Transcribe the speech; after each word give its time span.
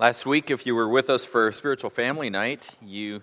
Last 0.00 0.26
week, 0.26 0.52
if 0.52 0.64
you 0.64 0.76
were 0.76 0.88
with 0.88 1.10
us 1.10 1.24
for 1.24 1.50
spiritual 1.50 1.90
family 1.90 2.30
night, 2.30 2.64
you 2.80 3.20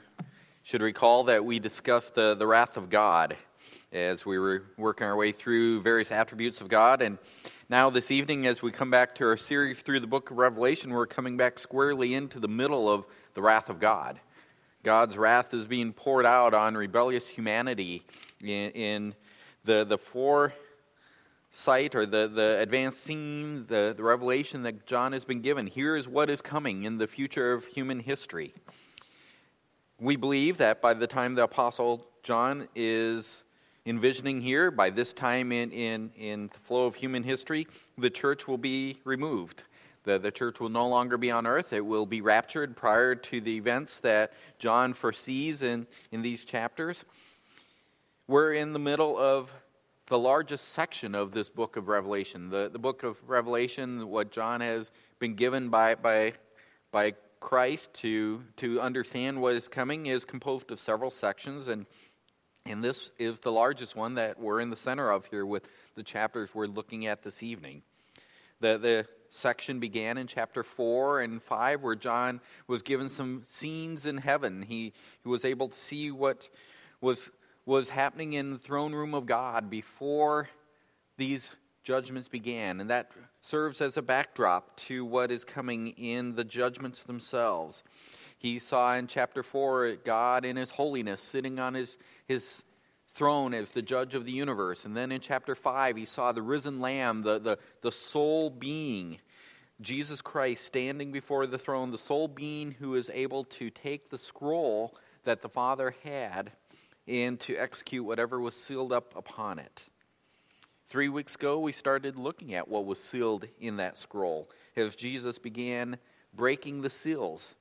should 0.63 0.81
recall 0.81 1.23
that 1.23 1.45
we 1.45 1.57
discussed 1.57 2.15
the, 2.15 2.35
the 2.35 2.45
wrath 2.45 2.75
of 2.75 2.89
God 2.89 3.37
as 3.93 4.25
we 4.25 4.37
were 4.37 4.63
working 4.75 5.07
our 5.07 5.15
way 5.15 5.31
through 5.31 5.81
various 5.83 6.11
attributes 6.11 6.59
of 6.59 6.67
God. 6.67 7.01
And 7.01 7.17
now, 7.69 7.89
this 7.89 8.11
evening, 8.11 8.45
as 8.45 8.61
we 8.61 8.73
come 8.73 8.91
back 8.91 9.15
to 9.15 9.25
our 9.25 9.37
series 9.37 9.83
through 9.83 10.01
the 10.01 10.07
book 10.07 10.31
of 10.31 10.37
Revelation, 10.37 10.91
we're 10.91 11.07
coming 11.07 11.37
back 11.37 11.59
squarely 11.59 12.13
into 12.13 12.41
the 12.41 12.49
middle 12.49 12.91
of 12.91 13.05
the 13.35 13.41
wrath 13.41 13.69
of 13.69 13.79
God. 13.79 14.19
God's 14.83 15.15
wrath 15.17 15.53
is 15.53 15.67
being 15.67 15.93
poured 15.93 16.25
out 16.25 16.53
on 16.53 16.75
rebellious 16.75 17.25
humanity 17.25 18.03
in, 18.41 18.71
in 18.71 19.15
the, 19.63 19.85
the 19.85 19.97
four 19.97 20.53
sight 21.55 21.95
or 21.95 22.05
the, 22.05 22.27
the 22.27 22.59
advanced 22.59 23.01
scene, 23.01 23.65
the, 23.67 23.93
the 23.95 24.03
revelation 24.03 24.61
that 24.63 24.85
John 24.85 25.13
has 25.13 25.23
been 25.23 25.41
given. 25.41 25.65
Here 25.65 25.95
is 25.95 26.05
what 26.05 26.29
is 26.29 26.41
coming 26.41 26.83
in 26.83 26.97
the 26.97 27.07
future 27.07 27.53
of 27.53 27.65
human 27.65 28.01
history. 28.01 28.53
We 29.97 30.17
believe 30.17 30.57
that 30.57 30.81
by 30.81 30.93
the 30.93 31.07
time 31.07 31.33
the 31.33 31.43
Apostle 31.43 32.05
John 32.23 32.67
is 32.75 33.43
envisioning 33.85 34.41
here, 34.41 34.69
by 34.69 34.89
this 34.89 35.13
time 35.13 35.53
in, 35.53 35.71
in, 35.71 36.11
in 36.17 36.49
the 36.51 36.59
flow 36.59 36.87
of 36.87 36.95
human 36.95 37.23
history, 37.23 37.67
the 37.97 38.09
church 38.09 38.49
will 38.49 38.57
be 38.57 38.99
removed. 39.05 39.63
The, 40.03 40.19
the 40.19 40.31
church 40.31 40.59
will 40.59 40.69
no 40.69 40.89
longer 40.89 41.17
be 41.17 41.31
on 41.31 41.47
earth. 41.47 41.71
It 41.71 41.85
will 41.85 42.05
be 42.05 42.19
raptured 42.19 42.75
prior 42.75 43.15
to 43.15 43.39
the 43.39 43.55
events 43.55 43.99
that 43.99 44.33
John 44.59 44.93
foresees 44.93 45.63
in, 45.63 45.87
in 46.11 46.21
these 46.21 46.43
chapters. 46.43 47.05
We're 48.27 48.53
in 48.53 48.73
the 48.73 48.79
middle 48.79 49.17
of 49.17 49.53
the 50.07 50.17
largest 50.17 50.69
section 50.69 51.15
of 51.15 51.31
this 51.31 51.49
book 51.49 51.77
of 51.77 51.87
Revelation. 51.87 52.49
The, 52.49 52.69
the 52.71 52.79
book 52.79 53.03
of 53.03 53.17
Revelation, 53.27 54.07
what 54.07 54.31
John 54.31 54.61
has 54.61 54.91
been 55.19 55.35
given 55.35 55.69
by, 55.69 55.95
by, 55.95 56.33
by 56.91 57.13
Christ 57.39 57.93
to, 57.95 58.43
to 58.57 58.79
understand 58.81 59.41
what 59.41 59.55
is 59.55 59.67
coming, 59.67 60.05
is 60.05 60.23
composed 60.23 60.71
of 60.71 60.79
several 60.79 61.09
sections, 61.09 61.69
and, 61.69 61.87
and 62.67 62.83
this 62.83 63.11
is 63.17 63.39
the 63.39 63.51
largest 63.51 63.95
one 63.95 64.13
that 64.15 64.39
we're 64.39 64.59
in 64.59 64.69
the 64.69 64.75
center 64.75 65.09
of 65.09 65.25
here 65.25 65.45
with 65.45 65.63
the 65.95 66.03
chapters 66.03 66.53
we're 66.53 66.67
looking 66.67 67.07
at 67.07 67.23
this 67.23 67.41
evening. 67.41 67.81
The, 68.61 68.77
the 68.77 69.07
section 69.29 69.79
began 69.79 70.19
in 70.19 70.27
chapter 70.27 70.63
4 70.63 71.21
and 71.21 71.41
5, 71.41 71.81
where 71.81 71.95
John 71.95 72.41
was 72.67 72.83
given 72.83 73.09
some 73.09 73.41
scenes 73.49 74.05
in 74.05 74.17
heaven. 74.17 74.61
He, 74.61 74.93
he 75.23 75.29
was 75.29 75.45
able 75.45 75.69
to 75.69 75.75
see 75.75 76.11
what 76.11 76.47
was 77.01 77.31
was 77.65 77.89
happening 77.89 78.33
in 78.33 78.51
the 78.51 78.59
throne 78.59 78.93
room 78.93 79.13
of 79.13 79.25
God 79.25 79.69
before 79.69 80.49
these 81.17 81.51
judgments 81.83 82.29
began. 82.29 82.79
And 82.79 82.89
that 82.89 83.11
serves 83.41 83.81
as 83.81 83.97
a 83.97 84.01
backdrop 84.01 84.75
to 84.77 85.05
what 85.05 85.31
is 85.31 85.43
coming 85.43 85.89
in 85.89 86.35
the 86.35 86.43
judgments 86.43 87.03
themselves. 87.03 87.83
He 88.37 88.59
saw 88.59 88.95
in 88.95 89.07
chapter 89.07 89.43
4 89.43 89.97
God 90.03 90.45
in 90.45 90.55
his 90.55 90.71
holiness 90.71 91.21
sitting 91.21 91.59
on 91.59 91.73
his, 91.73 91.97
his 92.27 92.63
throne 93.13 93.53
as 93.53 93.69
the 93.69 93.81
judge 93.81 94.13
of 94.13 94.25
the 94.25 94.31
universe. 94.31 94.85
And 94.85 94.95
then 94.95 95.11
in 95.11 95.21
chapter 95.21 95.55
5, 95.55 95.95
he 95.95 96.05
saw 96.05 96.31
the 96.31 96.41
risen 96.41 96.79
Lamb, 96.79 97.21
the, 97.21 97.39
the, 97.39 97.57
the 97.81 97.91
sole 97.91 98.49
being, 98.49 99.19
Jesus 99.81 100.21
Christ, 100.21 100.65
standing 100.65 101.11
before 101.11 101.47
the 101.47 101.57
throne, 101.57 101.91
the 101.91 101.97
sole 101.97 102.27
being 102.27 102.71
who 102.71 102.95
is 102.95 103.09
able 103.13 103.45
to 103.45 103.69
take 103.69 104.09
the 104.09 104.17
scroll 104.17 104.95
that 105.23 105.41
the 105.41 105.49
Father 105.49 105.95
had 106.03 106.51
and 107.07 107.39
to 107.41 107.55
execute 107.55 108.03
whatever 108.03 108.39
was 108.39 108.55
sealed 108.55 108.91
up 108.91 109.15
upon 109.15 109.59
it. 109.59 109.83
Three 110.87 111.09
weeks 111.09 111.35
ago, 111.35 111.59
we 111.59 111.71
started 111.71 112.15
looking 112.15 112.53
at 112.53 112.67
what 112.67 112.85
was 112.85 112.99
sealed 112.99 113.47
in 113.59 113.77
that 113.77 113.97
scroll 113.97 114.49
as 114.75 114.95
Jesus 114.95 115.39
began 115.39 115.97
breaking 116.33 116.81
the 116.81 116.89
seals. 116.89 117.55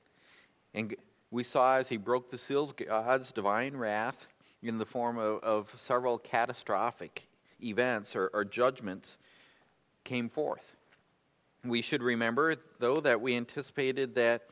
And 0.73 0.95
we 1.31 1.43
saw 1.43 1.77
as 1.77 1.89
he 1.89 1.97
broke 1.97 2.29
the 2.29 2.37
seals, 2.37 2.71
God's 2.71 3.31
divine 3.31 3.75
wrath 3.75 4.27
in 4.61 4.77
the 4.77 4.85
form 4.85 5.17
of, 5.17 5.43
of 5.43 5.73
several 5.75 6.17
catastrophic 6.17 7.27
events 7.63 8.15
or, 8.15 8.29
or 8.33 8.45
judgments 8.45 9.17
came 10.03 10.29
forth. 10.29 10.75
We 11.63 11.81
should 11.81 12.03
remember, 12.03 12.55
though, 12.79 13.01
that 13.01 13.19
we 13.19 13.35
anticipated 13.35 14.13
that 14.15 14.49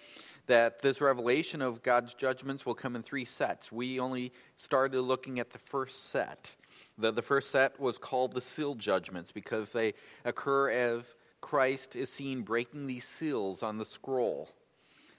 that 0.47 0.81
this 0.81 1.01
revelation 1.01 1.61
of 1.61 1.81
God's 1.83 2.13
judgments 2.13 2.65
will 2.65 2.75
come 2.75 2.95
in 2.95 3.03
three 3.03 3.25
sets. 3.25 3.71
We 3.71 3.99
only 3.99 4.31
started 4.57 5.01
looking 5.01 5.39
at 5.39 5.49
the 5.49 5.59
first 5.59 6.09
set. 6.09 6.51
The, 6.97 7.11
the 7.11 7.21
first 7.21 7.51
set 7.51 7.79
was 7.79 7.97
called 7.97 8.33
the 8.33 8.41
seal 8.41 8.75
judgments 8.75 9.31
because 9.31 9.71
they 9.71 9.93
occur 10.25 10.69
as 10.69 11.15
Christ 11.41 11.95
is 11.95 12.09
seen 12.09 12.41
breaking 12.41 12.85
these 12.85 13.05
seals 13.05 13.63
on 13.63 13.77
the 13.77 13.85
scroll. 13.85 14.49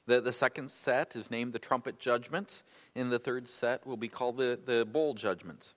The, 0.07 0.21
the 0.21 0.33
second 0.33 0.71
set 0.71 1.17
is 1.17 1.31
named 1.31 1.55
the 1.55 1.59
trumpet 1.59 1.99
judgments, 1.99 2.63
and 2.95 3.11
the 3.11 3.19
third 3.19 3.49
set 3.49 3.87
will 3.87 3.97
be 3.97 4.09
called 4.09 4.37
the, 4.37 4.59
the 4.67 4.85
bowl 4.85 5.15
judgments. 5.15 5.75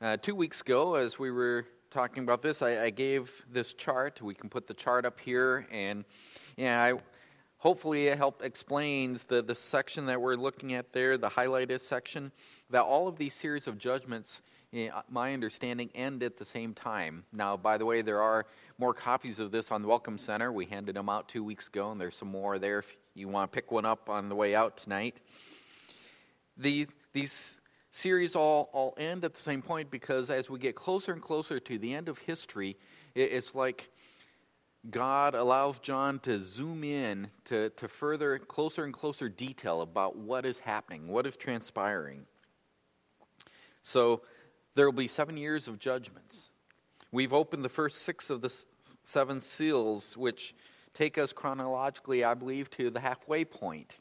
Uh, 0.00 0.16
two 0.16 0.34
weeks 0.34 0.60
ago, 0.60 0.96
as 0.96 1.18
we 1.18 1.30
were 1.30 1.64
talking 1.90 2.22
about 2.22 2.42
this, 2.42 2.62
I, 2.62 2.84
I, 2.84 2.90
gave 2.90 3.30
this 3.52 3.72
chart. 3.72 4.22
We 4.22 4.34
can 4.34 4.48
put 4.48 4.66
the 4.66 4.74
chart 4.74 5.04
up 5.04 5.20
here, 5.20 5.66
and 5.70 6.04
yeah, 6.56 6.82
I 6.82 6.94
hopefully 7.60 8.08
it 8.08 8.16
help 8.16 8.42
explains 8.42 9.22
the, 9.24 9.42
the 9.42 9.54
section 9.54 10.06
that 10.06 10.20
we're 10.20 10.34
looking 10.34 10.74
at 10.74 10.92
there, 10.92 11.16
the 11.18 11.28
highlighted 11.28 11.80
section, 11.80 12.32
that 12.70 12.80
all 12.80 13.06
of 13.06 13.16
these 13.16 13.34
series 13.34 13.66
of 13.66 13.78
judgments, 13.78 14.40
in 14.72 14.90
my 15.10 15.34
understanding, 15.34 15.90
end 15.94 16.22
at 16.22 16.38
the 16.38 16.44
same 16.44 16.72
time. 16.72 17.22
Now, 17.32 17.58
by 17.58 17.76
the 17.76 17.84
way, 17.84 18.00
there 18.00 18.22
are 18.22 18.46
more 18.78 18.94
copies 18.94 19.38
of 19.38 19.50
this 19.50 19.70
on 19.70 19.82
the 19.82 19.88
Welcome 19.88 20.16
Center. 20.16 20.50
We 20.50 20.64
handed 20.64 20.96
them 20.96 21.10
out 21.10 21.28
two 21.28 21.44
weeks 21.44 21.68
ago, 21.68 21.92
and 21.92 22.00
there's 22.00 22.16
some 22.16 22.28
more 22.28 22.58
there 22.58 22.78
if 22.78 22.96
you 23.14 23.28
want 23.28 23.52
to 23.52 23.54
pick 23.54 23.70
one 23.70 23.84
up 23.84 24.08
on 24.08 24.30
the 24.30 24.34
way 24.34 24.54
out 24.54 24.78
tonight. 24.78 25.20
The, 26.56 26.86
these 27.12 27.58
series 27.90 28.36
all, 28.36 28.70
all 28.72 28.94
end 28.96 29.22
at 29.24 29.34
the 29.34 29.40
same 29.42 29.60
point 29.60 29.90
because 29.90 30.30
as 30.30 30.48
we 30.48 30.58
get 30.58 30.76
closer 30.76 31.12
and 31.12 31.20
closer 31.20 31.60
to 31.60 31.78
the 31.78 31.92
end 31.92 32.08
of 32.08 32.16
history, 32.18 32.78
it, 33.14 33.32
it's 33.32 33.54
like 33.54 33.90
God 34.88 35.34
allows 35.34 35.78
John 35.78 36.20
to 36.20 36.38
zoom 36.38 36.84
in 36.84 37.28
to, 37.46 37.68
to 37.70 37.88
further, 37.88 38.38
closer 38.38 38.84
and 38.84 38.94
closer 38.94 39.28
detail 39.28 39.82
about 39.82 40.16
what 40.16 40.46
is 40.46 40.58
happening, 40.58 41.08
what 41.08 41.26
is 41.26 41.36
transpiring. 41.36 42.24
So 43.82 44.22
there 44.74 44.86
will 44.86 44.96
be 44.96 45.08
seven 45.08 45.36
years 45.36 45.68
of 45.68 45.78
judgments. 45.78 46.48
We've 47.12 47.34
opened 47.34 47.64
the 47.64 47.68
first 47.68 48.02
six 48.02 48.30
of 48.30 48.40
the 48.40 48.54
seven 49.02 49.42
seals, 49.42 50.16
which 50.16 50.54
take 50.94 51.18
us 51.18 51.32
chronologically, 51.32 52.24
I 52.24 52.34
believe, 52.34 52.70
to 52.70 52.88
the 52.88 53.00
halfway 53.00 53.44
point. 53.44 53.98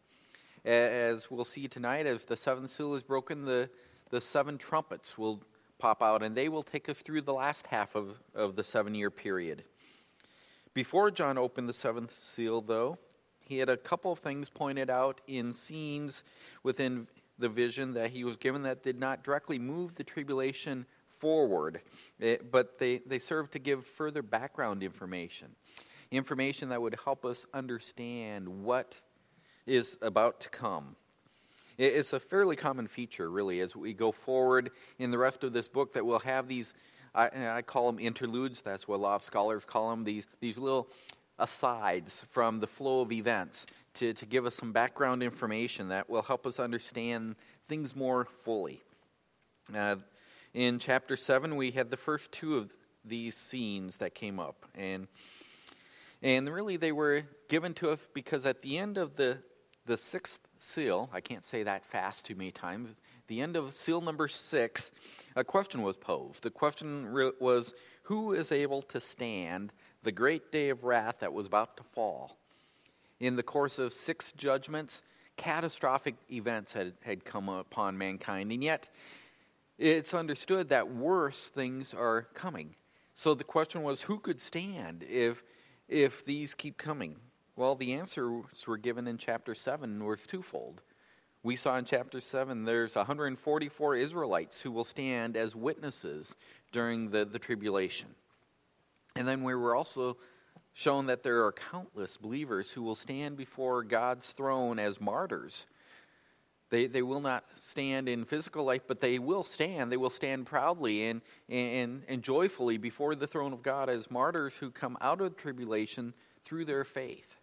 As 0.63 1.29
we'll 1.29 1.45
see 1.45 1.67
tonight, 1.67 2.05
as 2.05 2.23
the 2.25 2.37
seventh 2.37 2.69
seal 2.69 2.95
is 2.95 3.03
broken, 3.03 3.43
the, 3.43 3.69
the 4.11 4.21
seven 4.21 4.57
trumpets 4.57 5.17
will 5.17 5.41
pop 5.77 6.01
out, 6.01 6.23
and 6.23 6.35
they 6.35 6.49
will 6.49 6.63
take 6.63 6.87
us 6.87 6.99
through 6.99 7.21
the 7.21 7.33
last 7.33 7.67
half 7.67 7.95
of, 7.95 8.17
of 8.35 8.55
the 8.55 8.63
seven 8.63 8.95
year 8.95 9.09
period. 9.09 9.63
Before 10.73 11.11
John 11.11 11.37
opened 11.37 11.67
the 11.67 11.73
seventh 11.73 12.13
seal, 12.13 12.61
though, 12.61 12.97
he 13.39 13.57
had 13.57 13.69
a 13.69 13.77
couple 13.77 14.11
of 14.11 14.19
things 14.19 14.49
pointed 14.49 14.89
out 14.89 15.21
in 15.27 15.51
scenes 15.51 16.23
within 16.63 17.07
the 17.39 17.49
vision 17.49 17.93
that 17.93 18.11
he 18.11 18.23
was 18.23 18.37
given 18.37 18.63
that 18.63 18.83
did 18.83 18.99
not 18.99 19.23
directly 19.23 19.57
move 19.57 19.95
the 19.95 20.03
tribulation 20.03 20.85
forward, 21.19 21.81
eh, 22.21 22.37
but 22.51 22.77
they, 22.77 22.99
they 23.05 23.19
served 23.19 23.51
to 23.53 23.59
give 23.59 23.85
further 23.85 24.21
background 24.21 24.83
information. 24.83 25.47
Information 26.11 26.69
that 26.69 26.81
would 26.81 26.95
help 27.03 27.25
us 27.25 27.45
understand 27.53 28.47
what 28.47 28.95
is 29.65 29.97
about 30.01 30.39
to 30.41 30.49
come. 30.49 30.95
It's 31.77 32.11
a 32.11 32.19
fairly 32.19 32.57
common 32.57 32.87
feature, 32.87 33.29
really, 33.29 33.61
as 33.61 33.73
we 33.73 33.93
go 33.93 34.11
forward 34.11 34.71
in 34.97 35.11
the 35.11 35.17
rest 35.17 35.45
of 35.45 35.53
this 35.53 35.69
book, 35.69 35.93
that 35.93 36.05
we'll 36.05 36.19
have 36.19 36.47
these 36.47 36.73
I, 37.13 37.57
I 37.57 37.61
call 37.61 37.91
them 37.91 37.99
interludes. 37.99 38.61
That's 38.61 38.87
what 38.87 38.97
a 38.97 39.01
lot 39.01 39.15
of 39.15 39.23
scholars 39.23 39.65
call 39.65 39.89
them. 39.89 40.03
These, 40.03 40.25
these 40.39 40.57
little 40.57 40.87
asides 41.39 42.23
from 42.31 42.59
the 42.59 42.67
flow 42.67 43.01
of 43.01 43.11
events 43.11 43.65
to, 43.95 44.13
to 44.13 44.25
give 44.25 44.45
us 44.45 44.55
some 44.55 44.71
background 44.71 45.23
information 45.23 45.89
that 45.89 46.09
will 46.09 46.21
help 46.21 46.45
us 46.45 46.59
understand 46.59 47.35
things 47.67 47.95
more 47.95 48.27
fully. 48.43 48.81
Uh, 49.75 49.95
in 50.53 50.79
chapter 50.79 51.15
7, 51.15 51.55
we 51.55 51.71
had 51.71 51.89
the 51.89 51.97
first 51.97 52.31
two 52.31 52.57
of 52.57 52.71
these 53.05 53.35
scenes 53.35 53.97
that 53.97 54.15
came 54.15 54.39
up. 54.39 54.65
And, 54.75 55.07
and 56.21 56.49
really, 56.49 56.77
they 56.77 56.91
were 56.91 57.23
given 57.47 57.73
to 57.75 57.91
us 57.91 58.07
because 58.13 58.45
at 58.45 58.61
the 58.61 58.77
end 58.77 58.97
of 58.97 59.15
the, 59.15 59.37
the 59.85 59.97
sixth 59.97 60.39
seal, 60.59 61.09
I 61.13 61.21
can't 61.21 61.45
say 61.45 61.63
that 61.63 61.85
fast 61.85 62.25
too 62.25 62.35
many 62.35 62.51
times, 62.51 62.95
the 63.29 63.39
end 63.39 63.55
of 63.55 63.73
seal 63.73 64.01
number 64.01 64.27
six, 64.27 64.91
a 65.35 65.43
question 65.43 65.81
was 65.81 65.95
posed. 65.95 66.43
The 66.43 66.49
question 66.49 67.13
was 67.39 67.73
who 68.03 68.33
is 68.33 68.51
able 68.51 68.81
to 68.81 68.99
stand 68.99 69.71
the 70.03 70.11
great 70.11 70.51
day 70.51 70.69
of 70.69 70.83
wrath 70.83 71.19
that 71.19 71.31
was 71.31 71.45
about 71.45 71.77
to 71.77 71.83
fall? 71.83 72.37
In 73.19 73.35
the 73.35 73.43
course 73.43 73.79
of 73.79 73.93
six 73.93 74.33
judgments, 74.33 75.01
catastrophic 75.37 76.15
events 76.31 76.73
had, 76.73 76.93
had 77.01 77.23
come 77.23 77.47
upon 77.47 77.97
mankind, 77.97 78.51
and 78.51 78.63
yet 78.63 78.89
it's 79.77 80.13
understood 80.13 80.69
that 80.69 80.91
worse 80.91 81.49
things 81.49 81.93
are 81.93 82.23
coming. 82.33 82.75
So 83.15 83.33
the 83.33 83.43
question 83.43 83.83
was 83.83 84.01
who 84.01 84.19
could 84.19 84.41
stand 84.41 85.03
if, 85.03 85.43
if 85.87 86.25
these 86.25 86.53
keep 86.53 86.77
coming? 86.77 87.15
Well, 87.55 87.75
the 87.75 87.93
answers 87.93 88.45
were 88.65 88.77
given 88.77 89.07
in 89.07 89.17
chapter 89.17 89.53
7 89.53 90.03
was 90.03 90.25
twofold. 90.25 90.81
We 91.41 91.55
saw 91.55 91.77
in 91.77 91.85
chapter 91.85 92.19
7 92.19 92.65
there's 92.65 92.95
144 92.95 93.95
Israelites 93.95 94.61
who 94.61 94.71
will 94.71 94.83
stand 94.83 95.37
as 95.37 95.55
witnesses 95.55 96.35
during 96.71 97.09
the, 97.09 97.23
the 97.25 97.39
tribulation. 97.39 98.09
And 99.15 99.27
then 99.27 99.43
we 99.43 99.55
were 99.55 99.75
also 99.75 100.17
shown 100.73 101.05
that 101.07 101.23
there 101.23 101.45
are 101.45 101.51
countless 101.51 102.17
believers 102.17 102.71
who 102.71 102.83
will 102.83 102.95
stand 102.95 103.37
before 103.37 103.83
God's 103.83 104.31
throne 104.31 104.79
as 104.79 104.99
martyrs. 104.99 105.65
They, 106.69 106.87
they 106.87 107.01
will 107.01 107.21
not 107.21 107.45
stand 107.59 108.07
in 108.07 108.25
physical 108.25 108.63
life, 108.63 108.83
but 108.85 108.99
they 108.99 109.17
will 109.17 109.43
stand. 109.43 109.91
They 109.91 109.97
will 109.97 110.09
stand 110.11 110.45
proudly 110.45 111.07
and, 111.07 111.21
and, 111.47 112.03
and 112.07 112.21
joyfully 112.21 112.77
before 112.77 113.15
the 113.15 113.27
throne 113.27 113.53
of 113.53 113.63
God 113.63 113.89
as 113.89 114.11
martyrs 114.11 114.55
who 114.55 114.69
come 114.69 114.97
out 115.01 115.21
of 115.21 115.35
tribulation 115.35 116.13
through 116.45 116.65
their 116.65 116.83
faith. 116.83 117.38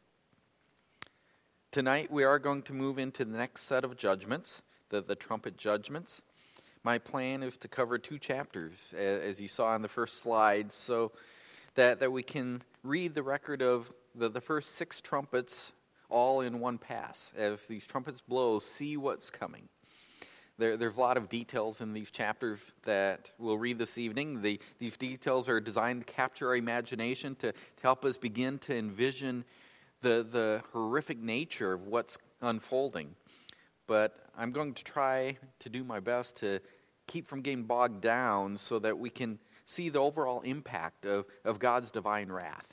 Tonight, 1.76 2.10
we 2.10 2.24
are 2.24 2.38
going 2.38 2.62
to 2.62 2.72
move 2.72 2.98
into 2.98 3.22
the 3.26 3.36
next 3.36 3.64
set 3.64 3.84
of 3.84 3.98
judgments, 3.98 4.62
the, 4.88 5.02
the 5.02 5.14
trumpet 5.14 5.58
judgments. 5.58 6.22
My 6.84 6.96
plan 6.96 7.42
is 7.42 7.58
to 7.58 7.68
cover 7.68 7.98
two 7.98 8.18
chapters, 8.18 8.94
as 8.98 9.38
you 9.38 9.46
saw 9.46 9.66
on 9.66 9.82
the 9.82 9.88
first 9.88 10.22
slide, 10.22 10.72
so 10.72 11.12
that, 11.74 12.00
that 12.00 12.10
we 12.10 12.22
can 12.22 12.62
read 12.82 13.14
the 13.14 13.22
record 13.22 13.60
of 13.60 13.92
the, 14.14 14.30
the 14.30 14.40
first 14.40 14.76
six 14.76 15.02
trumpets 15.02 15.72
all 16.08 16.40
in 16.40 16.60
one 16.60 16.78
pass. 16.78 17.30
As 17.36 17.60
these 17.66 17.86
trumpets 17.86 18.22
blow, 18.26 18.58
see 18.58 18.96
what's 18.96 19.28
coming. 19.28 19.68
There, 20.56 20.78
there's 20.78 20.96
a 20.96 21.00
lot 21.00 21.18
of 21.18 21.28
details 21.28 21.82
in 21.82 21.92
these 21.92 22.10
chapters 22.10 22.72
that 22.86 23.30
we'll 23.38 23.58
read 23.58 23.76
this 23.76 23.98
evening. 23.98 24.40
The, 24.40 24.58
these 24.78 24.96
details 24.96 25.46
are 25.50 25.60
designed 25.60 26.06
to 26.06 26.10
capture 26.10 26.48
our 26.48 26.56
imagination, 26.56 27.34
to, 27.34 27.52
to 27.52 27.58
help 27.82 28.06
us 28.06 28.16
begin 28.16 28.60
to 28.60 28.74
envision 28.74 29.44
the, 30.06 30.26
the 30.30 30.62
horrific 30.72 31.18
nature 31.18 31.72
of 31.72 31.88
what's 31.88 32.16
unfolding. 32.40 33.16
But 33.88 34.16
I'm 34.38 34.52
going 34.52 34.74
to 34.74 34.84
try 34.84 35.36
to 35.60 35.68
do 35.68 35.82
my 35.82 35.98
best 35.98 36.36
to 36.36 36.60
keep 37.08 37.26
from 37.26 37.40
getting 37.40 37.64
bogged 37.64 38.02
down 38.02 38.56
so 38.56 38.78
that 38.78 38.96
we 38.96 39.10
can 39.10 39.40
see 39.64 39.88
the 39.88 39.98
overall 39.98 40.42
impact 40.42 41.06
of, 41.06 41.24
of 41.44 41.58
God's 41.58 41.90
divine 41.90 42.30
wrath. 42.30 42.66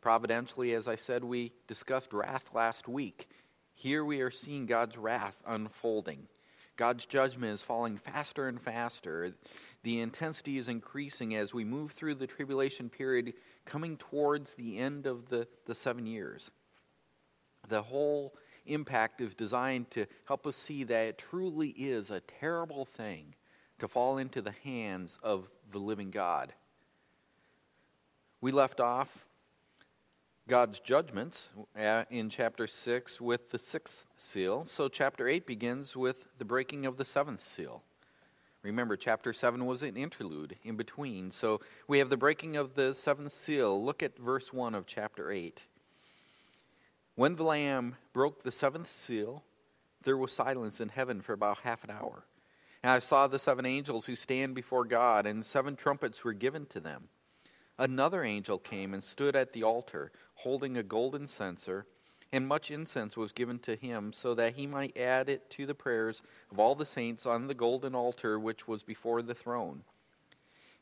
Providentially, 0.00 0.74
as 0.74 0.88
I 0.88 0.96
said, 0.96 1.22
we 1.22 1.52
discussed 1.68 2.12
wrath 2.12 2.50
last 2.52 2.88
week. 2.88 3.28
Here 3.74 4.04
we 4.04 4.20
are 4.20 4.32
seeing 4.32 4.66
God's 4.66 4.98
wrath 4.98 5.36
unfolding. 5.46 6.26
God's 6.76 7.06
judgment 7.06 7.54
is 7.54 7.62
falling 7.62 7.98
faster 7.98 8.48
and 8.48 8.60
faster. 8.60 9.32
The 9.84 10.00
intensity 10.00 10.58
is 10.58 10.66
increasing 10.66 11.36
as 11.36 11.54
we 11.54 11.64
move 11.64 11.92
through 11.92 12.16
the 12.16 12.26
tribulation 12.26 12.90
period, 12.90 13.34
coming 13.64 13.96
towards 13.96 14.54
the 14.54 14.78
end 14.78 15.06
of 15.06 15.28
the, 15.28 15.46
the 15.66 15.74
seven 15.74 16.04
years. 16.04 16.50
The 17.68 17.82
whole 17.82 18.34
impact 18.66 19.20
is 19.20 19.34
designed 19.34 19.90
to 19.92 20.06
help 20.26 20.46
us 20.46 20.56
see 20.56 20.84
that 20.84 21.06
it 21.06 21.18
truly 21.18 21.68
is 21.70 22.10
a 22.10 22.20
terrible 22.20 22.84
thing 22.84 23.34
to 23.78 23.88
fall 23.88 24.18
into 24.18 24.40
the 24.40 24.54
hands 24.64 25.18
of 25.22 25.48
the 25.72 25.78
living 25.78 26.10
God. 26.10 26.52
We 28.40 28.52
left 28.52 28.80
off 28.80 29.26
God's 30.46 30.78
judgments 30.80 31.48
uh, 31.78 32.04
in 32.10 32.28
chapter 32.28 32.66
6 32.66 33.20
with 33.20 33.50
the 33.50 33.58
sixth 33.58 34.04
seal. 34.18 34.66
So, 34.66 34.88
chapter 34.88 35.26
8 35.26 35.46
begins 35.46 35.96
with 35.96 36.26
the 36.38 36.44
breaking 36.44 36.84
of 36.84 36.98
the 36.98 37.04
seventh 37.04 37.42
seal. 37.42 37.82
Remember, 38.62 38.96
chapter 38.96 39.32
7 39.32 39.64
was 39.64 39.82
an 39.82 39.96
interlude 39.96 40.56
in 40.62 40.76
between. 40.76 41.32
So, 41.32 41.60
we 41.88 41.98
have 41.98 42.10
the 42.10 42.18
breaking 42.18 42.56
of 42.56 42.74
the 42.74 42.94
seventh 42.94 43.32
seal. 43.32 43.82
Look 43.82 44.02
at 44.02 44.18
verse 44.18 44.52
1 44.52 44.74
of 44.74 44.86
chapter 44.86 45.30
8. 45.30 45.62
When 47.16 47.36
the 47.36 47.44
Lamb 47.44 47.94
broke 48.12 48.42
the 48.42 48.50
seventh 48.50 48.90
seal, 48.90 49.44
there 50.02 50.16
was 50.16 50.32
silence 50.32 50.80
in 50.80 50.88
heaven 50.88 51.20
for 51.20 51.32
about 51.32 51.58
half 51.58 51.84
an 51.84 51.90
hour. 51.90 52.24
And 52.82 52.90
I 52.90 52.98
saw 52.98 53.26
the 53.26 53.38
seven 53.38 53.64
angels 53.64 54.06
who 54.06 54.16
stand 54.16 54.54
before 54.54 54.84
God, 54.84 55.24
and 55.24 55.46
seven 55.46 55.76
trumpets 55.76 56.24
were 56.24 56.32
given 56.32 56.66
to 56.66 56.80
them. 56.80 57.08
Another 57.78 58.24
angel 58.24 58.58
came 58.58 58.94
and 58.94 59.02
stood 59.02 59.36
at 59.36 59.52
the 59.52 59.62
altar, 59.62 60.12
holding 60.34 60.76
a 60.76 60.82
golden 60.82 61.26
censer, 61.26 61.86
and 62.32 62.46
much 62.46 62.70
incense 62.70 63.16
was 63.16 63.32
given 63.32 63.60
to 63.60 63.76
him, 63.76 64.12
so 64.12 64.34
that 64.34 64.54
he 64.54 64.66
might 64.66 64.96
add 64.96 65.28
it 65.28 65.48
to 65.50 65.66
the 65.66 65.74
prayers 65.74 66.20
of 66.50 66.58
all 66.58 66.74
the 66.74 66.84
saints 66.84 67.26
on 67.26 67.46
the 67.46 67.54
golden 67.54 67.94
altar 67.94 68.38
which 68.38 68.66
was 68.66 68.82
before 68.82 69.22
the 69.22 69.34
throne. 69.34 69.82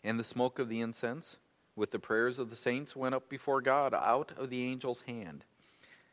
And 0.03 0.19
the 0.19 0.25
smoke 0.25 0.59
of 0.59 0.71
the 0.71 0.81
incense, 0.81 1.37
with 1.77 1.91
the 1.91 1.99
prayers 1.99 2.39
of 2.39 2.49
the 2.49 2.57
saints, 2.57 2.97
went 2.97 3.15
up 3.15 3.29
before 3.29 3.61
God 3.61 3.95
out 3.95 4.33
of 4.37 4.51
the 4.51 4.67
angel's 4.67 5.03
hand. 5.03 5.45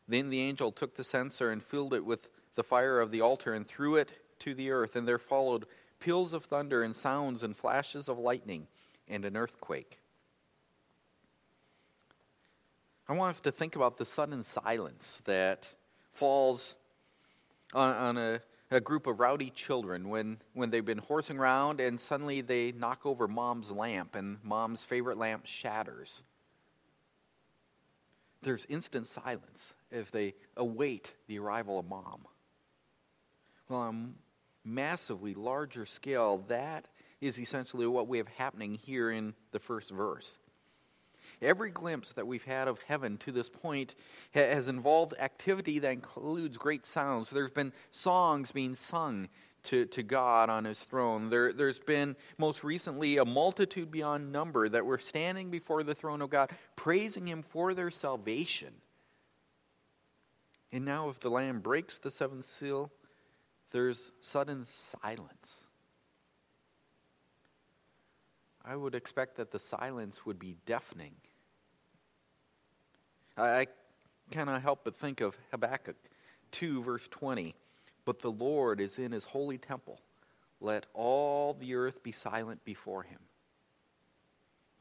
Then 0.10 0.32
the 0.32 0.42
angel 0.42 0.72
took 0.72 0.96
the 0.96 1.04
censer 1.04 1.52
and 1.52 1.64
filled 1.64 1.94
it 1.94 2.04
with 2.04 2.30
the 2.56 2.64
fire 2.64 3.00
of 3.00 3.12
the 3.12 3.22
altar 3.22 3.54
and 3.54 3.66
threw 3.66 3.96
it 3.96 4.12
to 4.40 4.56
the 4.56 4.72
earth, 4.72 4.96
and 4.96 5.08
there 5.08 5.20
followed 5.20 5.66
peals 6.00 6.34
of 6.34 6.46
thunder 6.46 6.82
and 6.82 6.96
sounds 6.96 7.44
and 7.44 7.56
flashes 7.56 8.10
of 8.10 8.18
lightning 8.18 8.68
and 9.08 9.24
an 9.24 9.38
earthquake. 9.38 10.00
I 13.08 13.14
want 13.14 13.36
us 13.36 13.42
to 13.42 13.52
think 13.52 13.76
about 13.76 13.98
the 13.98 14.06
sudden 14.06 14.44
silence 14.44 15.22
that 15.26 15.68
falls 16.14 16.76
on, 17.76 17.96
on 17.96 18.18
a, 18.18 18.42
a, 18.72 18.80
group 18.80 19.06
of 19.06 19.20
rowdy 19.20 19.52
children 19.52 20.10
when, 20.10 20.38
when 20.54 20.72
they've 20.72 20.86
been 20.86 20.98
horsing 20.98 21.38
around 21.38 21.80
and 21.80 22.00
suddenly 22.00 22.42
they 22.42 22.72
knock 22.72 23.06
over 23.06 23.28
mom's 23.28 23.70
lamp 23.70 24.16
and 24.16 24.38
mom's 24.44 24.84
favorite 24.84 25.18
lamp 25.20 25.46
shatters. 25.46 26.24
There's 28.42 28.66
instant 28.66 29.08
silence 29.08 29.74
as 29.92 30.10
they 30.10 30.36
await 30.58 31.14
the 31.28 31.40
arrival 31.40 31.80
of 31.80 31.88
mom. 31.88 32.26
Well, 33.68 33.80
on 33.80 34.14
a 34.66 34.68
massively 34.68 35.34
larger 35.34 35.86
scale, 35.86 36.44
that 36.48 36.88
is 37.22 37.40
essentially 37.40 37.88
what 37.88 38.08
we 38.08 38.18
have 38.18 38.28
happening 38.30 38.76
here 38.76 39.12
in 39.12 39.34
the 39.52 39.60
first 39.60 39.92
verse. 39.92 40.38
Every 41.42 41.72
glimpse 41.72 42.14
that 42.14 42.28
we've 42.28 42.44
had 42.44 42.68
of 42.68 42.82
heaven 42.82 43.18
to 43.20 43.32
this 43.32 43.50
point 43.50 43.96
has 44.32 44.68
involved 44.68 45.14
activity 45.20 45.80
that 45.80 45.92
includes 45.92 46.58
great 46.58 46.86
sounds. 46.86 47.30
There's 47.30 47.52
been 47.52 47.72
songs 47.92 48.52
being 48.52 48.76
sung 48.76 49.30
to, 49.64 49.86
to 49.86 50.04
God 50.04 50.50
on 50.50 50.66
his 50.66 50.80
throne. 50.80 51.30
There, 51.30 51.54
there's 51.54 51.80
been, 51.80 52.16
most 52.38 52.64
recently, 52.64 53.18
a 53.18 53.26
multitude 53.26 53.92
beyond 53.92 54.32
number 54.32 54.68
that 54.68 54.86
were 54.86 54.98
standing 54.98 55.50
before 55.50 55.84
the 55.84 55.96
throne 55.96 56.22
of 56.22 56.30
God, 56.30 56.52
praising 56.76 57.28
him 57.28 57.42
for 57.42 57.74
their 57.74 57.92
salvation. 57.92 58.74
And 60.72 60.86
now, 60.86 61.10
if 61.10 61.20
the 61.20 61.30
Lamb 61.30 61.60
breaks 61.60 61.98
the 61.98 62.12
seventh 62.12 62.46
seal, 62.46 62.92
there's 63.72 64.12
sudden 64.22 64.68
silence. 64.72 65.68
I 68.64 68.76
would 68.76 68.94
expect 68.94 69.38
that 69.38 69.52
the 69.52 69.60
silence 69.60 70.26
would 70.26 70.38
be 70.38 70.58
deafening. 70.66 71.16
I, 73.36 73.62
I 73.62 73.68
cannot 74.30 74.62
help 74.62 74.82
but 74.84 74.96
think 74.96 75.22
of 75.22 75.36
Habakkuk 75.52 75.96
2, 76.52 76.84
verse 76.84 77.08
20. 77.08 77.56
But 78.06 78.20
the 78.20 78.32
Lord 78.32 78.80
is 78.80 79.00
in 79.00 79.12
his 79.12 79.24
holy 79.24 79.58
temple. 79.58 80.00
Let 80.62 80.86
all 80.94 81.54
the 81.54 81.76
earth 81.76 82.04
be 82.04 82.12
silent 82.12 82.64
before 82.64 83.04
him. 83.04 83.20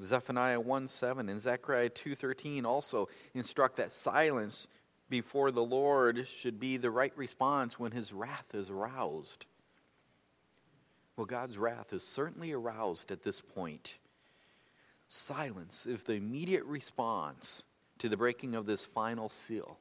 Zephaniah 0.02 0.60
1 0.60 0.88
7 0.88 1.28
and 1.28 1.40
Zechariah 1.40 1.90
2.13 1.90 2.64
also 2.64 3.08
instruct 3.34 3.76
that 3.76 3.92
silence 3.92 4.68
before 5.08 5.50
the 5.50 5.64
Lord 5.64 6.26
should 6.36 6.60
be 6.60 6.76
the 6.76 6.90
right 6.90 7.16
response 7.16 7.78
when 7.78 7.92
his 7.92 8.12
wrath 8.12 8.54
is 8.54 8.70
aroused. 8.70 9.46
Well, 11.16 11.26
God's 11.26 11.58
wrath 11.58 11.92
is 11.92 12.02
certainly 12.02 12.52
aroused 12.52 13.10
at 13.10 13.22
this 13.22 13.40
point. 13.40 13.94
Silence 15.08 15.86
is 15.86 16.02
the 16.02 16.12
immediate 16.12 16.64
response 16.64 17.62
to 17.98 18.08
the 18.08 18.16
breaking 18.16 18.54
of 18.54 18.66
this 18.66 18.84
final 18.84 19.28
seal. 19.28 19.78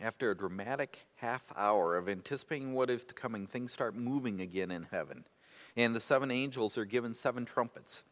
After 0.00 0.30
a 0.30 0.36
dramatic 0.36 0.98
half 1.16 1.42
hour 1.56 1.96
of 1.96 2.08
anticipating 2.08 2.72
what 2.72 2.90
is 2.90 3.04
coming, 3.14 3.46
things 3.46 3.72
start 3.72 3.96
moving 3.96 4.40
again 4.40 4.70
in 4.70 4.86
heaven. 4.90 5.24
And 5.76 5.94
the 5.94 6.00
seven 6.00 6.30
angels 6.30 6.78
are 6.78 6.84
given 6.84 7.14
seven 7.14 7.44
trumpets. 7.44 8.04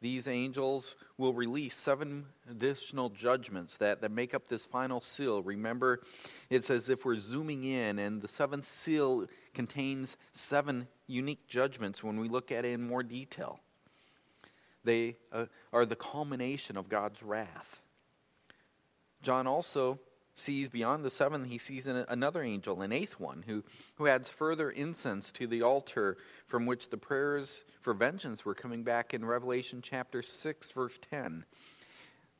These 0.00 0.28
angels 0.28 0.94
will 1.16 1.32
release 1.32 1.76
seven 1.76 2.26
additional 2.48 3.10
judgments 3.10 3.76
that, 3.78 4.00
that 4.00 4.12
make 4.12 4.32
up 4.32 4.48
this 4.48 4.64
final 4.64 5.00
seal. 5.00 5.42
Remember, 5.42 6.02
it's 6.50 6.70
as 6.70 6.88
if 6.88 7.04
we're 7.04 7.18
zooming 7.18 7.64
in, 7.64 7.98
and 7.98 8.22
the 8.22 8.28
seventh 8.28 8.68
seal 8.68 9.26
contains 9.54 10.16
seven 10.32 10.86
unique 11.08 11.48
judgments 11.48 12.04
when 12.04 12.20
we 12.20 12.28
look 12.28 12.52
at 12.52 12.64
it 12.64 12.72
in 12.72 12.86
more 12.86 13.02
detail. 13.02 13.58
They 14.84 15.16
uh, 15.32 15.46
are 15.72 15.84
the 15.84 15.96
culmination 15.96 16.76
of 16.76 16.88
God's 16.88 17.22
wrath. 17.22 17.80
John 19.22 19.48
also 19.48 19.98
sees 20.38 20.68
beyond 20.68 21.04
the 21.04 21.10
seventh, 21.10 21.46
he 21.46 21.58
sees 21.58 21.86
another 21.86 22.42
angel, 22.42 22.82
an 22.82 22.92
eighth 22.92 23.18
one, 23.18 23.42
who, 23.46 23.62
who 23.96 24.06
adds 24.06 24.28
further 24.28 24.70
incense 24.70 25.32
to 25.32 25.46
the 25.46 25.62
altar 25.62 26.16
from 26.46 26.66
which 26.66 26.90
the 26.90 26.96
prayers 26.96 27.64
for 27.80 27.92
vengeance 27.92 28.44
were 28.44 28.54
coming 28.54 28.82
back 28.82 29.14
in 29.14 29.24
Revelation 29.24 29.80
chapter 29.82 30.22
6, 30.22 30.70
verse 30.70 30.98
10. 31.10 31.44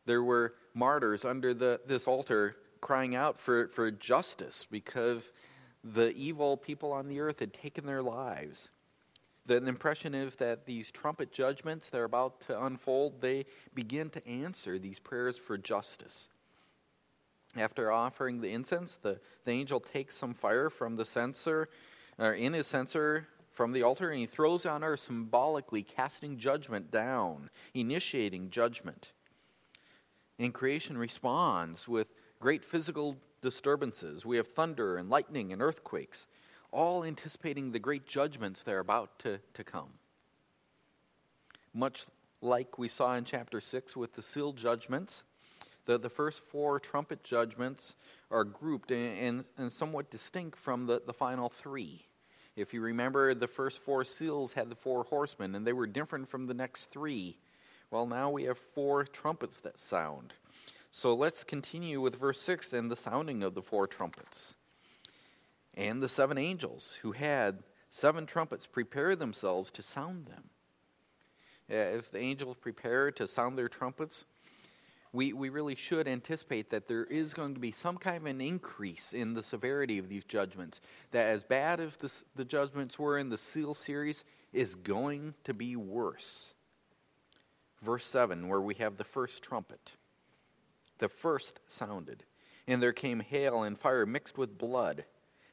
There 0.07 0.23
were 0.23 0.55
martyrs 0.75 1.25
under 1.25 1.53
the, 1.53 1.81
this 1.87 2.07
altar 2.07 2.57
crying 2.81 3.15
out 3.15 3.41
for, 3.41 3.69
for 3.69 3.91
justice 3.91 4.67
because 4.71 5.33
the 5.85 6.11
evil 6.11 6.57
people 6.57 6.93
on 6.93 7.09
the 7.09 7.21
earth 7.21 7.41
had 7.41 7.53
taken 7.53 7.85
their 7.85 8.03
lives. 8.03 8.69
The 9.47 9.57
impression 9.57 10.15
is 10.15 10.35
that 10.37 10.67
these 10.67 10.91
trumpet 10.91 11.33
judgments 11.33 11.89
that 11.91 11.99
are 11.99 12.05
about 12.05 12.43
to 12.43 12.65
unfold, 12.65 13.21
they 13.21 13.47
begin 13.75 14.11
to 14.11 14.27
answer 14.29 14.79
these 14.79 14.99
prayers 14.99 15.39
for 15.39 15.57
justice. 15.57 16.29
After 17.59 17.91
offering 17.91 18.41
the 18.41 18.53
incense, 18.53 18.97
the, 18.97 19.19
the 19.45 19.51
angel 19.51 19.81
takes 19.81 20.17
some 20.17 20.35
fire 20.35 20.71
from 20.71 20.97
the 20.97 21.05
censer, 21.05 21.69
or 22.19 22.33
in 22.33 22.53
his 22.53 22.67
censer 22.67 23.27
from 23.53 23.73
the 23.73 23.83
altar, 23.83 24.11
and 24.11 24.21
he 24.21 24.27
throws 24.27 24.65
on 24.65 24.85
earth, 24.85 25.01
symbolically 25.01 25.83
casting 25.83 26.39
judgment 26.39 26.91
down, 26.91 27.51
initiating 27.75 28.51
judgment. 28.51 29.13
And 30.39 30.55
creation 30.55 30.97
responds 30.97 31.89
with 31.89 32.07
great 32.39 32.65
physical 32.65 33.17
disturbances. 33.41 34.25
We 34.25 34.37
have 34.37 34.49
thunder 34.49 34.97
and 34.97 35.11
lightning 35.11 35.53
and 35.53 35.61
earthquakes 35.61 36.27
all 36.71 37.05
anticipating 37.05 37.73
the 37.73 37.79
great 37.79 38.07
judgments 38.07 38.63
that 38.63 38.75
are 38.75 38.81
about 38.81 39.19
to, 39.21 39.41
to 39.55 39.65
come. 39.65 39.89
Much 41.73 42.07
like 42.41 42.79
we 42.79 42.89
saw 42.89 43.15
in 43.15 43.25
chapter 43.25 43.61
6 43.61 43.97
with 43.97 44.15
the 44.15 44.23
seal 44.23 44.53
judgments, 44.53 45.25
the, 45.89 45.99
the 45.99 46.11
first 46.11 46.43
four 46.53 46.79
trumpet 46.79 47.25
judgments 47.25 47.97
are 48.31 48.45
grouped 48.45 48.91
and, 48.91 49.19
and, 49.19 49.45
and 49.57 49.73
somewhat 49.73 50.11
distinct 50.11 50.59
from 50.59 50.87
the, 50.87 51.03
the 51.07 51.15
final 51.15 51.49
three. 51.49 52.05
If 52.57 52.75
you 52.75 52.83
remember, 52.83 53.35
the 53.35 53.49
first 53.49 53.81
four 53.81 54.05
seals 54.05 54.53
had 54.53 54.69
the 54.69 54.75
four 54.75 55.05
horsemen, 55.05 55.55
and 55.55 55.67
they 55.67 55.73
were 55.73 55.87
different 55.87 56.29
from 56.29 56.47
the 56.47 56.53
next 56.53 56.91
three. 56.91 57.39
Well, 57.91 58.07
now 58.07 58.29
we 58.29 58.45
have 58.45 58.59
four 58.59 59.05
trumpets 59.05 59.61
that 59.61 59.81
sound. 59.81 60.35
So 60.91 61.15
let's 61.15 61.43
continue 61.43 62.03
with 62.03 62.17
verse 62.17 62.41
6 62.43 62.75
and 62.75 62.91
the 62.91 62.97
sounding 62.97 63.43
of 63.43 63.55
the 63.55 63.63
four 63.63 63.87
trumpets 63.87 64.55
and 65.75 66.03
the 66.03 66.09
seven 66.09 66.37
angels 66.37 66.99
who 67.03 67.13
had 67.13 67.63
seven 67.91 68.27
trumpets 68.27 68.67
prepare 68.67 69.17
themselves 69.17 69.71
to 69.71 69.83
sound 69.83 70.27
them. 70.27 70.51
Uh, 71.71 71.97
if 71.97 72.11
the 72.11 72.19
angels 72.19 72.57
prepare 72.57 73.11
to 73.13 73.29
sound 73.29 73.57
their 73.57 73.69
trumpets, 73.69 74.25
we, 75.19 75.33
we 75.33 75.49
really 75.49 75.75
should 75.75 76.07
anticipate 76.07 76.71
that 76.71 76.87
there 76.87 77.03
is 77.03 77.35
going 77.35 77.53
to 77.55 77.59
be 77.59 77.73
some 77.73 77.97
kind 77.99 78.19
of 78.19 78.27
an 78.27 78.41
increase 78.41 79.13
in 79.13 79.35
the 79.35 79.43
severity 79.43 79.99
of 79.99 80.09
these 80.09 80.23
judgments. 80.23 80.81
That 81.11 81.27
as 81.27 81.43
bad 81.43 81.81
as 81.81 81.97
the, 81.97 82.13
the 82.37 82.45
judgments 82.45 83.01
were 83.01 83.19
in 83.19 83.29
the 83.29 83.37
seal 83.37 83.75
series, 83.75 84.23
is 84.53 84.77
going 84.77 85.35
to 85.43 85.53
be 85.53 85.75
worse. 85.75 86.55
Verse 87.83 88.07
7, 88.07 88.47
where 88.47 88.61
we 88.61 88.77
have 88.77 88.97
the 88.97 89.03
first 89.03 89.43
trumpet. 89.43 89.91
The 90.99 91.09
first 91.09 91.59
sounded, 91.67 92.23
and 92.69 92.81
there 92.81 92.93
came 92.93 93.19
hail 93.19 93.65
and 93.65 93.77
fire 93.77 94.07
mixed 94.07 94.39
with 94.39 94.57
blood 94.57 95.05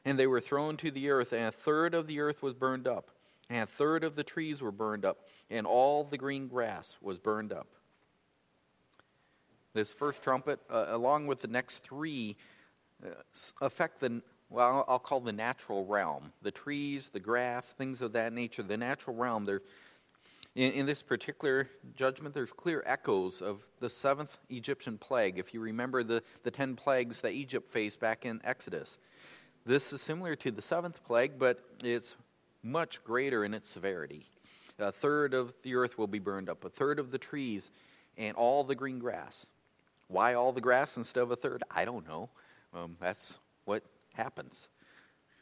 and 0.04 0.16
they 0.16 0.28
were 0.28 0.40
thrown 0.40 0.76
to 0.76 0.92
the 0.92 1.10
earth, 1.10 1.32
and 1.32 1.46
a 1.46 1.50
third 1.50 1.92
of 1.92 2.06
the 2.06 2.20
earth 2.20 2.40
was 2.40 2.54
burned 2.54 2.86
up, 2.86 3.10
and 3.50 3.64
a 3.64 3.66
third 3.66 4.04
of 4.04 4.14
the 4.14 4.22
trees 4.22 4.60
were 4.60 4.70
burned 4.70 5.04
up, 5.04 5.26
and 5.50 5.66
all 5.66 6.04
the 6.04 6.16
green 6.16 6.46
grass 6.46 6.96
was 7.02 7.18
burned 7.18 7.52
up. 7.52 7.66
This 9.76 9.92
first 9.92 10.22
trumpet, 10.22 10.58
uh, 10.70 10.86
along 10.88 11.26
with 11.26 11.42
the 11.42 11.48
next 11.48 11.82
three, 11.82 12.38
uh, 13.04 13.10
affect 13.60 14.00
the, 14.00 14.22
well, 14.48 14.86
I'll 14.88 14.98
call 14.98 15.20
the 15.20 15.34
natural 15.34 15.84
realm. 15.84 16.32
The 16.40 16.50
trees, 16.50 17.10
the 17.12 17.20
grass, 17.20 17.74
things 17.76 18.00
of 18.00 18.12
that 18.12 18.32
nature, 18.32 18.62
the 18.62 18.78
natural 18.78 19.14
realm. 19.14 19.44
There, 19.44 19.60
in, 20.54 20.72
in 20.72 20.86
this 20.86 21.02
particular 21.02 21.68
judgment, 21.94 22.34
there's 22.34 22.54
clear 22.54 22.82
echoes 22.86 23.42
of 23.42 23.66
the 23.78 23.90
seventh 23.90 24.34
Egyptian 24.48 24.96
plague. 24.96 25.38
If 25.38 25.52
you 25.52 25.60
remember 25.60 26.02
the, 26.02 26.22
the 26.42 26.50
ten 26.50 26.74
plagues 26.74 27.20
that 27.20 27.32
Egypt 27.32 27.70
faced 27.70 28.00
back 28.00 28.24
in 28.24 28.40
Exodus, 28.44 28.96
this 29.66 29.92
is 29.92 30.00
similar 30.00 30.36
to 30.36 30.50
the 30.50 30.62
seventh 30.62 31.04
plague, 31.04 31.38
but 31.38 31.62
it's 31.84 32.16
much 32.62 33.04
greater 33.04 33.44
in 33.44 33.52
its 33.52 33.68
severity. 33.68 34.24
A 34.78 34.90
third 34.90 35.34
of 35.34 35.52
the 35.62 35.74
earth 35.74 35.98
will 35.98 36.06
be 36.06 36.18
burned 36.18 36.48
up, 36.48 36.64
a 36.64 36.70
third 36.70 36.98
of 36.98 37.10
the 37.10 37.18
trees, 37.18 37.70
and 38.16 38.34
all 38.36 38.64
the 38.64 38.74
green 38.74 38.98
grass. 38.98 39.44
Why 40.08 40.34
all 40.34 40.52
the 40.52 40.60
grass 40.60 40.96
instead 40.96 41.22
of 41.22 41.30
a 41.30 41.36
third? 41.36 41.62
I 41.70 41.84
don't 41.84 42.06
know. 42.06 42.28
Um, 42.72 42.96
that's 43.00 43.38
what 43.64 43.82
happens. 44.14 44.68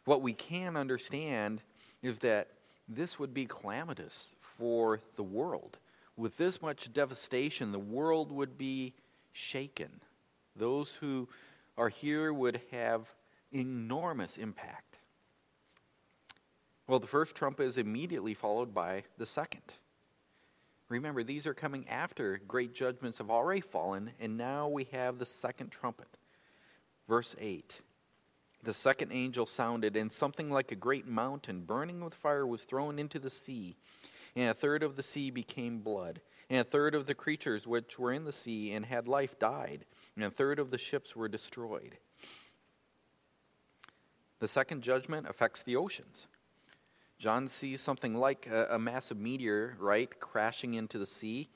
What 0.04 0.22
we 0.22 0.32
can 0.32 0.76
understand 0.76 1.62
is 2.02 2.18
that 2.20 2.48
this 2.88 3.18
would 3.18 3.32
be 3.32 3.46
calamitous 3.46 4.34
for 4.58 5.00
the 5.16 5.22
world. 5.22 5.78
With 6.16 6.36
this 6.36 6.62
much 6.62 6.92
devastation, 6.92 7.72
the 7.72 7.78
world 7.78 8.30
would 8.30 8.56
be 8.56 8.94
shaken. 9.32 9.90
Those 10.56 10.94
who 10.94 11.28
are 11.76 11.88
here 11.88 12.32
would 12.32 12.60
have 12.70 13.08
enormous 13.52 14.36
impact. 14.36 14.98
Well, 16.86 17.00
the 17.00 17.06
first 17.06 17.34
trumpet 17.34 17.64
is 17.64 17.78
immediately 17.78 18.34
followed 18.34 18.74
by 18.74 19.04
the 19.16 19.26
second. 19.26 19.62
Remember, 20.88 21.22
these 21.22 21.46
are 21.46 21.54
coming 21.54 21.88
after 21.88 22.38
great 22.46 22.74
judgments 22.74 23.18
have 23.18 23.30
already 23.30 23.60
fallen, 23.60 24.10
and 24.20 24.36
now 24.36 24.68
we 24.68 24.84
have 24.92 25.18
the 25.18 25.26
second 25.26 25.70
trumpet. 25.70 26.08
Verse 27.08 27.34
8 27.38 27.80
The 28.62 28.74
second 28.74 29.12
angel 29.12 29.46
sounded, 29.46 29.96
and 29.96 30.12
something 30.12 30.50
like 30.50 30.72
a 30.72 30.76
great 30.76 31.06
mountain 31.06 31.62
burning 31.62 32.04
with 32.04 32.14
fire 32.14 32.46
was 32.46 32.64
thrown 32.64 32.98
into 32.98 33.18
the 33.18 33.30
sea, 33.30 33.76
and 34.36 34.50
a 34.50 34.54
third 34.54 34.82
of 34.82 34.96
the 34.96 35.02
sea 35.02 35.30
became 35.30 35.80
blood, 35.80 36.20
and 36.50 36.60
a 36.60 36.64
third 36.64 36.94
of 36.94 37.06
the 37.06 37.14
creatures 37.14 37.66
which 37.66 37.98
were 37.98 38.12
in 38.12 38.24
the 38.24 38.32
sea 38.32 38.72
and 38.72 38.84
had 38.84 39.08
life 39.08 39.38
died, 39.38 39.86
and 40.16 40.24
a 40.24 40.30
third 40.30 40.58
of 40.58 40.70
the 40.70 40.78
ships 40.78 41.16
were 41.16 41.28
destroyed. 41.28 41.96
The 44.40 44.48
second 44.48 44.82
judgment 44.82 45.26
affects 45.28 45.62
the 45.62 45.76
oceans. 45.76 46.26
John 47.18 47.48
sees 47.48 47.80
something 47.80 48.14
like 48.14 48.46
a, 48.50 48.74
a 48.74 48.78
massive 48.78 49.18
meteorite 49.18 50.20
crashing 50.20 50.74
into 50.74 50.98
the 50.98 51.06
sea. 51.06 51.48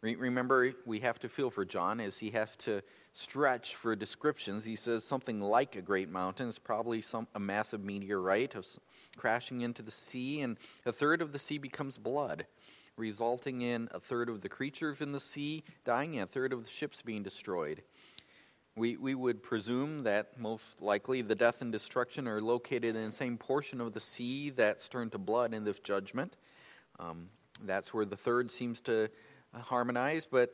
Re- 0.00 0.16
remember, 0.16 0.72
we 0.86 1.00
have 1.00 1.18
to 1.20 1.28
feel 1.28 1.50
for 1.50 1.64
John 1.64 2.00
as 2.00 2.18
he 2.18 2.30
has 2.30 2.54
to 2.56 2.82
stretch 3.14 3.74
for 3.74 3.96
descriptions. 3.96 4.64
He 4.64 4.76
says 4.76 5.04
something 5.04 5.40
like 5.40 5.76
a 5.76 5.82
great 5.82 6.08
mountain 6.08 6.48
is 6.48 6.58
probably 6.58 7.02
some 7.02 7.26
a 7.34 7.40
massive 7.40 7.82
meteorite 7.82 8.54
of, 8.54 8.66
crashing 9.16 9.62
into 9.62 9.82
the 9.82 9.90
sea, 9.90 10.42
and 10.42 10.56
a 10.86 10.92
third 10.92 11.20
of 11.20 11.32
the 11.32 11.38
sea 11.38 11.58
becomes 11.58 11.98
blood, 11.98 12.46
resulting 12.96 13.62
in 13.62 13.88
a 13.92 13.98
third 13.98 14.28
of 14.28 14.40
the 14.40 14.48
creatures 14.48 15.00
in 15.00 15.10
the 15.10 15.20
sea 15.20 15.64
dying 15.84 16.14
and 16.18 16.28
a 16.28 16.32
third 16.32 16.52
of 16.52 16.64
the 16.64 16.70
ships 16.70 17.02
being 17.02 17.22
destroyed. 17.22 17.82
We, 18.78 18.96
we 18.96 19.16
would 19.16 19.42
presume 19.42 20.04
that 20.04 20.38
most 20.38 20.80
likely 20.80 21.20
the 21.22 21.34
death 21.34 21.62
and 21.62 21.72
destruction 21.72 22.28
are 22.28 22.40
located 22.40 22.94
in 22.94 23.06
the 23.06 23.12
same 23.12 23.36
portion 23.36 23.80
of 23.80 23.92
the 23.92 23.98
sea 23.98 24.50
that's 24.50 24.88
turned 24.88 25.10
to 25.12 25.18
blood 25.18 25.52
in 25.52 25.64
this 25.64 25.80
judgment. 25.80 26.36
Um, 27.00 27.28
that's 27.66 27.92
where 27.92 28.04
the 28.04 28.16
third 28.16 28.52
seems 28.52 28.80
to 28.82 29.08
harmonize, 29.52 30.26
but 30.30 30.52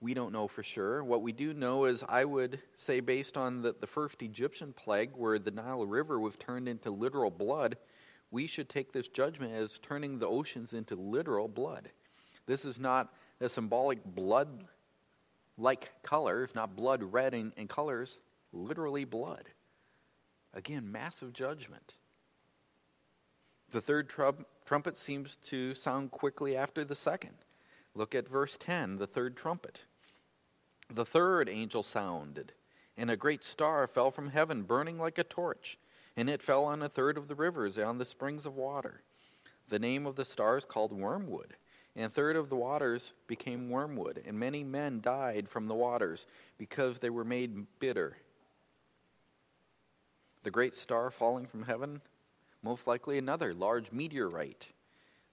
we 0.00 0.14
don't 0.14 0.32
know 0.32 0.48
for 0.48 0.62
sure. 0.62 1.04
What 1.04 1.20
we 1.20 1.32
do 1.32 1.52
know 1.52 1.84
is, 1.84 2.02
I 2.08 2.24
would 2.24 2.58
say, 2.74 3.00
based 3.00 3.36
on 3.36 3.60
the, 3.60 3.74
the 3.78 3.86
first 3.86 4.22
Egyptian 4.22 4.72
plague, 4.72 5.10
where 5.14 5.38
the 5.38 5.50
Nile 5.50 5.84
River 5.84 6.18
was 6.18 6.34
turned 6.36 6.66
into 6.66 6.90
literal 6.90 7.30
blood, 7.30 7.76
we 8.30 8.46
should 8.46 8.70
take 8.70 8.90
this 8.90 9.08
judgment 9.08 9.52
as 9.52 9.78
turning 9.80 10.18
the 10.18 10.28
oceans 10.28 10.72
into 10.72 10.96
literal 10.96 11.46
blood. 11.46 11.90
This 12.46 12.64
is 12.64 12.78
not 12.78 13.12
a 13.40 13.50
symbolic 13.50 14.02
blood 14.02 14.64
like 15.56 15.90
colors, 16.02 16.50
not 16.54 16.76
blood 16.76 17.02
red 17.02 17.34
in, 17.34 17.52
in 17.56 17.68
colors, 17.68 18.18
literally 18.52 19.04
blood. 19.04 19.48
Again, 20.52 20.90
massive 20.90 21.32
judgment. 21.32 21.94
The 23.70 23.80
third 23.80 24.08
trum- 24.08 24.46
trumpet 24.64 24.96
seems 24.96 25.36
to 25.44 25.74
sound 25.74 26.10
quickly 26.10 26.56
after 26.56 26.84
the 26.84 26.94
second. 26.94 27.34
Look 27.94 28.14
at 28.14 28.28
verse 28.28 28.56
10, 28.56 28.98
the 28.98 29.06
third 29.06 29.36
trumpet. 29.36 29.82
The 30.92 31.04
third 31.04 31.48
angel 31.48 31.82
sounded, 31.82 32.52
and 32.96 33.10
a 33.10 33.16
great 33.16 33.44
star 33.44 33.86
fell 33.86 34.10
from 34.10 34.30
heaven, 34.30 34.62
burning 34.62 34.98
like 34.98 35.18
a 35.18 35.24
torch, 35.24 35.78
and 36.16 36.28
it 36.28 36.42
fell 36.42 36.64
on 36.64 36.82
a 36.82 36.88
third 36.88 37.16
of 37.16 37.28
the 37.28 37.34
rivers 37.34 37.76
and 37.76 37.86
on 37.86 37.98
the 37.98 38.04
springs 38.04 38.46
of 38.46 38.56
water. 38.56 39.02
The 39.68 39.78
name 39.78 40.06
of 40.06 40.16
the 40.16 40.24
star 40.24 40.56
is 40.56 40.64
called 40.64 40.92
Wormwood 40.92 41.56
and 41.96 42.06
a 42.06 42.08
third 42.08 42.36
of 42.36 42.48
the 42.48 42.56
waters 42.56 43.12
became 43.26 43.70
wormwood, 43.70 44.22
and 44.26 44.38
many 44.38 44.64
men 44.64 45.00
died 45.00 45.48
from 45.48 45.68
the 45.68 45.74
waters 45.74 46.26
because 46.58 46.98
they 46.98 47.10
were 47.10 47.24
made 47.24 47.66
bitter. 47.78 48.16
The 50.42 50.50
great 50.50 50.74
star 50.74 51.10
falling 51.10 51.46
from 51.46 51.62
heaven, 51.62 52.00
most 52.62 52.86
likely 52.86 53.18
another 53.18 53.54
large 53.54 53.92
meteorite. 53.92 54.66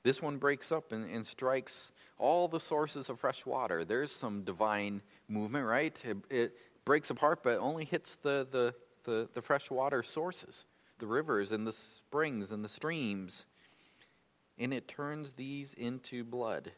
This 0.03 0.21
one 0.21 0.37
breaks 0.37 0.71
up 0.71 0.91
and, 0.91 1.09
and 1.09 1.25
strikes 1.25 1.91
all 2.17 2.47
the 2.47 2.59
sources 2.59 3.09
of 3.09 3.19
fresh 3.19 3.45
water. 3.45 3.83
There's 3.83 4.11
some 4.11 4.43
divine 4.43 5.01
movement, 5.27 5.65
right? 5.65 5.95
It, 6.03 6.17
it 6.29 6.57
breaks 6.85 7.09
apart, 7.09 7.43
but 7.43 7.57
only 7.57 7.85
hits 7.85 8.17
the, 8.21 8.47
the, 8.51 8.73
the, 9.03 9.29
the 9.33 9.41
fresh 9.41 9.69
water 9.69 10.03
sources, 10.03 10.65
the 10.99 11.07
rivers 11.07 11.51
and 11.51 11.65
the 11.65 11.73
springs 11.73 12.51
and 12.51 12.63
the 12.63 12.69
streams 12.69 13.45
and 14.61 14.73
it 14.73 14.87
turns 14.87 15.33
these 15.33 15.73
into 15.73 16.23
blood. 16.23 16.71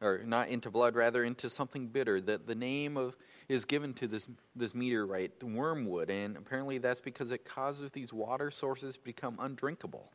or 0.00 0.22
not 0.24 0.48
into 0.48 0.70
blood, 0.70 0.94
rather 0.94 1.24
into 1.24 1.50
something 1.50 1.88
bitter. 1.88 2.20
That 2.20 2.46
the 2.46 2.54
name 2.54 2.96
of 2.96 3.16
is 3.48 3.64
given 3.64 3.92
to 3.94 4.06
this 4.06 4.28
this 4.54 4.74
meteorite, 4.74 5.42
wormwood, 5.42 6.08
and 6.08 6.36
apparently 6.36 6.78
that's 6.78 7.00
because 7.00 7.32
it 7.32 7.44
causes 7.44 7.90
these 7.90 8.12
water 8.12 8.50
sources 8.50 8.94
to 8.94 9.00
become 9.02 9.36
undrinkable. 9.40 10.12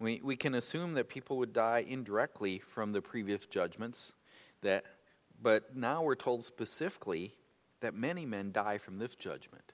We 0.00 0.20
we 0.24 0.36
can 0.36 0.56
assume 0.56 0.94
that 0.94 1.08
people 1.08 1.36
would 1.38 1.52
die 1.52 1.84
indirectly 1.88 2.58
from 2.58 2.92
the 2.92 3.00
previous 3.00 3.46
judgments, 3.46 4.12
that, 4.62 4.84
but 5.42 5.76
now 5.76 6.02
we're 6.02 6.16
told 6.16 6.44
specifically 6.44 7.34
that 7.80 7.94
many 7.94 8.26
men 8.26 8.50
die 8.52 8.78
from 8.78 8.98
this 8.98 9.14
judgment. 9.14 9.72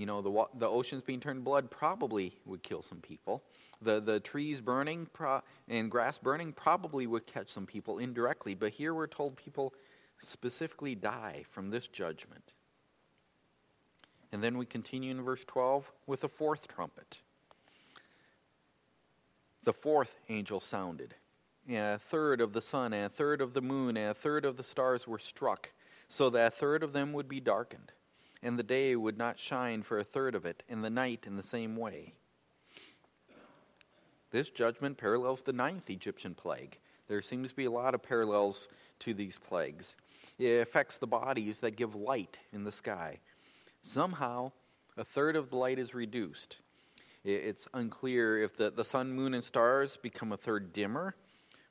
You 0.00 0.06
know, 0.06 0.22
the, 0.22 0.46
the 0.58 0.66
oceans 0.66 1.02
being 1.02 1.20
turned 1.20 1.44
blood 1.44 1.70
probably 1.70 2.34
would 2.46 2.62
kill 2.62 2.80
some 2.80 3.02
people. 3.02 3.42
The, 3.82 4.00
the 4.00 4.18
trees 4.18 4.58
burning 4.58 5.06
pro- 5.12 5.42
and 5.68 5.90
grass 5.90 6.16
burning 6.16 6.54
probably 6.54 7.06
would 7.06 7.26
catch 7.26 7.50
some 7.50 7.66
people 7.66 7.98
indirectly. 7.98 8.54
But 8.54 8.72
here 8.72 8.94
we're 8.94 9.06
told 9.06 9.36
people 9.36 9.74
specifically 10.22 10.94
die 10.94 11.44
from 11.50 11.68
this 11.68 11.86
judgment. 11.86 12.54
And 14.32 14.42
then 14.42 14.56
we 14.56 14.64
continue 14.64 15.10
in 15.10 15.20
verse 15.20 15.44
12 15.44 15.92
with 16.06 16.24
a 16.24 16.28
fourth 16.28 16.66
trumpet. 16.66 17.18
The 19.64 19.74
fourth 19.74 20.16
angel 20.30 20.60
sounded. 20.60 21.14
And 21.68 21.96
a 21.96 21.98
third 21.98 22.40
of 22.40 22.54
the 22.54 22.62
sun, 22.62 22.94
and 22.94 23.04
a 23.04 23.10
third 23.10 23.42
of 23.42 23.52
the 23.52 23.60
moon, 23.60 23.98
and 23.98 24.12
a 24.12 24.14
third 24.14 24.46
of 24.46 24.56
the 24.56 24.64
stars 24.64 25.06
were 25.06 25.18
struck, 25.18 25.70
so 26.08 26.30
that 26.30 26.54
a 26.54 26.56
third 26.56 26.82
of 26.82 26.94
them 26.94 27.12
would 27.12 27.28
be 27.28 27.38
darkened 27.38 27.92
and 28.42 28.58
the 28.58 28.62
day 28.62 28.96
would 28.96 29.18
not 29.18 29.38
shine 29.38 29.82
for 29.82 29.98
a 29.98 30.04
third 30.04 30.34
of 30.34 30.46
it, 30.46 30.62
and 30.68 30.82
the 30.82 30.90
night 30.90 31.24
in 31.26 31.36
the 31.36 31.42
same 31.42 31.76
way. 31.76 32.14
This 34.30 34.50
judgment 34.50 34.96
parallels 34.96 35.42
the 35.42 35.52
ninth 35.52 35.90
Egyptian 35.90 36.34
plague. 36.34 36.78
There 37.08 37.22
seems 37.22 37.50
to 37.50 37.56
be 37.56 37.64
a 37.64 37.70
lot 37.70 37.94
of 37.94 38.02
parallels 38.02 38.68
to 39.00 39.12
these 39.12 39.38
plagues. 39.38 39.96
It 40.38 40.62
affects 40.62 40.98
the 40.98 41.06
bodies 41.06 41.58
that 41.60 41.76
give 41.76 41.94
light 41.94 42.38
in 42.52 42.64
the 42.64 42.72
sky. 42.72 43.18
Somehow, 43.82 44.52
a 44.96 45.04
third 45.04 45.36
of 45.36 45.50
the 45.50 45.56
light 45.56 45.78
is 45.78 45.94
reduced. 45.94 46.56
It's 47.24 47.68
unclear 47.74 48.42
if 48.42 48.56
the, 48.56 48.70
the 48.70 48.84
sun, 48.84 49.12
moon, 49.12 49.34
and 49.34 49.44
stars 49.44 49.96
become 49.96 50.32
a 50.32 50.36
third 50.36 50.72
dimmer 50.72 51.14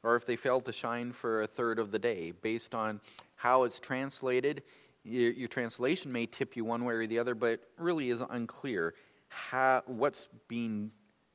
or 0.04 0.16
if 0.16 0.26
they 0.26 0.36
fail 0.36 0.62
to 0.62 0.72
shine 0.72 1.12
for 1.12 1.42
a 1.44 1.48
third 1.48 1.80
of 1.80 1.92
the 1.92 2.00
day. 2.00 2.32
Based 2.32 2.76
on 2.76 3.02
how 3.36 3.64
it's 3.64 3.80
translated, 3.80 4.64
your, 5.04 5.32
your, 5.32 5.48
translation 5.48 6.12
may 6.12 6.26
tip 6.26 6.56
you 6.56 6.66
one 6.66 6.86
way 6.86 6.94
or 6.94 7.08
the 7.08 7.20
other, 7.20 7.36
but 7.36 7.52
it 7.52 7.64
really 7.78 8.10
is 8.10 8.22
unclear 8.30 8.94
how, 9.30 9.84
what's 9.86 10.28
being 10.48 10.92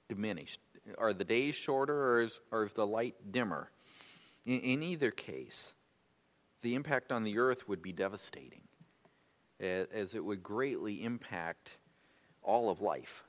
diminished. 0.08 0.60
Are 0.98 1.12
the 1.12 1.24
days 1.24 1.54
shorter 1.54 2.12
or 2.12 2.20
is, 2.22 2.40
or 2.50 2.64
is 2.64 2.72
the 2.72 2.86
light 2.86 3.14
dimmer? 3.32 3.70
In, 4.44 4.60
in 4.60 4.82
either 4.82 5.10
case, 5.10 5.72
the 6.62 6.74
impact 6.74 7.12
on 7.12 7.24
the 7.24 7.38
earth 7.38 7.68
would 7.68 7.82
be 7.82 7.92
devastating, 7.92 8.62
as, 9.60 9.86
as 9.92 10.14
it 10.14 10.24
would 10.24 10.42
greatly 10.42 11.04
impact 11.04 11.70
all 12.42 12.70
of 12.70 12.80
life. 12.80 13.24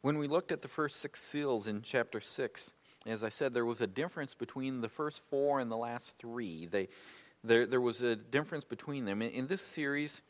When 0.00 0.18
we 0.18 0.28
looked 0.28 0.52
at 0.52 0.62
the 0.62 0.68
first 0.68 1.00
six 1.00 1.22
seals 1.22 1.66
in 1.66 1.82
chapter 1.82 2.20
6, 2.20 2.70
as 3.06 3.24
I 3.24 3.28
said, 3.28 3.54
there 3.54 3.64
was 3.64 3.80
a 3.80 3.86
difference 3.86 4.34
between 4.34 4.80
the 4.80 4.88
first 4.88 5.22
four 5.30 5.60
and 5.60 5.70
the 5.70 5.76
last 5.76 6.14
three. 6.18 6.66
They, 6.66 6.88
there, 7.44 7.66
there 7.66 7.80
was 7.80 8.02
a 8.02 8.16
difference 8.16 8.64
between 8.64 9.04
them. 9.04 9.22
In, 9.22 9.30
in 9.30 9.46
this 9.46 9.62
series, 9.62 10.20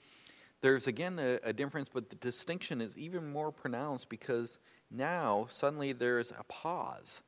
there's 0.60 0.86
again 0.86 1.18
a, 1.18 1.38
a, 1.44 1.52
difference, 1.52 1.88
but 1.92 2.10
the 2.10 2.16
distinction 2.16 2.80
is 2.80 2.96
even 2.98 3.30
more 3.32 3.52
pronounced 3.52 4.08
because 4.08 4.58
now 4.90 5.46
suddenly 5.48 5.92
there's 5.92 6.32
a 6.32 6.44
pause 6.44 7.20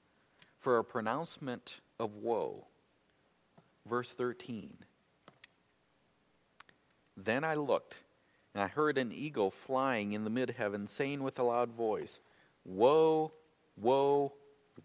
for 0.61 0.79
a 0.79 0.85
pronouncement 0.85 1.81
of 1.99 2.15
woe. 2.17 2.67
Verse 3.89 4.13
13. 4.13 4.77
Then 7.17 7.45
I 7.45 7.55
looked, 7.55 7.97
and 8.55 8.63
I 8.63 8.67
heard 8.67 8.99
an 8.99 9.13
eagle 9.13 9.51
flying 9.51 10.13
in 10.13 10.25
the 10.25 10.31
mid 10.31 10.51
heaven, 10.51 10.87
saying 10.87 11.23
with 11.23 11.39
a 11.39 11.43
loud 11.43 11.71
voice, 11.71 12.21
Woe, 12.65 13.33
woe, 13.77 14.33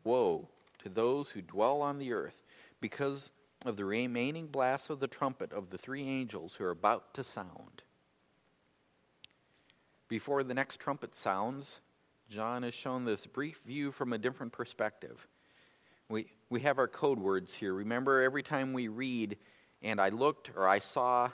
woe 0.04 0.48
to 0.80 0.90
those 0.90 1.30
who 1.30 1.42
dwell 1.42 1.82
on 1.82 1.98
the 1.98 2.14
earth, 2.14 2.44
because 2.80 3.32
of 3.66 3.76
the 3.76 3.86
remaining 3.86 4.48
blasts 4.48 4.90
of 4.90 5.00
the 5.00 5.08
trumpet 5.08 5.52
of 5.52 5.70
the 5.70 5.78
three 5.78 6.08
angels 6.08 6.56
who 6.56 6.64
are 6.64 6.72
about 6.72 7.14
to 7.16 7.24
sound. 7.24 7.82
Before 10.08 10.44
the 10.44 10.54
next 10.54 10.80
trumpet 10.80 11.16
sounds, 11.16 11.80
John 12.30 12.64
has 12.64 12.76
shown 12.76 13.06
this 13.06 13.26
brief 13.26 13.60
view 13.66 13.92
from 13.92 14.14
a 14.14 14.18
different 14.18 14.52
perspective. 14.52 15.28
We, 16.10 16.28
we 16.52 16.62
have 16.62 16.78
our 16.78 16.88
code 16.88 17.20
words 17.20 17.54
here. 17.54 17.74
Remember, 17.74 18.22
every 18.22 18.44
time 18.44 18.72
we 18.72 18.88
read, 18.88 19.38
and 19.82 20.00
I 20.00 20.10
looked 20.10 20.52
or 20.56 20.68
I 20.68 20.78
saw, 20.78 21.32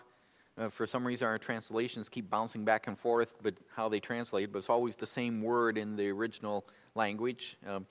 uh, 0.58 0.70
for 0.70 0.88
some 0.88 1.06
reason 1.06 1.28
our 1.28 1.38
translations 1.38 2.08
keep 2.08 2.30
bouncing 2.30 2.64
back 2.64 2.88
and 2.88 2.98
forth, 2.98 3.34
but 3.42 3.56
how 3.76 3.90
they 3.90 4.00
translate, 4.00 4.54
but 4.54 4.60
it's 4.60 4.70
always 4.70 4.96
the 4.96 5.08
same 5.08 5.42
word 5.42 5.78
in 5.78 5.98
the 5.98 6.10
original 6.10 6.66
language. 6.96 7.58
Um, 7.68 7.86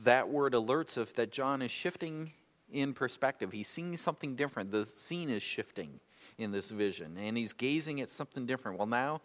that 0.00 0.28
word 0.28 0.52
alerts 0.52 0.98
us 0.98 1.12
that 1.12 1.32
John 1.32 1.62
is 1.62 1.70
shifting 1.70 2.30
in 2.72 2.94
perspective. 2.94 3.52
He's 3.52 3.68
seeing 3.68 3.96
something 3.96 4.36
different. 4.36 4.70
The 4.70 4.86
scene 4.86 5.30
is 5.30 5.42
shifting 5.42 6.00
in 6.38 6.50
this 6.50 6.70
vision, 6.70 7.16
and 7.18 7.36
he's 7.36 7.52
gazing 7.52 8.00
at 8.00 8.10
something 8.10 8.46
different. 8.46 8.78
Well, 8.78 8.86
now 8.86 9.20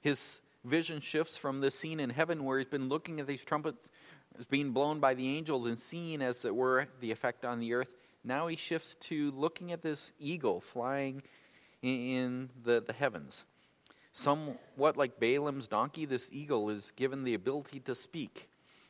his 0.00 0.40
vision 0.64 1.00
shifts 1.00 1.36
from 1.36 1.60
the 1.60 1.70
scene 1.70 2.00
in 2.00 2.10
heaven 2.10 2.44
where 2.44 2.58
he's 2.58 2.68
been 2.68 2.88
looking 2.88 3.20
at 3.20 3.26
these 3.26 3.44
trumpets 3.44 3.88
being 4.48 4.72
blown 4.72 5.00
by 5.00 5.14
the 5.14 5.36
angels 5.36 5.66
and 5.66 5.78
seeing, 5.78 6.22
as 6.22 6.44
it 6.44 6.54
were, 6.54 6.86
the 7.00 7.10
effect 7.10 7.44
on 7.44 7.60
the 7.60 7.72
earth. 7.74 7.90
Now 8.24 8.46
he 8.46 8.56
shifts 8.56 8.96
to 9.00 9.30
looking 9.32 9.72
at 9.72 9.82
this 9.82 10.12
eagle 10.18 10.60
flying 10.60 11.22
in 11.82 12.50
the, 12.64 12.82
the 12.86 12.92
heavens. 12.92 13.44
Somewhat 14.12 14.96
like 14.96 15.20
Balaam's 15.20 15.66
donkey, 15.66 16.04
this 16.04 16.28
eagle 16.32 16.68
is 16.70 16.92
given 16.96 17.24
the 17.24 17.34
ability 17.34 17.80
to 17.80 17.94
speak. 17.94 18.48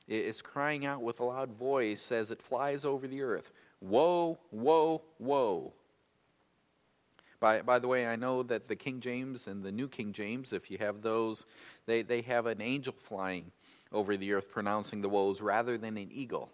It 0.09 0.25
is 0.25 0.43
crying 0.43 0.87
out 0.87 1.03
with 1.03 1.21
a 1.21 1.25
loud 1.25 1.53
voice 1.53 2.11
as 2.11 2.31
it 2.31 2.43
flies 2.43 2.85
over 2.85 3.07
the 3.07 3.23
earth. 3.23 3.53
Woe, 3.81 4.39
woe, 4.51 5.03
woe. 5.19 5.73
By, 7.41 7.63
by 7.63 7.79
the 7.79 7.89
way, 7.89 8.07
I 8.07 8.17
know 8.17 8.43
that 8.43 8.67
the 8.67 8.77
King 8.77 9.01
James 9.01 9.47
and 9.47 9.63
the 9.63 9.73
New 9.73 9.89
King 9.89 10.13
James, 10.13 10.53
if 10.53 10.71
you 10.71 10.77
have 10.79 11.01
those, 11.01 11.47
they, 11.87 12.03
they 12.03 12.21
have 12.23 12.45
an 12.47 12.61
angel 12.61 12.95
flying 13.09 13.51
over 13.93 14.17
the 14.17 14.33
earth 14.35 14.51
pronouncing 14.51 15.01
the 15.01 15.09
woes 15.09 15.41
rather 15.41 15.79
than 15.79 15.97
an 15.97 16.11
eagle. 16.13 16.51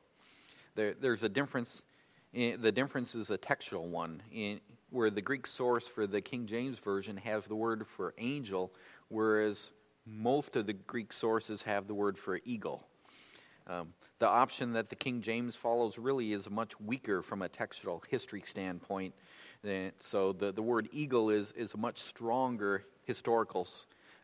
There, 0.77 0.95
there's 1.01 1.25
a 1.25 1.29
difference. 1.29 1.83
In, 2.33 2.61
the 2.61 2.71
difference 2.71 3.17
is 3.17 3.31
a 3.31 3.37
textual 3.37 3.89
one, 3.89 4.23
in, 4.33 4.61
where 4.91 5.11
the 5.11 5.21
Greek 5.21 5.47
source 5.47 5.89
for 5.89 6.07
the 6.07 6.21
King 6.21 6.47
James 6.47 6.79
Version 6.79 7.17
has 7.17 7.47
the 7.47 7.57
word 7.57 7.85
for 7.97 8.15
angel, 8.19 8.73
whereas 9.09 9.71
most 10.07 10.55
of 10.55 10.67
the 10.67 10.73
Greek 10.73 11.13
sources 11.13 11.63
have 11.63 11.89
the 11.89 11.95
word 11.95 12.17
for 12.17 12.39
eagle. 12.45 12.87
Um, 13.67 13.93
the 14.19 14.29
option 14.29 14.73
that 14.73 14.89
the 14.89 14.97
King 14.97 15.21
James 15.21 15.57
follows 15.57 15.99
really 15.99 16.33
is 16.33 16.49
much 16.49 16.79
weaker 16.81 17.23
from 17.23 17.43
a 17.43 17.49
textual 17.49 18.03
history 18.09 18.43
standpoint. 18.47 19.15
So 20.01 20.33
the, 20.33 20.53
the 20.53 20.63
word 20.63 20.89
eagle 20.93 21.31
is, 21.31 21.53
is 21.57 21.75
a 21.75 21.77
much 21.77 21.99
stronger 21.99 22.85
historical 23.05 23.69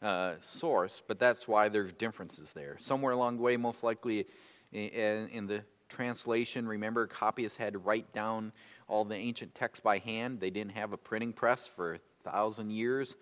uh, 0.00 0.35
source, 0.40 1.02
but 1.07 1.18
that's 1.18 1.46
why 1.46 1.68
there's 1.68 1.92
differences 1.92 2.52
there. 2.52 2.76
Somewhere 2.81 3.12
along 3.12 3.37
the 3.37 3.42
way, 3.42 3.57
most 3.57 3.83
likely 3.83 4.26
in, 4.72 5.28
in 5.28 5.46
the 5.46 5.62
translation, 5.88 6.66
remember, 6.66 7.07
copyists 7.07 7.59
had 7.59 7.74
to 7.74 7.78
write 7.78 8.12
down 8.14 8.52
all 8.88 9.05
the 9.05 9.14
ancient 9.14 9.55
texts 9.55 9.83
by 9.83 9.98
hand. 9.98 10.40
They 10.40 10.50
didn't 10.50 10.72
have 10.72 10.92
a 10.92 10.96
printing 10.96 11.33
press 11.33 11.68
for 11.76 11.94
a 11.94 11.98
thousand 12.24 12.70
years. 12.70 13.14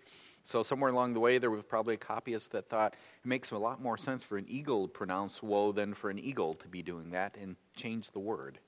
So 0.43 0.63
somewhere 0.63 0.91
along 0.91 1.13
the 1.13 1.19
way, 1.19 1.37
there 1.37 1.51
was 1.51 1.63
probably 1.63 1.93
a 1.93 1.97
copyist 1.97 2.51
that 2.51 2.67
thought 2.67 2.93
it 2.93 3.27
makes 3.27 3.51
a 3.51 3.57
lot 3.57 3.81
more 3.81 3.97
sense 3.97 4.23
for 4.23 4.37
an 4.37 4.45
eagle 4.47 4.87
to 4.87 4.91
pronounce 4.91 5.43
woe 5.43 5.71
than 5.71 5.93
for 5.93 6.09
an 6.09 6.19
eagle 6.19 6.55
to 6.55 6.67
be 6.67 6.81
doing 6.81 7.11
that 7.11 7.37
and 7.39 7.55
change 7.75 8.09
the 8.11 8.19
word. 8.19 8.59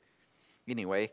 Anyway, 0.68 1.12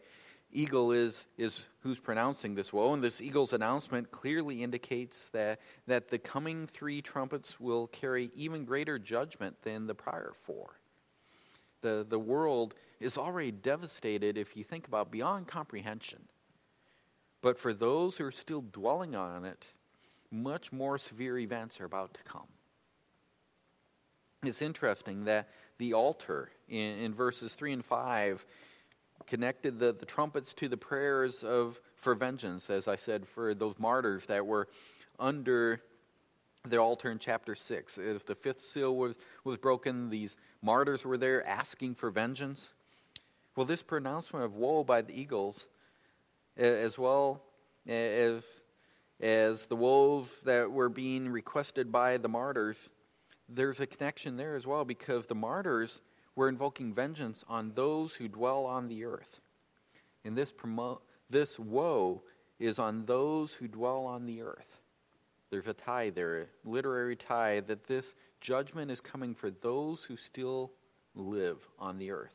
eagle 0.53 0.93
is, 0.93 1.25
is 1.39 1.61
who's 1.83 1.99
pronouncing 1.99 2.55
this 2.55 2.73
woe, 2.73 2.93
and 2.93 3.03
this 3.03 3.21
eagle's 3.21 3.53
announcement 3.53 4.11
clearly 4.11 4.63
indicates 4.63 5.29
that, 5.33 5.61
that 5.87 6.09
the 6.09 6.19
coming 6.19 6.67
three 6.67 7.01
trumpets 7.01 7.59
will 7.59 7.87
carry 7.89 8.31
even 8.35 8.65
greater 8.65 8.99
judgment 8.99 9.57
than 9.63 9.87
the 9.87 9.95
prior 9.95 10.33
four. 10.45 10.77
The, 11.83 12.05
the 12.09 12.19
world 12.19 12.75
is 13.01 13.17
already 13.17 13.51
devastated 13.51 14.37
if 14.37 14.57
you 14.57 14.65
think 14.65 14.87
about 14.87 15.11
beyond 15.11 15.49
comprehension. 15.49 16.21
But 17.41 17.59
for 17.59 17.73
those 17.73 18.19
who 18.19 18.27
are 18.27 18.33
still 18.33 18.61
dwelling 18.61 19.17
on 19.17 19.47
it, 19.47 19.65
much 20.31 20.73
more 20.73 20.99
severe 20.99 21.39
events 21.39 21.81
are 21.81 21.85
about 21.85 22.15
to 22.15 22.23
come. 22.23 22.49
It's 24.43 24.63
interesting 24.63 25.25
that 25.25 25.49
the 25.79 25.95
altar 25.95 26.51
in, 26.69 26.99
in 26.99 27.15
verses 27.15 27.53
3 27.55 27.75
and 27.75 27.85
5 27.85 28.45
connected 29.27 29.79
the, 29.79 29.93
the 29.93 30.07
trumpets 30.07 30.55
to 30.55 30.69
the 30.69 30.77
prayers 30.77 31.45
of 31.45 31.81
for 31.97 32.15
vengeance, 32.15 32.71
as 32.71 32.89
I 32.89 32.97
said, 32.97 33.29
for 33.29 33.55
those 33.55 33.75
martyrs 33.79 34.27
that 34.27 34.45
were 34.45 34.69
under 35.19 35.83
the 36.67 36.79
altar 36.79 37.11
in 37.11 37.19
chapter 37.19 37.55
6. 37.55 37.99
If 37.99 38.25
the 38.25 38.35
fifth 38.35 38.61
seal 38.61 38.97
was, 38.97 39.15
was 39.45 39.59
broken, 39.59 40.09
these 40.11 40.37
martyrs 40.63 41.05
were 41.05 41.19
there 41.19 41.47
asking 41.47 41.95
for 41.95 42.11
vengeance. 42.11 42.71
Well, 43.57 43.67
this 43.67 43.83
pronouncement 43.83 44.45
of 44.45 44.55
woe 44.55 44.85
by 44.85 45.03
the 45.03 45.13
eagles, 45.13 45.67
as 46.57 46.99
well 46.99 47.43
as, 47.87 48.43
as 49.21 49.67
the 49.67 49.77
woes 49.77 50.29
that 50.45 50.71
were 50.71 50.89
being 50.89 51.29
requested 51.29 51.93
by 51.93 52.17
the 52.17 52.29
martyrs, 52.29 52.89
there's 53.49 53.81
a 53.81 53.87
connection 53.87 54.37
there 54.37 54.55
as 54.57 54.67
well 54.67 54.85
because 54.85 55.27
the 55.27 55.35
martyrs 55.35 56.01
were 56.37 56.49
invoking 56.49 56.95
vengeance 56.95 57.45
on 57.49 57.73
those 57.75 58.15
who 58.15 58.29
dwell 58.29 58.65
on 58.65 58.89
the 58.89 59.05
earth. 59.05 59.41
And 60.25 60.37
this, 60.37 60.53
promo- 60.53 61.01
this 61.29 61.59
woe 61.59 62.23
is 62.59 62.79
on 62.79 63.05
those 63.07 63.55
who 63.55 63.69
dwell 63.69 64.07
on 64.07 64.27
the 64.27 64.43
earth. 64.43 64.79
There's 65.51 65.67
a 65.67 65.75
tie 65.75 66.11
there, 66.11 66.43
a 66.43 66.47
literary 66.65 67.17
tie, 67.17 67.61
that 67.61 67.87
this 67.87 68.15
judgment 68.41 68.91
is 68.91 69.01
coming 69.01 69.35
for 69.35 69.51
those 69.51 70.05
who 70.05 70.17
still 70.17 70.73
live 71.15 71.59
on 71.79 71.99
the 71.99 72.11
earth. 72.11 72.35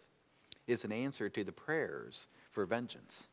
Is 0.67 0.83
an 0.83 0.91
answer 0.91 1.29
to 1.29 1.43
the 1.43 1.51
prayers 1.51 2.27
for 2.51 2.65
vengeance. 2.65 3.27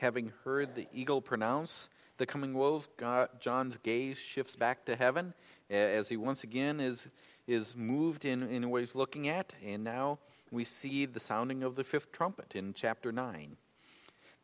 Having 0.00 0.32
heard 0.44 0.74
the 0.74 0.88
eagle 0.94 1.20
pronounce 1.20 1.90
the 2.16 2.24
coming 2.24 2.54
woes, 2.54 2.88
God, 2.96 3.28
John's 3.38 3.76
gaze 3.82 4.16
shifts 4.16 4.56
back 4.56 4.86
to 4.86 4.96
heaven 4.96 5.34
as 5.68 6.08
he 6.08 6.16
once 6.16 6.42
again 6.42 6.80
is, 6.80 7.06
is 7.46 7.76
moved 7.76 8.24
in, 8.24 8.42
in 8.44 8.70
what 8.70 8.80
he's 8.80 8.94
looking 8.94 9.28
at. 9.28 9.52
And 9.62 9.84
now 9.84 10.18
we 10.50 10.64
see 10.64 11.04
the 11.04 11.20
sounding 11.20 11.62
of 11.62 11.76
the 11.76 11.84
fifth 11.84 12.12
trumpet 12.12 12.52
in 12.54 12.72
chapter 12.72 13.12
9. 13.12 13.58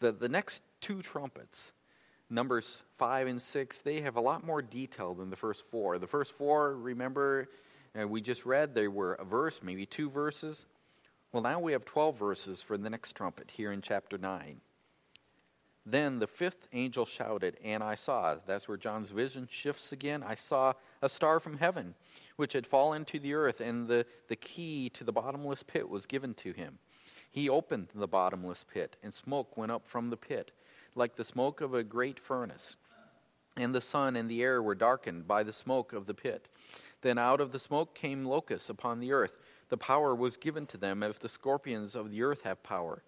The, 0.01 0.13
the 0.13 0.29
next 0.29 0.61
two 0.83 1.01
trumpets, 1.01 1.73
Numbers 2.29 2.83
5 2.99 3.27
and 3.27 3.41
6, 3.41 3.81
they 3.81 4.03
have 4.03 4.17
a 4.17 4.21
lot 4.21 4.45
more 4.45 4.61
detail 4.61 5.15
than 5.15 5.31
the 5.31 5.37
first 5.37 5.65
four. 5.71 5.97
The 5.97 6.07
first 6.07 6.35
four, 6.35 6.77
remember, 6.77 7.49
uh, 7.99 8.07
we 8.07 8.21
just 8.21 8.45
read, 8.45 8.75
they 8.75 8.89
were 8.89 9.15
a 9.15 9.25
verse, 9.25 9.61
maybe 9.63 9.87
two 9.87 10.11
verses. 10.11 10.67
Well, 11.33 11.43
now 11.43 11.61
we 11.61 11.73
have 11.73 11.87
12 11.87 12.19
verses 12.19 12.61
for 12.61 12.77
the 12.77 12.91
next 12.91 13.17
trumpet 13.17 13.51
here 13.51 13.73
in 13.73 13.81
chapter 13.81 14.19
9. 14.19 14.61
Then 15.89 16.19
the 16.19 16.27
fifth 16.27 16.67
angel 16.73 17.07
shouted, 17.07 17.57
and 17.63 17.81
I 17.81 17.95
saw, 17.95 18.37
that's 18.45 18.67
where 18.67 18.77
John's 18.77 19.11
vision 19.11 19.47
shifts 19.49 19.93
again. 19.93 20.25
I 20.25 20.35
saw 20.35 20.73
a 21.01 21.09
star 21.09 21.39
from 21.39 21.57
heaven, 21.57 21.95
which 22.35 22.55
had 22.55 22.67
fallen 22.67 23.05
to 23.05 23.21
the 23.21 23.35
earth, 23.35 23.61
and 23.61 23.87
the, 23.87 24.05
the 24.27 24.35
key 24.35 24.91
to 24.91 25.05
the 25.05 25.13
bottomless 25.13 25.63
pit 25.63 25.89
was 25.89 26.05
given 26.05 26.35
to 26.35 26.53
him. 26.53 26.81
He 27.31 27.49
opened 27.49 27.89
the 27.95 28.09
bottomless 28.09 28.65
pit, 28.65 28.97
and 29.05 29.15
smoke 29.15 29.57
went 29.57 29.71
up 29.71 29.87
from 29.87 30.11
the 30.11 30.17
pit, 30.17 30.51
like 30.97 31.15
the 31.15 31.25
smoke 31.25 31.61
of 31.61 31.75
a 31.75 31.85
great 31.85 32.19
furnace. 32.19 32.77
And 33.57 33.73
the 33.73 33.81
sun 33.81 34.17
and 34.17 34.29
the 34.29 34.43
air 34.43 34.61
were 34.61 34.75
darkened 34.75 35.29
by 35.29 35.45
the 35.45 35.53
smoke 35.53 35.93
of 35.93 36.07
the 36.07 36.15
pit. 36.15 36.49
Then 37.03 37.17
out 37.17 37.41
of 37.41 37.53
the 37.53 37.61
smoke 37.61 37.95
came 37.95 38.25
locusts 38.25 38.71
upon 38.71 38.99
the 38.99 39.13
earth. 39.13 39.39
The 39.69 39.77
power 39.77 40.17
was 40.17 40.37
given 40.37 40.67
to 40.67 40.77
them 40.77 41.05
as 41.05 41.19
the 41.19 41.29
scorpions 41.29 41.95
of 41.95 42.11
the 42.11 42.23
earth 42.23 42.43
have 42.43 42.63
power. 42.65 43.03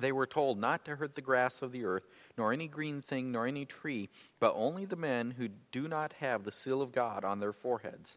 They 0.00 0.12
were 0.12 0.26
told 0.26 0.58
not 0.58 0.84
to 0.86 0.96
hurt 0.96 1.14
the 1.14 1.20
grass 1.20 1.62
of 1.62 1.72
the 1.72 1.84
earth, 1.84 2.06
nor 2.38 2.52
any 2.52 2.68
green 2.68 3.02
thing, 3.02 3.30
nor 3.30 3.46
any 3.46 3.66
tree, 3.66 4.08
but 4.38 4.54
only 4.56 4.84
the 4.84 4.96
men 4.96 5.32
who 5.32 5.48
do 5.72 5.88
not 5.88 6.14
have 6.14 6.44
the 6.44 6.52
seal 6.52 6.80
of 6.80 6.92
God 6.92 7.24
on 7.24 7.38
their 7.38 7.52
foreheads. 7.52 8.16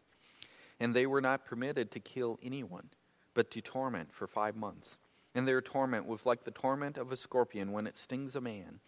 And 0.80 0.94
they 0.94 1.06
were 1.06 1.20
not 1.20 1.44
permitted 1.44 1.90
to 1.90 2.00
kill 2.00 2.38
anyone, 2.42 2.88
but 3.34 3.50
to 3.52 3.60
torment 3.60 4.12
for 4.12 4.26
five 4.26 4.56
months. 4.56 4.96
And 5.34 5.46
their 5.46 5.60
torment 5.60 6.06
was 6.06 6.24
like 6.24 6.44
the 6.44 6.50
torment 6.50 6.96
of 6.96 7.12
a 7.12 7.16
scorpion 7.16 7.72
when 7.72 7.86
it 7.86 7.98
stings 7.98 8.34
a 8.36 8.40
man. 8.40 8.80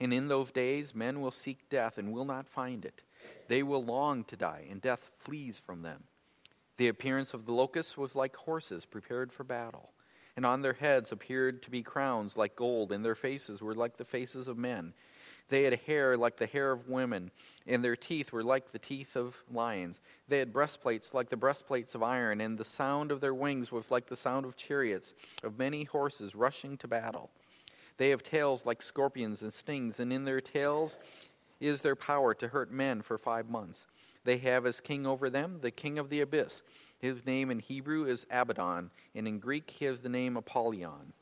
And 0.00 0.12
in 0.12 0.28
those 0.28 0.52
days 0.52 0.94
men 0.94 1.20
will 1.20 1.30
seek 1.30 1.68
death 1.68 1.98
and 1.98 2.12
will 2.12 2.24
not 2.24 2.48
find 2.48 2.84
it. 2.84 3.02
They 3.48 3.62
will 3.62 3.84
long 3.84 4.24
to 4.24 4.36
die, 4.36 4.66
and 4.68 4.80
death 4.80 5.10
flees 5.18 5.58
from 5.58 5.82
them. 5.82 6.02
The 6.76 6.88
appearance 6.88 7.34
of 7.34 7.46
the 7.46 7.52
locusts 7.52 7.96
was 7.96 8.14
like 8.14 8.34
horses 8.34 8.84
prepared 8.84 9.32
for 9.32 9.44
battle 9.44 9.92
and 10.36 10.46
on 10.46 10.62
their 10.62 10.72
heads 10.72 11.12
appeared 11.12 11.62
to 11.62 11.70
be 11.70 11.82
crowns 11.82 12.36
like 12.36 12.56
gold, 12.56 12.92
and 12.92 13.04
their 13.04 13.14
faces 13.14 13.60
were 13.60 13.74
like 13.74 13.96
the 13.96 14.04
faces 14.04 14.48
of 14.48 14.56
men. 14.56 14.92
They 15.48 15.64
had 15.64 15.80
hair 15.80 16.16
like 16.16 16.36
the 16.36 16.46
hair 16.46 16.72
of 16.72 16.88
women, 16.88 17.30
and 17.66 17.84
their 17.84 17.96
teeth 17.96 18.32
were 18.32 18.42
like 18.42 18.72
the 18.72 18.78
teeth 18.78 19.16
of 19.16 19.36
lions. 19.50 20.00
They 20.28 20.38
had 20.38 20.52
breastplates 20.52 21.12
like 21.12 21.28
the 21.28 21.36
breastplates 21.36 21.94
of 21.94 22.02
iron, 22.02 22.40
and 22.40 22.56
the 22.56 22.64
sound 22.64 23.10
of 23.10 23.20
their 23.20 23.34
wings 23.34 23.70
was 23.70 23.90
like 23.90 24.06
the 24.06 24.16
sound 24.16 24.46
of 24.46 24.56
chariots, 24.56 25.12
of 25.42 25.58
many 25.58 25.84
horses 25.84 26.34
rushing 26.34 26.78
to 26.78 26.88
battle. 26.88 27.30
They 27.98 28.08
have 28.08 28.22
tails 28.22 28.64
like 28.64 28.80
scorpions 28.80 29.42
and 29.42 29.52
stings, 29.52 30.00
and 30.00 30.12
in 30.12 30.24
their 30.24 30.40
tails 30.40 30.96
is 31.60 31.82
their 31.82 31.96
power 31.96 32.34
to 32.34 32.48
hurt 32.48 32.72
men 32.72 33.02
for 33.02 33.18
five 33.18 33.50
months. 33.50 33.86
They 34.24 34.38
have 34.38 34.66
as 34.66 34.80
king 34.80 35.06
over 35.06 35.28
them 35.28 35.58
the 35.60 35.70
king 35.70 35.98
of 35.98 36.08
the 36.08 36.20
abyss 36.20 36.62
his 37.02 37.26
name 37.26 37.50
in 37.50 37.58
Hebrew 37.58 38.04
is 38.04 38.24
Abaddon, 38.30 38.90
and 39.14 39.26
in 39.26 39.40
Greek 39.40 39.68
he 39.68 39.84
has 39.86 39.98
the 39.98 40.08
name 40.08 40.36
Apollyon. 40.36 41.12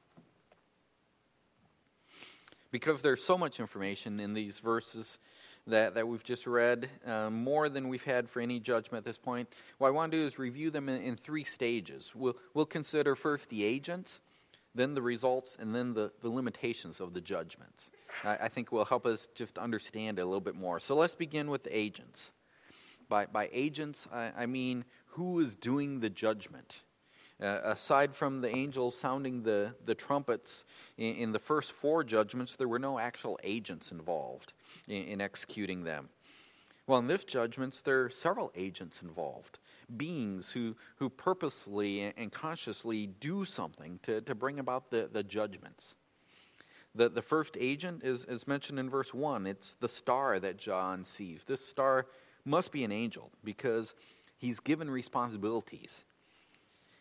Because 2.71 3.01
there's 3.01 3.25
so 3.25 3.37
much 3.37 3.59
information 3.59 4.21
in 4.21 4.35
these 4.35 4.59
verses 4.59 5.19
that, 5.67 5.95
that 5.95 6.07
we've 6.07 6.23
just 6.23 6.47
read, 6.47 6.89
uh, 7.07 7.31
more 7.31 7.71
than 7.71 7.89
we've 7.89 8.05
had 8.05 8.29
for 8.29 8.41
any 8.41 8.61
judgment 8.61 8.99
at 8.99 9.05
this 9.07 9.19
point, 9.19 9.49
what 9.79 9.89
I 9.89 9.91
want 9.91 10.13
to 10.13 10.19
do 10.19 10.27
is 10.27 10.39
review 10.39 10.71
them 10.71 10.91
in, 10.91 11.03
in 11.03 11.17
three 11.17 11.45
stages. 11.45 12.13
We'll, 12.15 12.37
we'll 12.53 12.67
consider 12.67 13.17
first 13.17 13.49
the 13.49 13.65
agents, 13.65 14.21
then 14.75 14.93
the 14.93 15.03
results, 15.03 15.57
and 15.59 15.75
then 15.75 15.95
the, 15.95 16.13
the 16.21 16.29
limitations 16.29 17.01
of 17.01 17.15
the 17.15 17.23
judgments. 17.23 17.89
I, 18.23 18.37
I 18.37 18.49
think 18.49 18.71
will 18.71 18.85
help 18.85 19.07
us 19.07 19.29
just 19.35 19.57
understand 19.57 20.19
it 20.19 20.23
a 20.23 20.27
little 20.27 20.41
bit 20.41 20.55
more. 20.55 20.79
So 20.79 20.95
let's 20.95 21.15
begin 21.15 21.51
with 21.51 21.65
the 21.65 21.75
agents. 21.75 22.33
By, 23.09 23.27
by 23.27 23.49
agents, 23.53 24.07
I, 24.13 24.31
I 24.39 24.47
mean 24.47 24.85
who 25.11 25.41
is 25.41 25.55
doing 25.55 26.01
the 26.01 26.11
judgment. 26.11 26.83
Uh, 27.43 27.61
aside 27.65 28.15
from 28.15 28.43
the 28.43 28.55
angels 28.55 28.95
sounding 28.95 29.43
the, 29.43 29.73
the 29.87 29.95
trumpets 29.95 30.67
in, 30.99 31.17
in, 31.17 31.33
the 31.33 31.39
first 31.39 31.73
four 31.73 32.05
judgments, 32.05 32.57
there 32.57 32.69
were 32.69 32.79
no 32.79 32.99
actual 32.99 33.39
agents 33.43 33.93
involved 33.93 34.53
in, 34.89 35.05
in 35.05 35.21
executing 35.23 35.83
them. 35.83 36.11
Well, 36.87 36.99
in 36.99 37.07
this 37.07 37.25
judgments, 37.25 37.81
there 37.81 38.03
are 38.03 38.11
several 38.11 38.53
agents 38.55 39.01
involved 39.01 39.59
beings 39.97 40.51
who, 40.51 40.77
who 40.97 41.09
purposely 41.09 42.13
and 42.17 42.33
consciously 42.33 43.09
do 43.21 43.45
something 43.45 43.99
to, 44.03 44.21
to 44.23 44.35
bring 44.35 44.59
about 44.59 44.91
the, 44.91 45.09
the 45.13 45.23
judgments. 45.23 45.95
The, 46.95 47.09
the 47.09 47.23
first 47.23 47.57
agent 47.59 48.03
is, 48.03 48.25
is 48.25 48.49
mentioned 48.49 48.79
in 48.79 48.91
verse 48.91 49.15
1. 49.15 49.47
It's 49.47 49.75
the 49.75 49.89
star 49.89 50.41
that 50.41 50.57
John 50.57 51.05
sees. 51.05 51.45
This 51.45 51.65
star 51.65 52.07
must 52.45 52.73
be 52.73 52.85
an 52.85 52.93
angel 52.93 53.31
because 53.45 53.95
He's 54.41 54.59
given 54.59 54.91
responsibilities. 54.91 56.03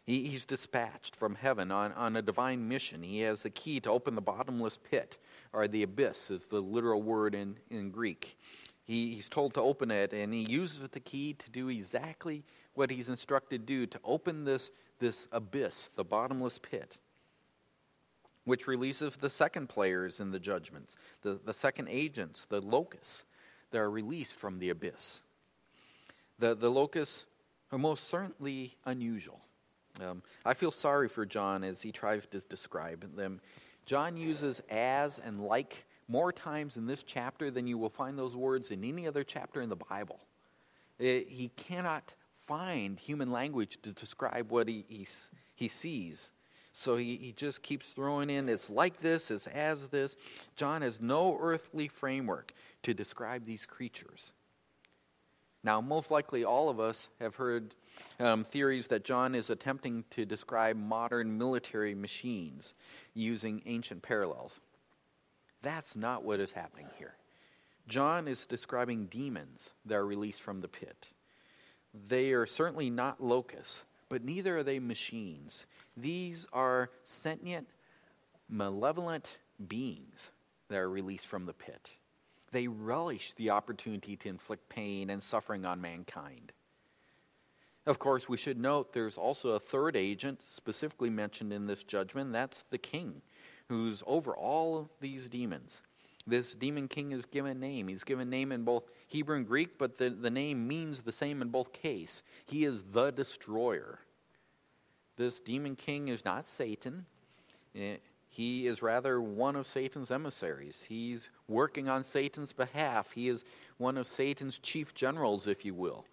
He, 0.03 0.27
he's 0.27 0.45
dispatched 0.45 1.15
from 1.15 1.35
heaven 1.35 1.71
on, 1.71 1.93
on 1.93 2.17
a 2.17 2.21
divine 2.21 2.67
mission. 2.67 3.01
He 3.01 3.21
has 3.21 3.43
the 3.43 3.49
key 3.49 3.79
to 3.79 3.89
open 3.89 4.13
the 4.13 4.21
bottomless 4.21 4.77
pit, 4.77 5.17
or 5.53 5.67
the 5.67 5.83
abyss 5.83 6.29
is 6.31 6.43
the 6.45 6.59
literal 6.59 7.01
word 7.01 7.33
in, 7.33 7.55
in 7.69 7.91
Greek. 7.91 8.37
He, 8.83 9.13
he's 9.15 9.29
told 9.29 9.53
to 9.53 9.61
open 9.61 9.89
it, 9.89 10.11
and 10.11 10.33
he 10.33 10.41
uses 10.41 10.89
the 10.89 10.99
key 10.99 11.33
to 11.33 11.49
do 11.49 11.69
exactly 11.69 12.43
what 12.73 12.89
he's 12.89 13.07
instructed 13.07 13.65
to 13.65 13.73
do 13.73 13.85
to 13.85 13.99
open 14.03 14.43
this, 14.43 14.71
this 14.99 15.29
abyss, 15.31 15.91
the 15.95 16.03
bottomless 16.03 16.59
pit, 16.59 16.97
which 18.43 18.67
releases 18.67 19.15
the 19.15 19.29
second 19.29 19.69
players 19.69 20.19
in 20.19 20.31
the 20.31 20.39
judgments, 20.39 20.97
the, 21.21 21.39
the 21.45 21.53
second 21.53 21.87
agents, 21.87 22.45
the 22.49 22.59
locusts 22.59 23.23
that 23.71 23.77
are 23.77 23.91
released 23.91 24.33
from 24.33 24.59
the 24.59 24.71
abyss. 24.71 25.21
The, 26.39 26.55
the 26.55 26.69
locusts 26.69 27.25
are 27.71 27.77
most 27.77 28.07
certainly 28.07 28.75
unusual. 28.85 29.41
Um, 30.01 30.21
I 30.45 30.53
feel 30.53 30.71
sorry 30.71 31.09
for 31.09 31.25
John 31.25 31.63
as 31.63 31.81
he 31.81 31.91
tries 31.91 32.25
to 32.27 32.39
describe 32.41 33.15
them. 33.15 33.41
John 33.85 34.17
uses 34.17 34.61
as 34.69 35.19
and 35.19 35.43
like 35.43 35.85
more 36.07 36.31
times 36.31 36.77
in 36.77 36.87
this 36.87 37.03
chapter 37.03 37.51
than 37.51 37.67
you 37.67 37.77
will 37.77 37.89
find 37.89 38.17
those 38.17 38.35
words 38.35 38.71
in 38.71 38.83
any 38.83 39.07
other 39.07 39.23
chapter 39.23 39.61
in 39.61 39.69
the 39.69 39.75
Bible. 39.75 40.19
It, 40.97 41.27
he 41.29 41.49
cannot 41.49 42.13
find 42.47 42.99
human 42.99 43.31
language 43.31 43.79
to 43.83 43.91
describe 43.91 44.51
what 44.51 44.67
he, 44.67 44.85
he, 44.87 45.07
he 45.55 45.67
sees. 45.67 46.29
So 46.71 46.97
he, 46.97 47.17
he 47.17 47.31
just 47.31 47.61
keeps 47.61 47.87
throwing 47.89 48.29
in 48.29 48.49
it's 48.49 48.69
like 48.69 48.99
this, 49.01 49.31
it's 49.31 49.47
as 49.47 49.87
this. 49.87 50.15
John 50.55 50.81
has 50.81 51.01
no 51.01 51.37
earthly 51.39 51.87
framework 51.87 52.53
to 52.83 52.93
describe 52.93 53.45
these 53.45 53.65
creatures. 53.65 54.31
Now, 55.63 55.81
most 55.81 56.09
likely 56.09 56.45
all 56.45 56.69
of 56.69 56.79
us 56.79 57.09
have 57.19 57.35
heard 57.35 57.75
um, 58.19 58.43
theories 58.43 58.87
that 58.87 59.03
John 59.03 59.35
is 59.35 59.49
attempting 59.49 60.05
to 60.11 60.25
describe 60.25 60.77
modern 60.77 61.37
military 61.37 61.93
machines 61.93 62.73
using 63.13 63.61
ancient 63.65 64.01
parallels. 64.01 64.59
That's 65.61 65.95
not 65.95 66.23
what 66.23 66.39
is 66.39 66.51
happening 66.51 66.87
here. 66.97 67.15
John 67.87 68.27
is 68.27 68.45
describing 68.45 69.07
demons 69.07 69.71
that 69.85 69.95
are 69.95 70.05
released 70.05 70.41
from 70.41 70.61
the 70.61 70.67
pit. 70.67 71.07
They 72.07 72.31
are 72.31 72.45
certainly 72.45 72.89
not 72.89 73.21
locusts, 73.21 73.83
but 74.07 74.23
neither 74.23 74.59
are 74.59 74.63
they 74.63 74.79
machines. 74.79 75.65
These 75.97 76.45
are 76.53 76.91
sentient, 77.03 77.67
malevolent 78.47 79.27
beings 79.67 80.29
that 80.69 80.77
are 80.77 80.89
released 80.89 81.27
from 81.27 81.45
the 81.45 81.53
pit. 81.53 81.89
They 82.51 82.67
relish 82.67 83.33
the 83.35 83.51
opportunity 83.51 84.15
to 84.17 84.29
inflict 84.29 84.69
pain 84.69 85.09
and 85.09 85.21
suffering 85.21 85.65
on 85.65 85.81
mankind. 85.81 86.51
Of 87.85 87.99
course, 87.99 88.29
we 88.29 88.37
should 88.37 88.59
note 88.59 88.93
there's 88.93 89.17
also 89.17 89.51
a 89.51 89.59
third 89.59 89.95
agent 89.95 90.41
specifically 90.53 91.09
mentioned 91.09 91.53
in 91.53 91.65
this 91.65 91.83
judgment. 91.83 92.33
That's 92.33 92.63
the 92.69 92.77
king, 92.77 93.21
who's 93.67 94.03
over 94.05 94.35
all 94.35 94.89
these 94.99 95.27
demons. 95.27 95.81
This 96.27 96.53
demon 96.53 96.87
king 96.87 97.11
is 97.11 97.25
given 97.25 97.51
a 97.51 97.59
name. 97.59 97.87
He's 97.87 98.03
given 98.03 98.29
name 98.29 98.51
in 98.51 98.63
both 98.63 98.83
Hebrew 99.07 99.37
and 99.37 99.47
Greek, 99.47 99.77
but 99.79 99.97
the, 99.97 100.09
the 100.09 100.29
name 100.29 100.67
means 100.67 101.01
the 101.01 101.11
same 101.11 101.41
in 101.41 101.49
both 101.49 101.73
case. 101.73 102.21
He 102.45 102.65
is 102.65 102.83
the 102.91 103.11
destroyer. 103.11 103.99
This 105.17 105.39
demon 105.39 105.75
king 105.75 106.09
is 106.09 106.23
not 106.23 106.47
Satan. 106.47 107.05
Eh, 107.75 107.97
he 108.39 108.67
is 108.67 108.81
rather 108.81 109.19
one 109.19 109.57
of 109.57 109.67
Satan's 109.67 110.11
emissaries. 110.11 110.85
He's 110.87 111.29
working 111.49 111.89
on 111.89 112.05
Satan's 112.05 112.53
behalf. 112.53 113.11
He 113.11 113.27
is 113.27 113.43
one 113.79 113.97
of 113.97 114.07
Satan's 114.07 114.59
chief 114.59 114.93
generals, 114.93 115.45
if 115.45 115.65
you 115.65 115.73
will. 115.73 116.05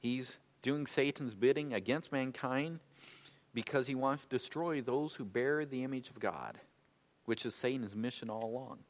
He's 0.00 0.38
doing 0.62 0.84
Satan's 0.84 1.32
bidding 1.32 1.74
against 1.74 2.10
mankind 2.10 2.80
because 3.54 3.86
he 3.86 3.94
wants 3.94 4.24
to 4.24 4.36
destroy 4.36 4.80
those 4.80 5.14
who 5.14 5.24
bear 5.24 5.64
the 5.64 5.84
image 5.84 6.10
of 6.10 6.18
God, 6.18 6.58
which 7.26 7.46
is 7.46 7.54
Satan's 7.54 7.94
mission 7.94 8.30
all 8.30 8.46
along. 8.46 8.80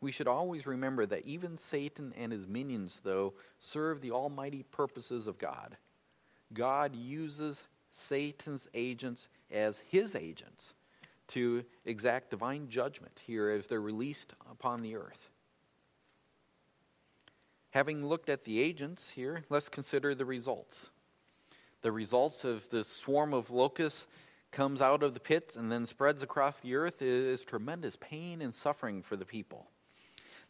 We 0.00 0.12
should 0.12 0.28
always 0.28 0.64
remember 0.64 1.06
that 1.06 1.26
even 1.26 1.58
Satan 1.58 2.14
and 2.16 2.30
his 2.30 2.46
minions, 2.46 3.00
though, 3.02 3.34
serve 3.58 4.00
the 4.00 4.12
almighty 4.12 4.62
purposes 4.70 5.26
of 5.26 5.38
God. 5.38 5.76
God 6.52 6.94
uses 6.94 7.64
Satan's 7.90 8.68
agents 8.74 9.26
as 9.50 9.82
his 9.90 10.14
agents 10.14 10.74
to 11.32 11.64
exact 11.84 12.30
divine 12.30 12.68
judgment 12.68 13.20
here 13.26 13.50
as 13.50 13.66
they're 13.66 13.80
released 13.80 14.34
upon 14.50 14.82
the 14.82 14.96
earth. 14.96 15.30
Having 17.70 18.06
looked 18.06 18.28
at 18.28 18.44
the 18.44 18.60
agents 18.60 19.08
here, 19.08 19.44
let's 19.48 19.68
consider 19.68 20.14
the 20.14 20.26
results. 20.26 20.90
The 21.80 21.90
results 21.90 22.44
of 22.44 22.68
this 22.70 22.86
swarm 22.86 23.32
of 23.32 23.50
locusts 23.50 24.06
comes 24.50 24.82
out 24.82 25.02
of 25.02 25.14
the 25.14 25.20
pits 25.20 25.56
and 25.56 25.72
then 25.72 25.86
spreads 25.86 26.22
across 26.22 26.60
the 26.60 26.74
earth 26.74 27.00
is 27.00 27.40
tremendous 27.42 27.96
pain 27.98 28.42
and 28.42 28.54
suffering 28.54 29.02
for 29.02 29.16
the 29.16 29.24
people. 29.24 29.70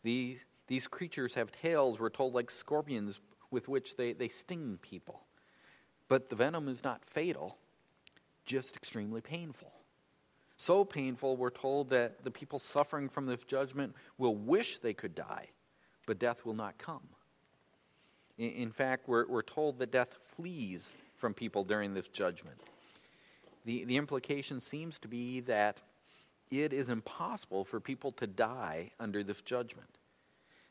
The, 0.02 0.38
these 0.66 0.88
creatures 0.88 1.34
have 1.34 1.52
tails, 1.52 2.00
we're 2.00 2.10
told, 2.10 2.34
like 2.34 2.50
scorpions 2.50 3.20
with 3.52 3.68
which 3.68 3.96
they, 3.96 4.12
they 4.12 4.28
sting 4.28 4.78
people. 4.82 5.22
But 6.08 6.28
the 6.28 6.36
venom 6.36 6.68
is 6.68 6.82
not 6.82 7.04
fatal, 7.04 7.56
just 8.44 8.76
extremely 8.76 9.20
painful. 9.20 9.72
So 10.56 10.84
painful, 10.84 11.36
we're 11.36 11.50
told 11.50 11.90
that 11.90 12.22
the 12.24 12.30
people 12.30 12.58
suffering 12.58 13.08
from 13.08 13.26
this 13.26 13.42
judgment 13.44 13.94
will 14.18 14.36
wish 14.36 14.78
they 14.78 14.94
could 14.94 15.14
die, 15.14 15.48
but 16.06 16.18
death 16.18 16.44
will 16.44 16.54
not 16.54 16.78
come. 16.78 17.02
In, 18.38 18.50
in 18.50 18.70
fact, 18.70 19.08
we're, 19.08 19.26
we're 19.26 19.42
told 19.42 19.78
that 19.78 19.92
death 19.92 20.18
flees 20.36 20.90
from 21.16 21.34
people 21.34 21.64
during 21.64 21.94
this 21.94 22.08
judgment. 22.08 22.60
The, 23.64 23.84
the 23.84 23.96
implication 23.96 24.60
seems 24.60 24.98
to 25.00 25.08
be 25.08 25.40
that 25.40 25.78
it 26.50 26.72
is 26.72 26.88
impossible 26.88 27.64
for 27.64 27.80
people 27.80 28.12
to 28.12 28.26
die 28.26 28.90
under 29.00 29.22
this 29.22 29.40
judgment. 29.40 29.98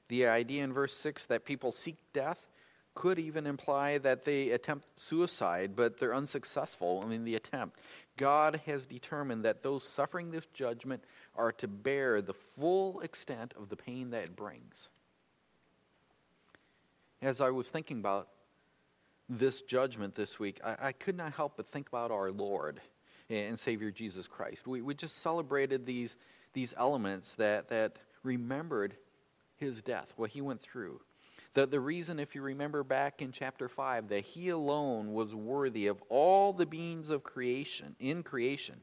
The 0.10 0.28
idea 0.28 0.64
in 0.64 0.74
verse 0.74 0.96
6 0.96 1.26
that 1.28 1.46
people 1.46 1.72
seek 1.72 1.98
death 2.14 2.51
could 2.94 3.20
even 3.20 3.48
imply 3.48 3.98
that 4.00 4.26
they 4.26 4.50
attempt 4.50 4.88
suicide, 5.00 5.72
but 5.76 6.00
they're 6.00 6.16
unsuccessful 6.16 7.10
in 7.10 7.24
the 7.24 7.36
attempt. 7.36 7.80
God 8.18 8.62
has 8.66 8.86
determined 8.86 9.46
that 9.46 9.64
those 9.64 9.84
suffering 9.84 10.32
this 10.32 10.46
judgment 10.54 11.04
are 11.36 11.52
to 11.54 11.68
bear 11.68 12.22
the 12.22 12.34
full 12.34 13.00
extent 13.00 13.54
of 13.58 13.70
the 13.70 13.76
pain 13.76 14.10
that 14.12 14.24
it 14.24 14.36
brings. 14.36 14.90
As 17.22 17.40
I 17.40 17.50
was 17.52 17.70
thinking 17.70 18.00
about 18.00 18.28
this 19.30 19.62
judgment 19.62 20.16
this 20.16 20.40
week, 20.40 20.60
I, 20.64 20.76
I 20.88 20.92
could 20.92 21.16
not 21.16 21.34
help 21.34 21.56
but 21.56 21.68
think 21.72 21.88
about 21.88 22.12
our 22.12 22.32
Lord 22.32 22.82
and 23.30 23.58
Savior 23.58 23.92
Jesus 23.92 24.28
Christ. 24.28 24.68
We, 24.68 24.82
we 24.82 24.94
just 24.94 25.20
celebrated 25.20 25.86
these, 25.86 26.18
these 26.54 26.74
elements 26.78 27.36
that, 27.36 27.70
that 27.70 27.98
remembered 28.24 28.96
his 29.56 29.82
death, 29.82 30.12
what 30.18 30.32
he 30.32 30.42
went 30.42 30.62
through. 30.62 31.00
The, 31.54 31.66
the 31.66 31.80
reason, 31.80 32.20
if 32.20 32.34
you 32.34 32.42
remember 32.42 32.84
back 32.84 33.22
in 33.22 33.34
chapter 33.34 33.68
5, 33.68 34.08
that 34.10 34.24
he 34.24 34.50
alone 34.50 35.14
was 35.14 35.36
worthy 35.36 35.88
of 35.88 36.02
all 36.08 36.54
the 36.54 36.66
beings 36.66 37.10
of 37.10 37.24
creation, 37.24 37.96
in 38.00 38.24
creation. 38.24 38.82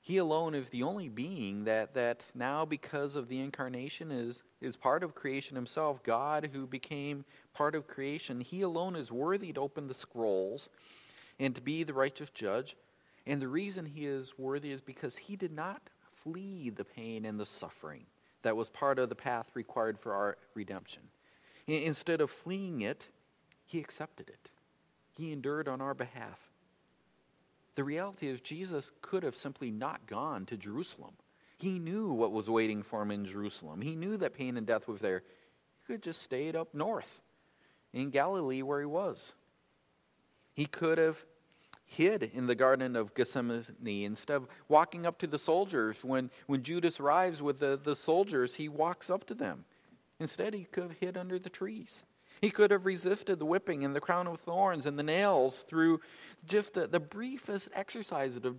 He 0.00 0.18
alone 0.18 0.54
is 0.54 0.68
the 0.68 0.84
only 0.84 1.08
being 1.08 1.64
that, 1.64 1.92
that 1.94 2.22
now, 2.32 2.64
because 2.64 3.16
of 3.16 3.26
the 3.26 3.40
incarnation, 3.40 4.12
is, 4.12 4.42
is 4.60 4.76
part 4.76 5.02
of 5.02 5.16
creation 5.16 5.56
himself. 5.56 6.00
God, 6.04 6.48
who 6.52 6.68
became 6.68 7.24
part 7.52 7.74
of 7.74 7.88
creation, 7.88 8.40
he 8.40 8.62
alone 8.62 8.94
is 8.94 9.10
worthy 9.10 9.52
to 9.52 9.60
open 9.60 9.88
the 9.88 9.94
scrolls 9.94 10.68
and 11.40 11.52
to 11.56 11.60
be 11.60 11.82
the 11.82 11.92
righteous 11.92 12.30
judge. 12.30 12.76
And 13.26 13.42
the 13.42 13.48
reason 13.48 13.84
he 13.84 14.06
is 14.06 14.34
worthy 14.38 14.70
is 14.70 14.80
because 14.80 15.16
he 15.16 15.34
did 15.34 15.50
not 15.50 15.82
flee 16.22 16.70
the 16.70 16.84
pain 16.84 17.24
and 17.24 17.40
the 17.40 17.46
suffering 17.46 18.06
that 18.42 18.56
was 18.56 18.70
part 18.70 19.00
of 19.00 19.08
the 19.08 19.16
path 19.16 19.50
required 19.54 19.98
for 19.98 20.14
our 20.14 20.38
redemption. 20.54 21.02
Instead 21.66 22.20
of 22.20 22.30
fleeing 22.30 22.82
it, 22.82 23.04
he 23.64 23.80
accepted 23.80 24.28
it. 24.28 24.50
He 25.16 25.32
endured 25.32 25.68
on 25.68 25.80
our 25.80 25.94
behalf. 25.94 26.38
The 27.74 27.84
reality 27.84 28.28
is, 28.28 28.40
Jesus 28.40 28.92
could 29.02 29.22
have 29.22 29.36
simply 29.36 29.70
not 29.70 30.06
gone 30.06 30.46
to 30.46 30.56
Jerusalem. 30.56 31.14
He 31.58 31.78
knew 31.78 32.12
what 32.12 32.32
was 32.32 32.48
waiting 32.48 32.82
for 32.82 33.02
him 33.02 33.10
in 33.10 33.24
Jerusalem. 33.24 33.80
He 33.80 33.96
knew 33.96 34.16
that 34.18 34.34
pain 34.34 34.56
and 34.56 34.66
death 34.66 34.88
was 34.88 35.00
there. 35.00 35.22
He 35.78 35.86
could 35.86 35.92
have 35.94 36.02
just 36.02 36.22
stayed 36.22 36.54
up 36.56 36.74
north 36.74 37.20
in 37.92 38.10
Galilee 38.10 38.62
where 38.62 38.80
he 38.80 38.86
was. 38.86 39.32
He 40.54 40.66
could 40.66 40.98
have 40.98 41.22
hid 41.84 42.30
in 42.34 42.46
the 42.46 42.54
Garden 42.54 42.96
of 42.96 43.14
Gethsemane 43.14 43.64
instead 44.04 44.34
of 44.34 44.48
walking 44.68 45.06
up 45.06 45.18
to 45.18 45.26
the 45.26 45.38
soldiers. 45.38 46.04
When, 46.04 46.30
when 46.46 46.62
Judas 46.62 47.00
arrives 47.00 47.42
with 47.42 47.58
the, 47.58 47.78
the 47.82 47.96
soldiers, 47.96 48.54
he 48.54 48.68
walks 48.68 49.10
up 49.10 49.26
to 49.26 49.34
them. 49.34 49.64
Instead, 50.20 50.54
he 50.54 50.64
could 50.64 50.84
have 50.84 50.98
hid 50.98 51.16
under 51.16 51.38
the 51.38 51.50
trees. 51.50 52.02
He 52.40 52.50
could 52.50 52.70
have 52.70 52.86
resisted 52.86 53.38
the 53.38 53.46
whipping 53.46 53.84
and 53.84 53.94
the 53.94 54.00
crown 54.00 54.26
of 54.26 54.40
thorns 54.40 54.86
and 54.86 54.98
the 54.98 55.02
nails 55.02 55.64
through 55.68 56.00
just 56.46 56.74
the, 56.74 56.86
the 56.86 57.00
briefest 57.00 57.68
exercise 57.74 58.36
of 58.36 58.56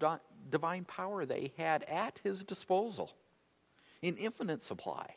divine 0.50 0.86
power 0.86 1.26
he 1.26 1.54
had 1.58 1.84
at 1.84 2.20
his 2.24 2.44
disposal 2.44 3.12
in 4.02 4.16
infinite 4.18 4.64
supply. 4.64 5.16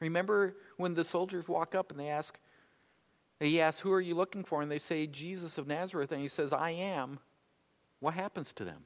Remember 0.00 0.56
when 0.76 0.94
the 0.94 1.04
soldiers 1.04 1.48
walk 1.48 1.74
up 1.74 1.90
and 1.90 1.98
they 1.98 2.08
ask, 2.08 2.38
he 3.40 3.60
asks, 3.60 3.80
Who 3.80 3.92
are 3.92 4.00
you 4.00 4.14
looking 4.14 4.44
for? 4.44 4.62
And 4.62 4.70
they 4.70 4.78
say, 4.78 5.06
Jesus 5.06 5.58
of 5.58 5.66
Nazareth. 5.66 6.12
And 6.12 6.20
he 6.20 6.28
says, 6.28 6.52
I 6.52 6.70
am. 6.70 7.18
What 8.00 8.14
happens 8.14 8.52
to 8.54 8.64
them? 8.64 8.82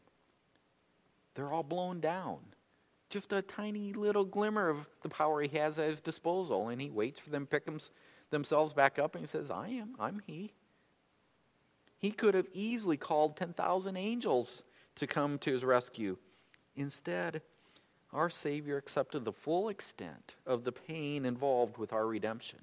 They're 1.35 1.53
all 1.53 1.63
blown 1.63 2.01
down. 2.01 2.39
Just 3.13 3.33
a 3.33 3.43
tiny 3.43 3.93
little 3.93 4.25
glimmer 4.25 4.69
of 4.69 4.89
the 5.03 5.09
power 5.09 5.43
he 5.43 5.57
has 5.59 5.79
at 5.79 5.91
his 5.91 6.01
disposal. 6.01 6.71
And 6.71 6.81
he 6.81 6.91
waits 6.91 7.21
for 7.21 7.31
them 7.31 7.45
to 7.45 7.51
pick 7.51 7.65
them, 7.65 7.79
themselves 8.31 8.73
back 8.73 8.99
up 8.99 9.15
and 9.15 9.23
he 9.23 9.29
says, 9.29 9.51
I 9.51 9.69
am. 9.69 9.95
I'm 10.01 10.21
he. 10.27 10.53
He 11.99 12.11
could 12.11 12.35
have 12.35 12.49
easily 12.53 12.97
called 12.97 13.37
10,000 13.37 13.97
angels 13.97 14.65
to 14.97 15.07
come 15.07 15.39
to 15.39 15.53
his 15.53 15.65
rescue. 15.65 16.17
Instead, 16.75 17.43
our 18.13 18.31
Savior 18.31 18.77
accepted 18.79 19.25
the 19.25 19.33
full 19.33 19.69
extent 19.69 20.35
of 20.47 20.65
the 20.65 20.73
pain 20.73 21.25
involved 21.25 21.79
with 21.79 21.93
our 21.93 22.07
redemption 22.07 22.59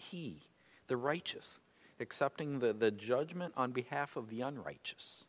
he, 0.00 0.40
the 0.88 0.96
righteous, 0.96 1.60
accepting 2.00 2.58
the, 2.58 2.72
the 2.72 2.90
judgment 2.90 3.52
on 3.56 3.70
behalf 3.70 4.16
of 4.16 4.28
the 4.28 4.40
unrighteous, 4.40 5.26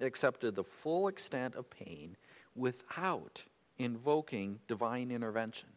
accepted 0.00 0.54
the 0.54 0.64
full 0.64 1.08
extent 1.08 1.54
of 1.54 1.68
pain 1.70 2.16
without 2.54 3.42
invoking 3.78 4.58
divine 4.68 5.10
intervention. 5.10 5.68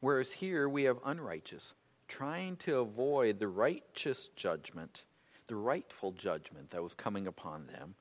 Whereas 0.00 0.30
here 0.30 0.68
we 0.68 0.84
have 0.84 0.98
unrighteous 1.04 1.74
trying 2.08 2.56
to 2.56 2.78
avoid 2.78 3.38
the 3.38 3.48
righteous 3.48 4.30
judgment, 4.34 5.04
the 5.46 5.54
rightful 5.54 6.12
judgment 6.12 6.70
that 6.70 6.82
was 6.82 6.94
coming 6.94 7.28
upon 7.28 7.66
them, 7.68 7.94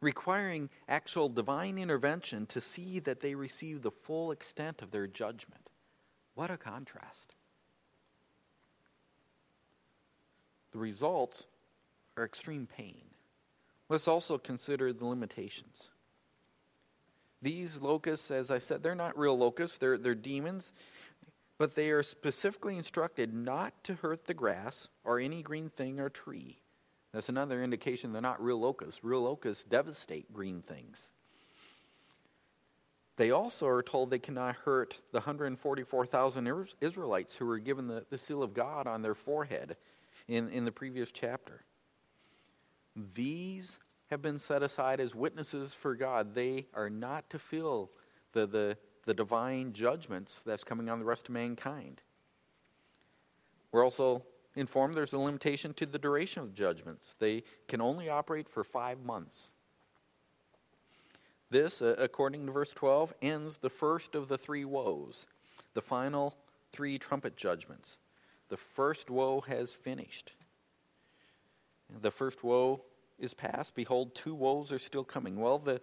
requiring 0.00 0.68
actual 0.88 1.28
divine 1.28 1.78
intervention 1.78 2.44
to 2.46 2.60
see 2.60 2.98
that 2.98 3.20
they 3.20 3.34
receive 3.34 3.80
the 3.80 3.90
full 3.90 4.32
extent 4.32 4.82
of 4.82 4.90
their 4.90 5.06
judgment. 5.06 5.70
What 6.34 6.50
a 6.50 6.56
contrast. 6.56 7.34
The 10.72 10.78
results 10.78 11.44
are 12.16 12.24
extreme 12.24 12.66
pain. 12.66 13.02
Let's 13.88 14.08
also 14.08 14.38
consider 14.38 14.92
the 14.92 15.06
limitations. 15.06 15.90
These 17.42 17.78
locusts, 17.78 18.30
as 18.30 18.50
I 18.50 18.60
said, 18.60 18.82
they're 18.82 18.94
not 18.94 19.18
real 19.18 19.36
locusts, 19.36 19.78
they're, 19.78 19.98
they're 19.98 20.14
demons, 20.14 20.72
but 21.58 21.74
they 21.74 21.90
are 21.90 22.02
specifically 22.02 22.78
instructed 22.78 23.34
not 23.34 23.72
to 23.84 23.94
hurt 23.94 24.26
the 24.26 24.34
grass 24.34 24.88
or 25.04 25.18
any 25.18 25.42
green 25.42 25.68
thing 25.70 25.98
or 25.98 26.08
tree. 26.08 26.58
That's 27.12 27.28
another 27.28 27.62
indication 27.62 28.12
they're 28.12 28.22
not 28.22 28.42
real 28.42 28.60
locusts. 28.60 29.04
Real 29.04 29.22
locusts 29.22 29.64
devastate 29.64 30.32
green 30.32 30.62
things. 30.62 31.08
They 33.16 33.30
also 33.30 33.66
are 33.66 33.82
told 33.82 34.08
they 34.08 34.18
cannot 34.18 34.56
hurt 34.56 34.96
the 35.12 35.18
144,000 35.18 36.66
Israelites 36.80 37.36
who 37.36 37.46
were 37.46 37.58
given 37.58 37.86
the, 37.86 38.06
the 38.08 38.16
seal 38.16 38.42
of 38.42 38.54
God 38.54 38.86
on 38.86 39.02
their 39.02 39.14
forehead 39.14 39.76
in, 40.28 40.48
in 40.48 40.64
the 40.64 40.72
previous 40.72 41.12
chapter. 41.12 41.62
These 43.14 43.78
have 44.12 44.22
been 44.22 44.38
set 44.38 44.62
aside 44.62 45.00
as 45.00 45.14
witnesses 45.14 45.72
for 45.74 45.94
God. 45.94 46.34
They 46.34 46.66
are 46.74 46.90
not 46.90 47.28
to 47.30 47.38
feel 47.38 47.90
the, 48.34 48.46
the, 48.46 48.76
the 49.06 49.14
divine 49.14 49.72
judgments 49.72 50.42
that's 50.44 50.64
coming 50.64 50.90
on 50.90 50.98
the 50.98 51.04
rest 51.06 51.28
of 51.28 51.30
mankind. 51.30 52.02
We're 53.72 53.82
also 53.82 54.22
informed 54.54 54.94
there's 54.94 55.14
a 55.14 55.18
limitation 55.18 55.72
to 55.74 55.86
the 55.86 55.98
duration 55.98 56.42
of 56.42 56.54
judgments. 56.54 57.14
They 57.20 57.42
can 57.68 57.80
only 57.80 58.10
operate 58.10 58.50
for 58.50 58.62
five 58.64 59.02
months. 59.02 59.50
This, 61.48 61.80
uh, 61.80 61.94
according 61.98 62.44
to 62.44 62.52
verse 62.52 62.72
12, 62.74 63.14
ends 63.22 63.56
the 63.56 63.70
first 63.70 64.14
of 64.14 64.28
the 64.28 64.36
three 64.36 64.66
woes, 64.66 65.24
the 65.72 65.80
final 65.80 66.36
three 66.70 66.98
trumpet 66.98 67.34
judgments. 67.34 67.96
The 68.50 68.58
first 68.58 69.08
woe 69.08 69.40
has 69.40 69.72
finished. 69.72 70.32
The 72.02 72.10
first 72.10 72.44
woe 72.44 72.82
is 73.18 73.34
past. 73.34 73.74
Behold, 73.74 74.14
two 74.14 74.34
woes 74.34 74.72
are 74.72 74.78
still 74.78 75.04
coming. 75.04 75.36
Well, 75.36 75.58
the, 75.58 75.80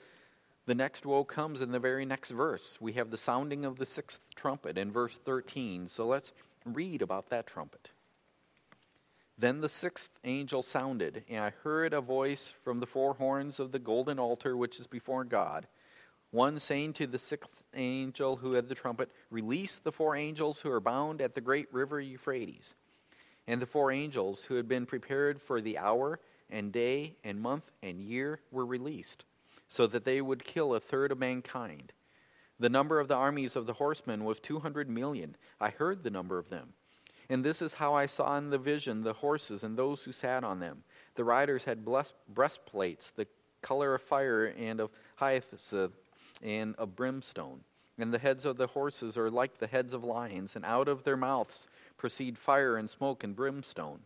the 0.65 0.75
next 0.75 1.05
woe 1.05 1.23
comes 1.23 1.61
in 1.61 1.71
the 1.71 1.79
very 1.79 2.05
next 2.05 2.31
verse. 2.31 2.77
We 2.79 2.93
have 2.93 3.11
the 3.11 3.17
sounding 3.17 3.65
of 3.65 3.77
the 3.77 3.85
sixth 3.85 4.19
trumpet 4.35 4.77
in 4.77 4.91
verse 4.91 5.17
13. 5.25 5.87
So 5.87 6.07
let's 6.07 6.31
read 6.65 7.01
about 7.01 7.29
that 7.29 7.47
trumpet. 7.47 7.89
Then 9.39 9.61
the 9.61 9.69
sixth 9.69 10.09
angel 10.25 10.61
sounded, 10.61 11.23
and 11.29 11.39
I 11.39 11.51
heard 11.63 11.93
a 11.93 12.01
voice 12.01 12.53
from 12.65 12.79
the 12.79 12.85
four 12.85 13.13
horns 13.13 13.61
of 13.61 13.71
the 13.71 13.79
golden 13.79 14.19
altar 14.19 14.57
which 14.57 14.81
is 14.81 14.87
before 14.87 15.23
God, 15.23 15.65
one 16.31 16.59
saying 16.59 16.93
to 16.93 17.07
the 17.07 17.17
sixth 17.17 17.49
angel 17.73 18.35
who 18.35 18.53
had 18.53 18.67
the 18.67 18.75
trumpet, 18.75 19.09
Release 19.29 19.79
the 19.79 19.93
four 19.93 20.17
angels 20.17 20.59
who 20.59 20.69
are 20.71 20.81
bound 20.81 21.21
at 21.21 21.35
the 21.35 21.41
great 21.41 21.73
river 21.73 22.01
Euphrates. 22.01 22.75
And 23.47 23.61
the 23.61 23.65
four 23.65 23.91
angels 23.93 24.43
who 24.43 24.55
had 24.55 24.67
been 24.67 24.85
prepared 24.85 25.41
for 25.41 25.61
the 25.61 25.77
hour 25.77 26.19
and 26.49 26.71
day 26.71 27.15
and 27.23 27.39
month 27.39 27.71
and 27.83 28.01
year 28.01 28.39
were 28.51 28.65
released, 28.65 29.25
so 29.67 29.87
that 29.87 30.05
they 30.05 30.21
would 30.21 30.43
kill 30.43 30.75
a 30.75 30.79
third 30.79 31.11
of 31.11 31.19
mankind. 31.19 31.93
The 32.59 32.69
number 32.69 32.99
of 32.99 33.07
the 33.07 33.15
armies 33.15 33.55
of 33.55 33.65
the 33.65 33.73
horsemen 33.73 34.25
was 34.25 34.39
200 34.39 34.89
million. 34.89 35.35
I 35.61 35.69
heard 35.69 36.03
the 36.03 36.09
number 36.09 36.37
of 36.37 36.49
them. 36.49 36.73
And 37.29 37.45
this 37.45 37.61
is 37.61 37.73
how 37.73 37.93
I 37.93 38.07
saw 38.07 38.37
in 38.37 38.49
the 38.49 38.57
vision 38.57 39.03
the 39.03 39.13
horses 39.13 39.63
and 39.63 39.77
those 39.77 40.03
who 40.03 40.11
sat 40.11 40.43
on 40.43 40.59
them. 40.59 40.83
The 41.15 41.23
riders 41.23 41.63
had 41.63 41.85
breastplates, 41.85 43.11
the 43.11 43.27
color 43.61 43.95
of 43.95 44.01
fire 44.01 44.45
and 44.57 44.79
of 44.79 44.89
hyacinth 45.15 45.93
and 46.41 46.75
of 46.77 46.95
brimstone. 46.95 47.59
And 47.99 48.13
the 48.13 48.17
heads 48.17 48.45
of 48.45 48.57
the 48.57 48.67
horses 48.67 49.17
are 49.17 49.29
like 49.29 49.57
the 49.57 49.67
heads 49.67 49.93
of 49.93 50.03
lions, 50.03 50.55
and 50.55 50.65
out 50.65 50.87
of 50.87 51.03
their 51.03 51.17
mouths 51.17 51.67
proceed 51.97 52.37
fire 52.37 52.77
and 52.77 52.89
smoke 52.89 53.23
and 53.23 53.35
brimstone. 53.35 53.99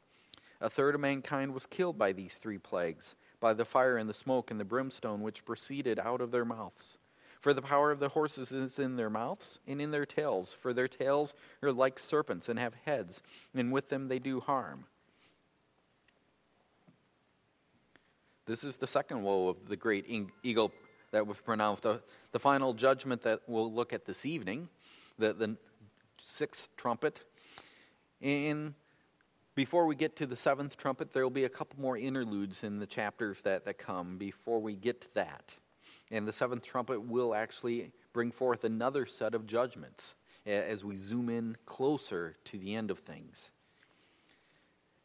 A 0.63 0.69
third 0.69 0.95
of 0.95 1.02
mankind 1.02 1.54
was 1.54 1.65
killed 1.65 1.97
by 1.97 2.13
these 2.13 2.38
three 2.38 2.58
plagues, 2.58 3.15
by 3.41 3.54
the 3.54 3.65
fire 3.65 3.97
and 3.97 4.10
the 4.10 4.13
smoke 4.13 4.49
and 4.49 4.58
the 4.58 4.63
brimstone 4.63 5.21
which 5.21 5.43
proceeded 5.43 5.99
out 5.99 6.21
of 6.21 6.32
their 6.32 6.45
mouths. 6.45 6.97
For 7.41 7.54
the 7.54 7.62
power 7.62 7.91
of 7.91 7.99
the 7.99 8.08
horses 8.08 8.54
is 8.54 8.80
in 8.80 8.95
their 8.95 9.10
mouths 9.10 9.60
and 9.67 9.82
in 9.82 9.91
their 9.91 10.06
tails, 10.06 10.54
for 10.54 10.73
their 10.73 10.88
tails 10.88 11.34
are 11.62 11.73
like 11.73 11.99
serpents 11.99 12.47
and 12.47 12.58
have 12.58 12.73
heads, 12.86 13.21
and 13.54 13.73
with 13.73 13.89
them 13.89 14.08
they 14.08 14.19
do 14.19 14.39
harm. 14.39 14.86
This 18.45 18.63
is 18.63 18.78
the 18.78 18.88
second 18.88 19.21
woe 19.21 19.49
of 19.49 19.67
the 19.67 19.76
great 19.76 20.06
eagle 20.43 20.71
that 21.12 21.28
was 21.28 21.41
pronounced. 21.41 21.84
The, 21.84 22.02
the 22.32 22.39
final 22.39 22.73
judgment 22.73 23.21
that 23.23 23.41
we'll 23.47 23.71
look 23.71 23.91
at 23.91 24.06
this 24.06 24.26
evening, 24.26 24.69
the, 25.19 25.34
the 25.34 25.58
sixth 26.21 26.69
trumpet. 26.78 27.19
And 28.21 28.76
before 29.56 29.86
we 29.86 29.96
get 29.96 30.16
to 30.18 30.26
the 30.26 30.36
seventh 30.36 30.78
trumpet, 30.78 31.13
there 31.13 31.24
will 31.24 31.30
be 31.30 31.44
a 31.44 31.50
couple 31.50 31.80
more 31.80 31.98
interludes 31.98 32.63
in 32.63 32.80
the 32.80 32.88
chapters 32.88 33.39
that, 33.42 33.66
that 33.66 33.78
come 33.78 34.18
before 34.18 34.60
we 34.60 34.76
get 34.76 35.02
to 35.02 35.13
that. 35.16 35.52
And 36.12 36.28
the 36.28 36.34
seventh 36.34 36.63
trumpet 36.63 37.02
will 37.02 37.34
actually 37.36 37.92
bring 38.13 38.32
forth 38.32 38.63
another 38.63 39.06
set 39.06 39.36
of 39.36 39.48
judgments 39.48 40.16
as 40.46 40.84
we 40.84 40.98
zoom 40.98 41.30
in 41.30 41.56
closer 41.66 42.36
to 42.46 42.58
the 42.58 42.76
end 42.76 42.92
of 42.92 43.00
things. 43.00 43.52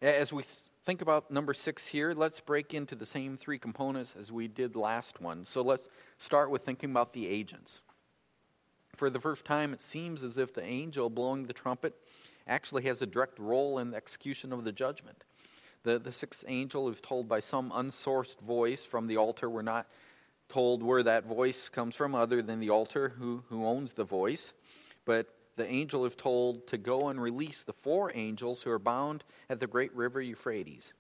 As 0.01 0.33
we 0.33 0.45
think 0.85 1.03
about 1.03 1.31
number 1.31 1.55
six 1.55 1.87
here, 1.87 2.15
let's 2.15 2.41
break 2.41 2.73
into 2.73 2.95
the 2.95 3.07
same 3.07 3.37
three 3.37 3.59
components 3.59 4.15
as 4.19 4.33
we 4.33 4.49
did 4.49 4.77
last 4.77 5.21
one. 5.21 5.45
So 5.45 5.63
let's 5.63 5.89
start 6.19 6.51
with 6.51 6.65
thinking 6.65 6.91
about 6.91 7.13
the 7.13 7.27
agents. 7.27 7.81
For 8.97 9.11
the 9.11 9.21
first 9.21 9.45
time, 9.45 9.73
it 9.73 9.83
seems 9.83 10.23
as 10.23 10.39
if 10.39 10.53
the 10.53 10.65
angel 10.65 11.11
blowing 11.11 11.47
the 11.47 11.53
trumpet 11.53 11.95
actually 12.49 12.83
has 12.85 13.03
a 13.03 13.07
direct 13.07 13.39
role 13.39 13.79
in 13.79 13.91
the 13.91 13.97
execution 13.97 14.53
of 14.53 14.65
the 14.65 14.73
judgment. 14.73 15.25
The, 15.85 15.99
the 15.99 16.13
sixth 16.13 16.45
angel 16.49 16.89
is 16.89 17.01
told 17.01 17.29
by 17.29 17.41
some 17.41 17.71
unsourced 17.71 18.41
voice 18.41 18.85
from 18.85 19.07
the 19.07 19.17
altar. 19.17 19.49
We're 19.49 19.63
not 19.63 19.87
told 20.49 20.83
where 20.83 21.03
that 21.03 21.27
voice 21.27 21.69
comes 21.69 21.95
from, 21.95 22.15
other 22.15 22.43
than 22.43 22.59
the 22.59 22.71
altar 22.71 23.11
who, 23.11 23.43
who 23.49 23.65
owns 23.67 23.93
the 23.93 24.05
voice. 24.05 24.55
But 25.05 25.29
the 25.57 25.67
angel 25.67 26.05
is 26.05 26.15
told 26.15 26.67
to 26.69 26.79
go 26.79 27.09
and 27.09 27.21
release 27.21 27.63
the 27.63 27.73
four 27.73 28.13
angels 28.15 28.63
who 28.63 28.71
are 28.71 28.79
bound 28.79 29.25
at 29.51 29.61
the 29.61 29.67
great 29.67 29.95
river 29.95 30.21
Euphrates. 30.21 30.93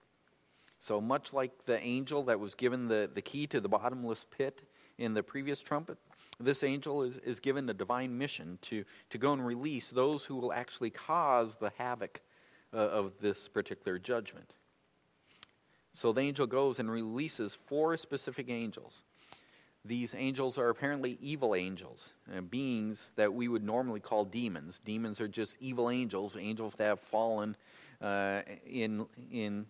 So, 0.80 1.00
much 1.00 1.32
like 1.32 1.64
the 1.64 1.80
angel 1.80 2.22
that 2.24 2.38
was 2.38 2.54
given 2.54 2.86
the, 2.86 3.10
the 3.12 3.22
key 3.22 3.46
to 3.48 3.60
the 3.60 3.68
bottomless 3.68 4.26
pit 4.30 4.62
in 4.98 5.14
the 5.14 5.22
previous 5.22 5.60
trumpet, 5.60 5.98
this 6.40 6.62
angel 6.62 7.02
is, 7.02 7.16
is 7.24 7.40
given 7.40 7.68
a 7.68 7.74
divine 7.74 8.16
mission 8.16 8.58
to, 8.62 8.84
to 9.10 9.18
go 9.18 9.32
and 9.32 9.44
release 9.44 9.90
those 9.90 10.24
who 10.24 10.36
will 10.36 10.52
actually 10.52 10.90
cause 10.90 11.56
the 11.56 11.72
havoc 11.76 12.20
uh, 12.72 12.76
of 12.76 13.12
this 13.20 13.48
particular 13.48 13.98
judgment. 13.98 14.54
So 15.94 16.12
the 16.12 16.20
angel 16.20 16.46
goes 16.46 16.78
and 16.78 16.90
releases 16.90 17.58
four 17.66 17.96
specific 17.96 18.48
angels. 18.48 19.02
These 19.84 20.14
angels 20.16 20.58
are 20.58 20.68
apparently 20.68 21.18
evil 21.20 21.54
angels, 21.54 22.12
uh, 22.36 22.40
beings 22.42 23.10
that 23.16 23.32
we 23.32 23.48
would 23.48 23.64
normally 23.64 24.00
call 24.00 24.24
demons. 24.24 24.80
Demons 24.84 25.20
are 25.20 25.28
just 25.28 25.56
evil 25.60 25.90
angels, 25.90 26.36
angels 26.36 26.74
that 26.74 26.84
have 26.84 27.00
fallen 27.00 27.56
uh, 28.00 28.42
in, 28.66 29.06
in 29.32 29.66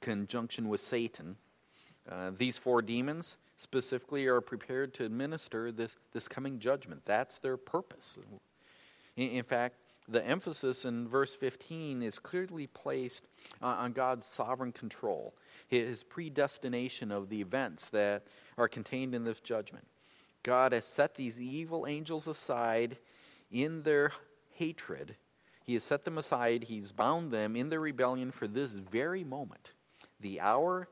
conjunction 0.00 0.68
with 0.68 0.80
Satan. 0.80 1.36
Uh, 2.08 2.30
these 2.36 2.58
four 2.58 2.82
demons 2.82 3.36
specifically 3.58 4.26
are 4.26 4.40
prepared 4.40 4.94
to 4.94 5.04
administer 5.04 5.72
this, 5.72 5.96
this 6.12 6.28
coming 6.28 6.58
judgment. 6.58 7.02
That's 7.04 7.38
their 7.38 7.56
purpose. 7.56 8.18
In, 9.16 9.28
in 9.28 9.44
fact, 9.44 9.76
the 10.08 10.24
emphasis 10.24 10.84
in 10.84 11.08
verse 11.08 11.34
15 11.34 12.02
is 12.02 12.18
clearly 12.18 12.68
placed 12.68 13.26
uh, 13.62 13.66
on 13.66 13.92
God's 13.92 14.26
sovereign 14.26 14.72
control, 14.72 15.34
his 15.68 16.04
predestination 16.04 17.10
of 17.10 17.28
the 17.28 17.40
events 17.40 17.88
that 17.88 18.24
are 18.56 18.68
contained 18.68 19.14
in 19.14 19.24
this 19.24 19.40
judgment. 19.40 19.86
God 20.42 20.72
has 20.72 20.84
set 20.84 21.16
these 21.16 21.40
evil 21.40 21.86
angels 21.88 22.28
aside 22.28 22.98
in 23.50 23.82
their 23.82 24.12
hatred. 24.52 25.16
He 25.64 25.74
has 25.74 25.82
set 25.82 26.04
them 26.04 26.18
aside. 26.18 26.62
He's 26.64 26.92
bound 26.92 27.32
them 27.32 27.56
in 27.56 27.68
their 27.68 27.80
rebellion 27.80 28.30
for 28.30 28.46
this 28.46 28.70
very 28.70 29.24
moment, 29.24 29.72
the 30.20 30.40
hour, 30.40 30.88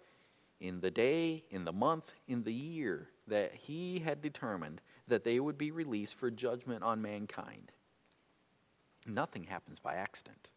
in 0.61 0.81
the 0.81 0.91
day, 0.91 1.45
in 1.51 1.65
the 1.65 1.73
month, 1.73 2.13
in 2.29 2.43
the 2.43 2.53
year 2.53 3.09
that 3.27 3.55
He 3.55 3.99
had 3.99 4.23
determined 4.23 4.81
that 5.09 5.25
they 5.25 5.41
would 5.41 5.59
be 5.59 5.71
released 5.71 6.15
for 6.15 6.31
judgment 6.31 6.83
on 6.83 7.03
mankind. 7.03 7.73
Nothing 9.07 9.45
happens 9.45 9.79
by 9.79 9.95
accident. 9.95 10.49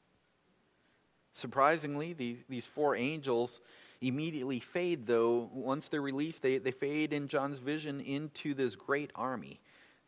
Surprisingly, 1.34 2.14
the, 2.14 2.38
these 2.50 2.66
four 2.66 2.96
angels 2.96 3.60
immediately 4.02 4.60
fade, 4.60 5.06
though. 5.06 5.50
Once 5.54 5.88
they're 5.88 6.02
released, 6.02 6.42
they, 6.42 6.58
they 6.58 6.72
fade 6.72 7.14
in 7.14 7.28
John's 7.28 7.60
vision 7.60 8.00
into 8.02 8.54
this 8.54 8.76
great 8.76 9.12
army. 9.16 9.60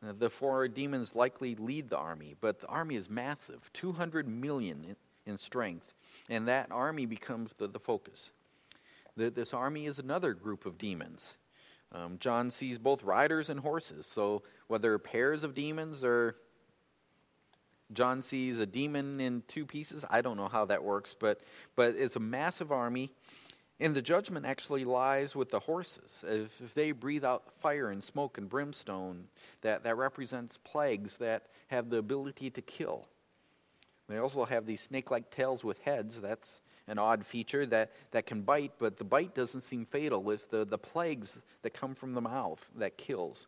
Uh, 0.01 0.13
the 0.17 0.29
four 0.29 0.67
demons 0.67 1.15
likely 1.15 1.55
lead 1.55 1.89
the 1.89 1.97
army, 1.97 2.35
but 2.39 2.59
the 2.59 2.67
army 2.67 2.95
is 2.95 3.09
massive 3.09 3.69
200 3.73 4.27
million 4.27 4.83
in, 4.87 4.95
in 5.31 5.37
strength, 5.37 5.93
and 6.29 6.47
that 6.47 6.71
army 6.71 7.05
becomes 7.05 7.53
the, 7.57 7.67
the 7.67 7.79
focus. 7.79 8.31
The, 9.19 9.29
this 9.29 9.53
army 9.53 9.85
is 9.85 9.99
another 9.99 10.33
group 10.33 10.65
of 10.65 10.77
demons. 10.77 11.35
Um, 11.91 12.17
John 12.19 12.51
sees 12.51 12.77
both 12.77 13.03
riders 13.03 13.49
and 13.49 13.59
horses, 13.59 14.05
so 14.05 14.43
whether 14.67 14.97
pairs 14.97 15.43
of 15.43 15.53
demons 15.53 16.03
or 16.05 16.37
John 17.91 18.21
sees 18.21 18.59
a 18.59 18.65
demon 18.65 19.19
in 19.19 19.43
two 19.47 19.65
pieces. 19.65 20.05
I 20.09 20.21
don't 20.21 20.37
know 20.37 20.47
how 20.47 20.65
that 20.65 20.81
works, 20.81 21.15
but 21.19 21.41
but 21.75 21.95
it's 21.95 22.15
a 22.15 22.19
massive 22.19 22.71
army, 22.71 23.11
and 23.81 23.93
the 23.93 24.01
judgment 24.01 24.45
actually 24.45 24.85
lies 24.85 25.35
with 25.35 25.49
the 25.49 25.59
horses. 25.59 26.23
If, 26.25 26.61
if 26.61 26.73
they 26.73 26.91
breathe 26.91 27.25
out 27.25 27.51
fire 27.59 27.89
and 27.89 28.01
smoke 28.01 28.37
and 28.37 28.47
brimstone, 28.47 29.25
that, 29.61 29.83
that 29.83 29.97
represents 29.97 30.57
plagues 30.63 31.17
that 31.17 31.47
have 31.67 31.89
the 31.89 31.97
ability 31.97 32.51
to 32.51 32.61
kill. 32.61 33.05
They 34.07 34.17
also 34.17 34.45
have 34.45 34.65
these 34.65 34.81
snake 34.81 35.11
like 35.11 35.29
tails 35.29 35.63
with 35.63 35.79
heads. 35.79 36.21
That's 36.21 36.61
an 36.89 36.99
odd 36.99 37.25
feature 37.25 37.65
that, 37.67 37.91
that 38.11 38.25
can 38.25 38.41
bite, 38.41 38.73
but 38.79 38.97
the 38.97 39.03
bite 39.03 39.33
doesn't 39.35 39.61
seem 39.61 39.85
fatal. 39.85 40.29
It's 40.31 40.45
the, 40.45 40.65
the 40.65 40.77
plagues 40.77 41.37
that 41.61 41.73
come 41.73 41.95
from 41.95 42.13
the 42.13 42.21
mouth 42.21 42.67
that 42.77 42.97
kills. 42.97 43.47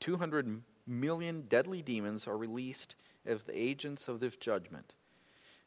200 0.00 0.60
million 0.86 1.44
deadly 1.48 1.80
demons 1.80 2.26
are 2.26 2.36
released 2.36 2.96
as 3.24 3.42
the 3.42 3.58
agents 3.58 4.08
of 4.08 4.20
this 4.20 4.36
judgment. 4.36 4.92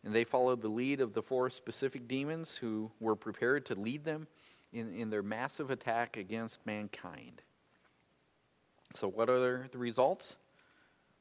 And 0.04 0.14
they 0.14 0.24
followed 0.24 0.62
the 0.62 0.70
lead 0.70 1.02
of 1.02 1.14
the 1.14 1.24
four 1.24 1.50
specific 1.50 2.08
demons 2.08 2.56
who 2.56 2.92
were 3.00 3.16
prepared 3.16 3.66
to 3.68 3.76
lead 3.76 4.04
them 4.04 4.28
in, 4.72 4.94
in 4.94 5.10
their 5.10 5.24
massive 5.24 5.72
attack 5.72 6.18
against 6.18 6.66
mankind. 6.66 7.42
So, 8.96 9.08
what 9.08 9.30
are 9.30 9.68
the 9.72 9.78
results? 9.78 10.36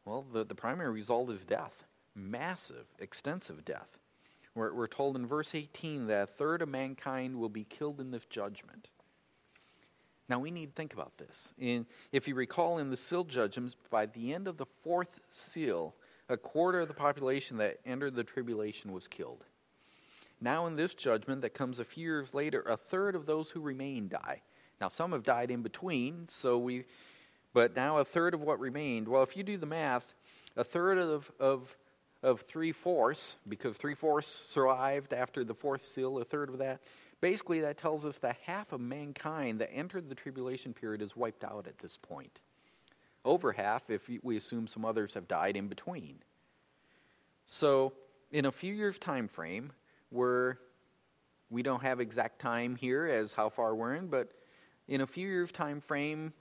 Well, 0.05 0.25
the, 0.33 0.45
the 0.45 0.55
primary 0.55 0.93
result 0.93 1.31
is 1.31 1.45
death 1.45 1.85
massive, 2.19 2.85
extensive 2.99 3.65
death. 3.65 3.99
We're, 4.59 4.75
we're 4.75 4.89
told 4.89 5.17
in 5.17 5.25
verse 5.25 5.55
18 5.55 6.09
that 6.09 6.23
a 6.23 6.27
third 6.27 6.63
of 6.63 6.69
mankind 6.69 7.37
will 7.37 7.49
be 7.49 7.65
killed 7.65 8.01
in 8.01 8.11
this 8.11 8.25
judgment. 8.25 8.89
Now, 10.29 10.41
we 10.41 10.51
need 10.51 10.67
to 10.67 10.73
think 10.73 10.93
about 10.93 11.17
this. 11.17 11.55
In, 11.59 11.87
if 12.13 12.29
you 12.29 12.35
recall 12.35 12.79
in 12.79 12.91
the 12.91 12.97
seal 12.97 13.25
judgments, 13.25 13.77
by 13.89 14.07
the 14.07 14.35
end 14.35 14.47
of 14.49 14.59
the 14.59 14.67
fourth 14.83 15.21
seal, 15.31 15.95
a 16.29 16.37
quarter 16.37 16.81
of 16.81 16.89
the 16.89 16.95
population 16.95 17.57
that 17.59 17.79
entered 17.87 18.15
the 18.15 18.25
tribulation 18.25 18.93
was 18.93 19.09
killed. 19.09 19.45
Now, 20.41 20.67
in 20.67 20.77
this 20.77 20.93
judgment 20.93 21.41
that 21.43 21.55
comes 21.55 21.79
a 21.79 21.85
few 21.85 22.05
years 22.05 22.35
later, 22.35 22.63
a 22.63 22.77
third 22.77 23.15
of 23.15 23.27
those 23.27 23.51
who 23.51 23.61
remain 23.61 24.09
die. 24.09 24.43
Now, 24.81 24.89
some 24.89 25.13
have 25.13 25.23
died 25.23 25.51
in 25.51 25.63
between, 25.63 26.27
so 26.29 26.59
we, 26.59 26.85
but 27.55 27.75
now 27.75 27.99
a 27.99 28.05
third 28.05 28.35
of 28.35 28.41
what 28.41 28.61
remained. 28.61 29.09
Well, 29.09 29.23
if 29.23 29.37
you 29.37 29.43
do 29.43 29.57
the 29.57 29.67
math, 29.67 30.15
a 30.57 30.65
third 30.65 30.99
of, 30.99 31.31
of, 31.41 31.77
of 32.23 32.41
three 32.43 32.73
fourths, 32.73 33.37
because 33.49 33.77
three 33.77 33.95
fourths 33.95 34.45
survived 34.49 35.13
after 35.13 35.45
the 35.45 35.55
fourth 35.55 35.83
seal, 35.83 36.19
a 36.19 36.25
third 36.25 36.49
of 36.49 36.59
that. 36.59 36.81
Basically, 37.21 37.61
that 37.61 37.79
tells 37.79 38.05
us 38.05 38.19
that 38.19 38.37
half 38.45 38.73
of 38.73 38.81
mankind 38.81 39.61
that 39.61 39.73
entered 39.73 40.09
the 40.09 40.15
tribulation 40.15 40.73
period 40.73 41.03
is 41.03 41.17
wiped 41.17 41.45
out 41.45 41.67
at 41.67 41.79
this 41.79 41.99
point. 42.01 42.41
Over 43.25 43.53
half, 43.53 43.91
if 43.91 44.09
we 44.23 44.37
assume 44.37 44.67
some 44.67 44.85
others 44.85 45.15
have 45.15 45.29
died 45.29 45.57
in 45.57 45.69
between. 45.69 46.17
So, 47.47 47.93
in 48.31 48.45
a 48.45 48.53
few 48.53 48.75
years' 48.75 48.99
time 48.99 49.27
frame, 49.27 49.73
where 50.11 50.59
we 51.51 51.63
don't 51.63 51.83
have 51.83 52.01
exact 52.01 52.41
time 52.41 52.77
here 52.77 53.07
as 53.07 53.33
how 53.33 53.49
far 53.49 53.75
we're 53.75 53.95
in, 53.95 54.09
but 54.09 54.31
in 54.87 55.01
a 55.01 55.07
few 55.07 55.27
years' 55.27 55.51
time 55.51 55.81
frame, 55.81 56.33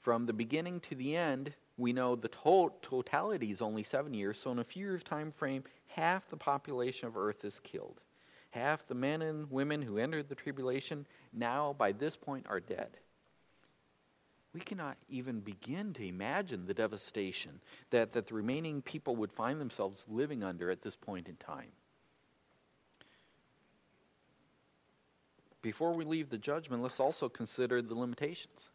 from 0.00 0.26
the 0.26 0.32
beginning 0.32 0.80
to 0.80 0.94
the 0.94 1.16
end, 1.16 1.54
we 1.76 1.92
know 1.92 2.14
the 2.14 2.28
to- 2.28 2.72
totality 2.82 3.50
is 3.50 3.60
only 3.60 3.82
seven 3.82 4.14
years. 4.14 4.38
So, 4.38 4.52
in 4.52 4.58
a 4.60 4.64
few 4.64 4.86
years' 4.86 5.02
time 5.02 5.32
frame, 5.32 5.64
half 5.88 6.28
the 6.28 6.36
population 6.36 7.08
of 7.08 7.16
Earth 7.16 7.44
is 7.44 7.60
killed. 7.60 8.00
Half 8.50 8.86
the 8.86 8.94
men 8.94 9.22
and 9.22 9.50
women 9.50 9.82
who 9.82 9.98
entered 9.98 10.28
the 10.28 10.34
tribulation 10.36 11.06
now, 11.32 11.72
by 11.72 11.90
this 11.90 12.14
point, 12.14 12.46
are 12.48 12.60
dead. 12.60 12.98
We 14.52 14.60
cannot 14.60 14.96
even 15.08 15.40
begin 15.40 15.92
to 15.94 16.06
imagine 16.06 16.64
the 16.64 16.74
devastation 16.74 17.60
that, 17.90 18.12
that 18.12 18.28
the 18.28 18.34
remaining 18.34 18.80
people 18.82 19.16
would 19.16 19.32
find 19.32 19.60
themselves 19.60 20.04
living 20.08 20.44
under 20.44 20.70
at 20.70 20.82
this 20.82 20.94
point 20.94 21.26
in 21.26 21.34
time. 21.36 21.72
Before 25.60 25.92
we 25.92 26.04
leave 26.04 26.30
the 26.30 26.38
judgment, 26.38 26.82
let's 26.82 27.00
also 27.00 27.28
consider 27.28 27.82
the 27.82 27.96
limitations. 27.96 28.68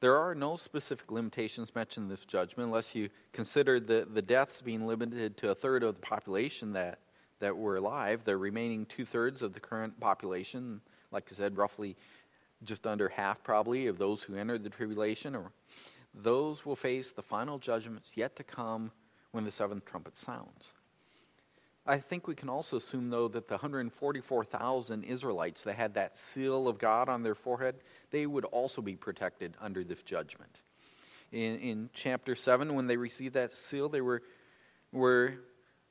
There 0.00 0.16
are 0.16 0.34
no 0.34 0.56
specific 0.56 1.10
limitations 1.10 1.74
mentioned 1.74 2.04
in 2.04 2.10
this 2.10 2.26
judgment 2.26 2.66
unless 2.66 2.94
you 2.94 3.08
consider 3.32 3.80
the, 3.80 4.06
the 4.12 4.20
deaths 4.20 4.60
being 4.60 4.86
limited 4.86 5.36
to 5.38 5.50
a 5.50 5.54
third 5.54 5.82
of 5.82 5.94
the 5.94 6.00
population 6.00 6.72
that, 6.74 6.98
that 7.40 7.56
were 7.56 7.76
alive. 7.76 8.22
The 8.24 8.36
remaining 8.36 8.84
two 8.86 9.06
thirds 9.06 9.40
of 9.40 9.54
the 9.54 9.60
current 9.60 9.98
population, 9.98 10.80
like 11.12 11.28
I 11.30 11.34
said, 11.34 11.56
roughly 11.56 11.96
just 12.64 12.86
under 12.86 13.08
half 13.08 13.42
probably 13.42 13.86
of 13.86 13.96
those 13.96 14.22
who 14.22 14.36
entered 14.36 14.64
the 14.64 14.70
tribulation, 14.70 15.34
or 15.34 15.50
those 16.14 16.66
will 16.66 16.76
face 16.76 17.12
the 17.12 17.22
final 17.22 17.58
judgments 17.58 18.12
yet 18.14 18.36
to 18.36 18.44
come 18.44 18.90
when 19.32 19.44
the 19.44 19.52
seventh 19.52 19.84
trumpet 19.84 20.18
sounds. 20.18 20.72
I 21.86 21.98
think 21.98 22.26
we 22.26 22.34
can 22.34 22.48
also 22.48 22.78
assume, 22.78 23.10
though, 23.10 23.28
that 23.28 23.46
the 23.46 23.54
144,000 23.54 25.04
Israelites 25.04 25.62
that 25.62 25.76
had 25.76 25.94
that 25.94 26.16
seal 26.16 26.66
of 26.66 26.78
God 26.78 27.08
on 27.08 27.22
their 27.22 27.34
forehead, 27.34 27.76
they 28.10 28.26
would 28.26 28.44
also 28.46 28.82
be 28.82 28.96
protected 28.96 29.56
under 29.60 29.84
this 29.84 30.02
judgment. 30.02 30.60
In, 31.32 31.58
in 31.58 31.90
chapter 31.92 32.34
7, 32.34 32.74
when 32.74 32.86
they 32.86 32.96
received 32.96 33.34
that 33.34 33.52
seal, 33.52 33.88
they 33.88 34.00
were, 34.00 34.22
were 34.92 35.34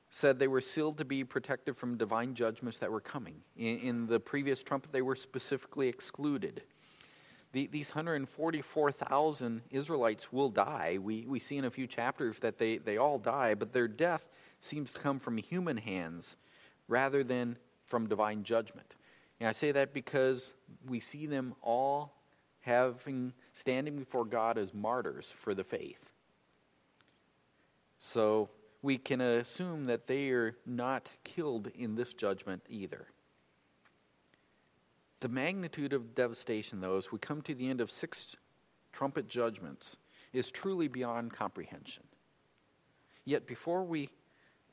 said 0.10 0.38
they 0.38 0.48
were 0.48 0.62
sealed 0.62 0.98
to 0.98 1.06
be 1.06 1.24
protected 1.24 1.78
from 1.78 1.98
divine 1.98 2.36
judgments 2.36 2.80
that 2.80 2.92
were 2.92 3.02
coming. 3.02 3.36
In, 3.58 3.80
in 3.80 4.08
the 4.08 4.20
previous 4.20 4.64
trumpet, 4.64 4.92
they 4.92 5.02
were 5.02 5.16
specifically 5.16 5.88
excluded. 5.88 6.62
The, 7.54 7.68
these 7.68 7.90
144,000 7.90 9.62
Israelites 9.72 10.32
will 10.34 10.50
die. 10.50 10.98
We, 11.02 11.26
we 11.26 11.40
see 11.40 11.56
in 11.58 11.66
a 11.66 11.72
few 11.72 11.88
chapters 11.88 12.40
that 12.40 12.58
they, 12.58 12.80
they 12.80 12.98
all 12.98 13.18
die, 13.18 13.54
but 13.54 13.72
their 13.72 13.88
death 13.88 14.26
seems 14.66 14.92
to 14.92 15.00
come 15.00 15.20
from 15.20 15.38
human 15.38 15.78
hands 15.78 16.36
rather 16.88 17.24
than 17.24 17.58
from 17.86 18.08
divine 18.08 18.44
judgment. 18.44 18.96
And 19.40 19.50
I 19.50 19.52
say 19.52 19.72
that 19.72 19.94
because 19.94 20.54
we 20.88 21.00
see 21.00 21.26
them 21.28 21.54
all 21.62 22.14
having 22.62 23.34
standing 23.54 23.98
before 23.98 24.26
God 24.26 24.58
as 24.58 24.74
martyrs 24.74 25.32
for 25.38 25.54
the 25.54 25.64
faith. 25.64 26.10
So 28.00 28.50
we 28.82 28.98
can 28.98 29.22
assume 29.22 29.86
that 29.86 30.08
they 30.08 30.30
are 30.30 30.56
not 30.66 31.10
killed 31.24 31.68
in 31.76 31.96
this 31.96 32.14
judgment 32.14 32.64
either. 32.70 33.08
The 35.22 35.30
magnitude 35.30 35.94
of 35.94 36.14
devastation, 36.14 36.82
though, 36.82 36.98
as 36.98 37.12
we 37.12 37.20
come 37.20 37.42
to 37.44 37.56
the 37.56 37.70
end 37.70 37.82
of 37.82 37.92
six 37.92 38.36
trumpet 38.94 39.28
judgments, 39.28 39.98
is 40.34 40.52
truly 40.52 40.88
beyond 40.88 41.34
comprehension. 41.34 42.04
Yet 43.26 43.48
before 43.48 43.84
we 43.84 44.10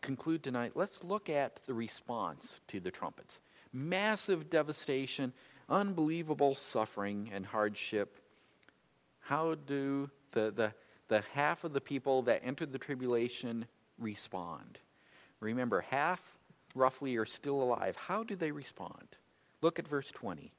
conclude 0.02 0.42
tonight, 0.42 0.72
let's 0.74 1.02
look 1.02 1.30
at 1.30 1.60
the 1.66 1.74
response 1.74 2.60
to 2.68 2.80
the 2.80 2.90
trumpets. 2.90 3.40
Massive 3.72 4.50
devastation, 4.50 5.32
unbelievable 5.68 6.54
suffering 6.54 7.30
and 7.32 7.46
hardship. 7.46 8.18
How 9.20 9.54
do 9.54 10.10
the, 10.32 10.50
the, 10.50 10.74
the 11.08 11.22
half 11.32 11.64
of 11.64 11.72
the 11.72 11.80
people 11.80 12.22
that 12.22 12.42
entered 12.44 12.72
the 12.72 12.78
tribulation 12.78 13.64
respond? 13.98 14.78
Remember, 15.40 15.80
half 15.80 16.20
roughly 16.74 17.16
are 17.16 17.24
still 17.24 17.62
alive. 17.62 17.96
How 17.96 18.22
do 18.22 18.36
they 18.36 18.50
respond? 18.50 19.16
Look 19.62 19.78
at 19.78 19.88
verse 19.88 20.10
20. 20.10 20.52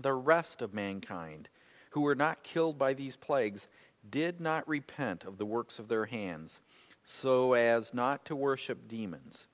The 0.00 0.12
rest 0.12 0.62
of 0.62 0.74
mankind 0.74 1.48
who 1.90 2.00
were 2.00 2.16
not 2.16 2.42
killed 2.42 2.78
by 2.78 2.94
these 2.94 3.16
plagues 3.16 3.68
did 4.10 4.40
not 4.40 4.68
repent 4.68 5.24
of 5.24 5.38
the 5.38 5.46
works 5.46 5.78
of 5.78 5.88
their 5.88 6.06
hands 6.06 6.60
so 7.04 7.52
as 7.52 7.92
not 7.94 8.24
to 8.24 8.36
worship 8.36 8.88
demons 8.88 9.46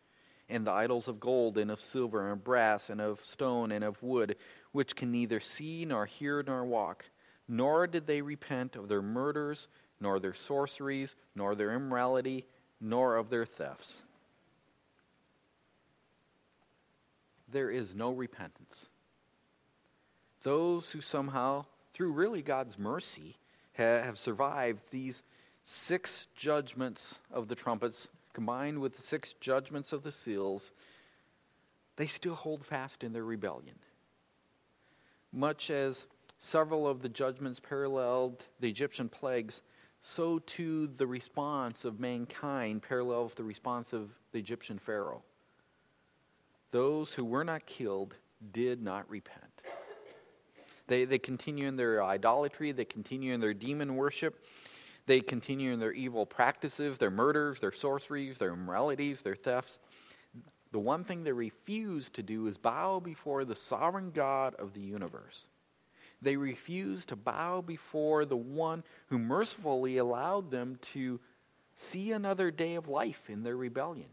and 0.50 0.66
the 0.66 0.72
idols 0.72 1.08
of 1.08 1.20
gold 1.20 1.58
and 1.58 1.70
of 1.70 1.80
silver 1.80 2.22
and 2.22 2.32
of 2.32 2.44
brass 2.44 2.90
and 2.90 3.00
of 3.00 3.24
stone 3.24 3.72
and 3.72 3.84
of 3.84 4.02
wood, 4.02 4.36
which 4.72 4.96
can 4.96 5.10
neither 5.12 5.40
see 5.40 5.84
nor 5.84 6.06
hear 6.06 6.42
nor 6.42 6.64
walk. 6.64 7.04
Nor 7.48 7.86
did 7.86 8.06
they 8.06 8.20
repent 8.20 8.76
of 8.76 8.88
their 8.88 9.02
murders, 9.02 9.68
nor 10.00 10.18
their 10.18 10.34
sorceries, 10.34 11.14
nor 11.34 11.54
their 11.54 11.74
immorality, 11.74 12.46
nor 12.80 13.16
of 13.16 13.30
their 13.30 13.46
thefts. 13.46 13.94
There 17.52 17.70
is 17.70 17.94
no 17.94 18.12
repentance. 18.12 18.86
Those 20.42 20.90
who 20.90 21.00
somehow, 21.00 21.66
through 21.92 22.12
really 22.12 22.42
God's 22.42 22.78
mercy, 22.78 23.36
have 23.72 24.18
survived 24.18 24.82
these 24.90 25.22
six 25.64 26.26
judgments 26.34 27.18
of 27.32 27.48
the 27.48 27.54
trumpets 27.54 28.08
combined 28.32 28.78
with 28.78 28.94
the 28.94 29.02
six 29.02 29.34
judgments 29.34 29.92
of 29.92 30.02
the 30.02 30.12
seals, 30.12 30.70
they 31.96 32.06
still 32.06 32.34
hold 32.34 32.64
fast 32.64 33.04
in 33.04 33.12
their 33.12 33.24
rebellion. 33.24 33.76
Much 35.32 35.70
as 35.70 36.06
several 36.38 36.88
of 36.88 37.02
the 37.02 37.08
judgments 37.08 37.60
paralleled 37.60 38.44
the 38.60 38.68
Egyptian 38.68 39.08
plagues, 39.08 39.62
so 40.02 40.38
too 40.40 40.88
the 40.96 41.06
response 41.06 41.84
of 41.84 42.00
mankind 42.00 42.82
parallels 42.82 43.34
the 43.34 43.44
response 43.44 43.92
of 43.92 44.10
the 44.32 44.38
Egyptian 44.38 44.78
Pharaoh. 44.78 45.22
Those 46.70 47.12
who 47.12 47.24
were 47.24 47.44
not 47.44 47.66
killed 47.66 48.14
did 48.52 48.82
not 48.82 49.08
repent. 49.10 49.44
They, 50.86 51.04
they 51.04 51.18
continue 51.18 51.68
in 51.68 51.76
their 51.76 52.02
idolatry, 52.02 52.72
they 52.72 52.84
continue 52.84 53.32
in 53.32 53.40
their 53.40 53.54
demon 53.54 53.96
worship, 53.96 54.44
they 55.10 55.20
continue 55.20 55.72
in 55.72 55.80
their 55.80 55.90
evil 55.90 56.24
practices, 56.24 56.96
their 56.96 57.10
murders, 57.10 57.58
their 57.58 57.72
sorceries, 57.72 58.38
their 58.38 58.52
immoralities, 58.52 59.22
their 59.22 59.34
thefts. 59.34 59.80
The 60.70 60.78
one 60.78 61.02
thing 61.02 61.24
they 61.24 61.32
refuse 61.32 62.10
to 62.10 62.22
do 62.22 62.46
is 62.46 62.56
bow 62.56 63.00
before 63.00 63.44
the 63.44 63.56
sovereign 63.56 64.12
God 64.12 64.54
of 64.54 64.72
the 64.72 64.80
universe. 64.80 65.46
They 66.22 66.36
refuse 66.36 67.04
to 67.06 67.16
bow 67.16 67.60
before 67.60 68.24
the 68.24 68.36
one 68.36 68.84
who 69.08 69.18
mercifully 69.18 69.96
allowed 69.96 70.48
them 70.48 70.78
to 70.92 71.18
see 71.74 72.12
another 72.12 72.52
day 72.52 72.76
of 72.76 72.86
life 72.86 73.28
in 73.28 73.42
their 73.42 73.56
rebellion. 73.56 74.10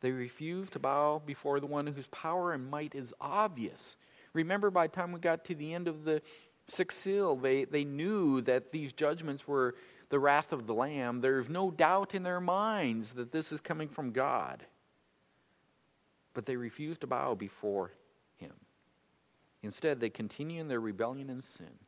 They 0.00 0.10
refuse 0.10 0.68
to 0.70 0.80
bow 0.80 1.22
before 1.24 1.60
the 1.60 1.66
one 1.66 1.86
whose 1.86 2.08
power 2.08 2.54
and 2.54 2.68
might 2.68 2.96
is 2.96 3.14
obvious. 3.20 3.94
Remember, 4.32 4.72
by 4.72 4.88
the 4.88 4.96
time 4.96 5.12
we 5.12 5.20
got 5.20 5.44
to 5.44 5.54
the 5.54 5.72
end 5.72 5.86
of 5.86 6.02
the 6.02 6.22
sixth 6.70 7.00
seal, 7.00 7.36
they, 7.36 7.64
they 7.64 7.84
knew 7.84 8.40
that 8.42 8.72
these 8.72 8.92
judgments 8.92 9.46
were 9.46 9.74
the 10.08 10.18
wrath 10.18 10.52
of 10.52 10.66
the 10.66 10.74
Lamb. 10.74 11.20
There's 11.20 11.48
no 11.48 11.70
doubt 11.70 12.14
in 12.14 12.22
their 12.22 12.40
minds 12.40 13.12
that 13.12 13.32
this 13.32 13.52
is 13.52 13.60
coming 13.60 13.88
from 13.88 14.12
God. 14.12 14.64
But 16.34 16.46
they 16.46 16.56
refuse 16.56 16.98
to 16.98 17.06
bow 17.06 17.34
before 17.34 17.92
Him. 18.36 18.52
Instead, 19.62 20.00
they 20.00 20.10
continue 20.10 20.60
in 20.60 20.68
their 20.68 20.80
rebellion 20.80 21.30
and 21.30 21.44
sin. 21.44 21.78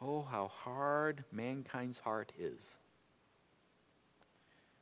Oh, 0.00 0.22
how 0.22 0.48
hard 0.48 1.24
mankind's 1.32 1.98
heart 1.98 2.32
is. 2.38 2.74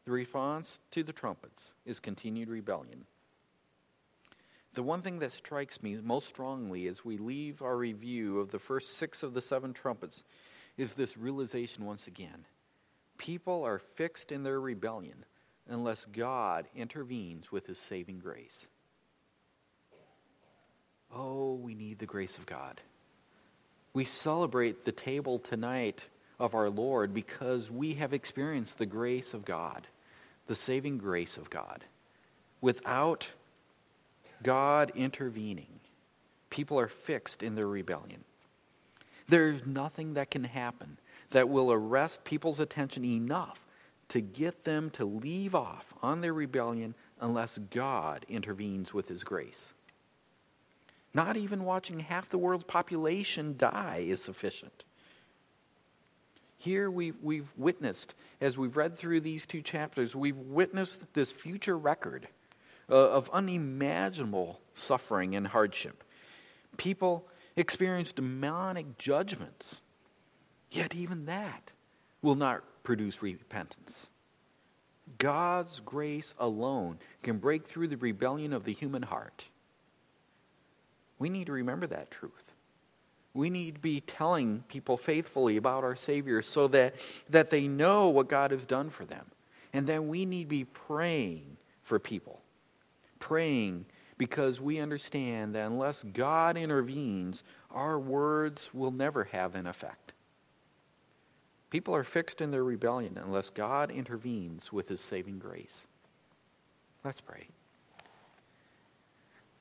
The 0.05 0.11
response 0.11 0.81
to 0.91 1.05
the 1.05 1.13
trumpets 1.13 1.73
is 1.87 2.01
continued 2.01 2.49
rebellion. 2.49 3.07
The 4.75 4.83
one 4.83 5.03
thing 5.03 5.19
that 5.19 5.33
strikes 5.33 5.83
me 5.83 5.99
most 6.03 6.29
strongly 6.29 6.87
as 6.87 7.05
we 7.05 7.19
leave 7.19 7.61
our 7.61 7.77
review 7.77 8.41
of 8.41 8.51
the 8.51 8.59
first 8.59 8.97
six 8.97 9.23
of 9.23 9.35
the 9.35 9.41
seven 9.41 9.75
trumpets 9.75 10.25
is 10.79 10.95
this 10.95 11.19
realization 11.19 11.85
once 11.85 12.07
again. 12.07 12.47
People 13.19 13.65
are 13.65 13.79
fixed 13.79 14.33
in 14.33 14.43
their 14.43 14.61
rebellion 14.61 15.25
unless 15.69 16.07
God 16.07 16.67
intervenes 16.75 17.53
with 17.53 17.67
his 17.67 17.79
saving 17.79 18.19
grace. 18.19 18.69
Oh, 21.15 21.55
we 21.55 21.75
need 21.75 21.99
the 21.99 22.07
grace 22.07 22.39
of 22.39 22.47
God. 22.47 22.81
We 23.93 24.07
celebrate 24.07 24.87
the 24.87 24.93
table 24.93 25.39
tonight 25.39 26.03
of 26.41 26.55
our 26.55 26.71
Lord 26.71 27.13
because 27.13 27.71
we 27.71 27.95
have 27.95 28.15
experienced 28.15 28.79
the 28.79 28.87
grace 28.87 29.35
of 29.35 29.45
God, 29.45 29.87
the 30.47 30.57
saving 30.57 30.97
grace 30.97 31.37
of 31.37 31.51
God. 31.51 31.85
Without 32.63 33.29
God 34.43 34.93
intervening, 34.95 35.81
people 36.51 36.79
are 36.79 36.89
fixed 36.89 37.43
in 37.43 37.55
their 37.55 37.69
rebellion. 37.69 38.25
There's 39.29 39.65
nothing 39.65 40.15
that 40.15 40.31
can 40.31 40.45
happen 40.45 40.99
that 41.31 41.49
will 41.49 41.73
arrest 41.73 42.25
people's 42.25 42.61
attention 42.61 43.05
enough 43.05 43.61
to 44.09 44.21
get 44.21 44.65
them 44.65 44.91
to 44.91 45.05
leave 45.05 45.55
off 45.55 45.95
on 46.03 46.21
their 46.21 46.35
rebellion 46.35 46.95
unless 47.21 47.59
God 47.71 48.27
intervenes 48.29 48.93
with 48.93 49.09
his 49.09 49.25
grace. 49.25 49.73
Not 51.15 51.37
even 51.37 51.65
watching 51.65 52.01
half 52.01 52.29
the 52.29 52.39
world's 52.39 52.65
population 52.65 53.57
die 53.57 54.05
is 54.07 54.23
sufficient. 54.23 54.85
Here 56.59 56.91
we've, 56.91 57.17
we've 57.23 57.51
witnessed, 57.57 58.15
as 58.41 58.57
we've 58.57 58.77
read 58.77 58.97
through 58.97 59.21
these 59.21 59.47
two 59.47 59.63
chapters, 59.63 60.15
we've 60.15 60.37
witnessed 60.37 61.01
this 61.13 61.33
future 61.33 61.77
record 61.77 62.29
Uh, 62.93 63.09
of 63.09 63.31
unimaginable 63.33 64.61
suffering 64.75 65.35
and 65.35 65.47
hardship. 65.47 66.05
People 66.77 67.27
experience 67.57 68.13
demonic 68.13 68.99
judgments, 68.99 69.81
yet 70.71 70.95
even 70.95 71.25
that 71.25 71.71
will 72.21 72.35
not 72.35 72.63
produce 72.83 73.23
repentance. 73.23 74.09
God's 75.17 75.81
grace 75.81 76.35
alone 76.39 76.99
can 77.23 77.39
break 77.39 77.67
through 77.67 77.89
the 77.89 77.97
rebellion 77.97 78.53
of 78.53 78.65
the 78.65 78.75
human 78.75 79.03
heart. 79.03 79.47
We 81.19 81.31
need 81.31 81.47
to 81.47 81.53
remember 81.53 81.87
that 81.87 82.11
truth. 82.11 82.53
We 83.33 83.49
need 83.49 83.77
to 83.77 83.81
be 83.81 84.03
telling 84.03 84.65
people 84.69 84.99
faithfully 84.99 85.57
about 85.57 85.83
our 85.83 85.97
Savior 85.97 86.43
so 86.43 86.69
that, 86.69 86.97
that 87.31 87.49
they 87.49 87.69
know 87.69 88.11
what 88.11 88.29
God 88.29 88.51
has 88.51 88.67
done 88.67 88.91
for 88.91 89.07
them. 89.07 89.25
And 89.73 89.87
then 89.87 90.09
we 90.09 90.27
need 90.27 90.45
to 90.45 90.51
be 90.51 90.65
praying 90.65 91.57
for 91.85 91.99
people. 91.99 92.42
Praying 93.23 93.87
because 94.19 94.61
we 94.61 94.81
understand 94.81 95.55
that 95.55 95.67
unless 95.67 96.03
God 96.13 96.57
intervenes, 96.57 97.45
our 97.71 98.01
words 98.01 98.69
will 98.75 98.91
never 98.91 99.23
have 99.25 99.55
an 99.55 99.69
effect. 99.69 100.13
People 101.71 101.95
are 101.95 102.03
fixed 102.03 102.41
in 102.41 102.51
their 102.51 102.65
rebellion 102.65 103.17
unless 103.25 103.49
God 103.49 103.93
intervenes 103.93 104.73
with 104.73 104.89
his 104.89 105.01
saving 105.01 105.39
grace. 105.39 105.87
Let's 107.05 107.21
pray. 107.21 107.47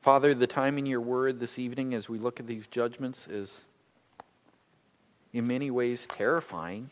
Father, 0.02 0.34
the 0.34 0.48
time 0.48 0.80
in 0.80 0.88
your 0.88 1.02
word 1.02 1.40
this 1.40 1.60
evening 1.60 1.94
as 1.94 2.10
we 2.10 2.18
look 2.18 2.40
at 2.40 2.48
these 2.48 2.66
judgments 2.66 3.28
is 3.28 3.62
in 5.34 5.46
many 5.46 5.70
ways 5.70 6.08
terrifying. 6.08 6.90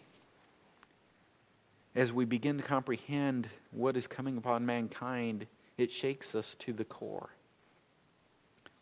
As 1.96 2.14
we 2.14 2.26
begin 2.26 2.58
to 2.58 2.64
comprehend 2.64 3.50
what 3.72 3.98
is 3.98 4.06
coming 4.06 4.38
upon 4.38 4.68
mankind, 4.68 5.48
it 5.80 5.92
shakes 5.92 6.36
us 6.36 6.56
to 6.56 6.74
the 6.74 6.84
core. 6.84 7.30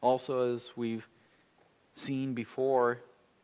Also, 0.02 0.54
as 0.54 0.72
we've 0.76 1.08
seen 1.94 2.34
before, 2.34 3.00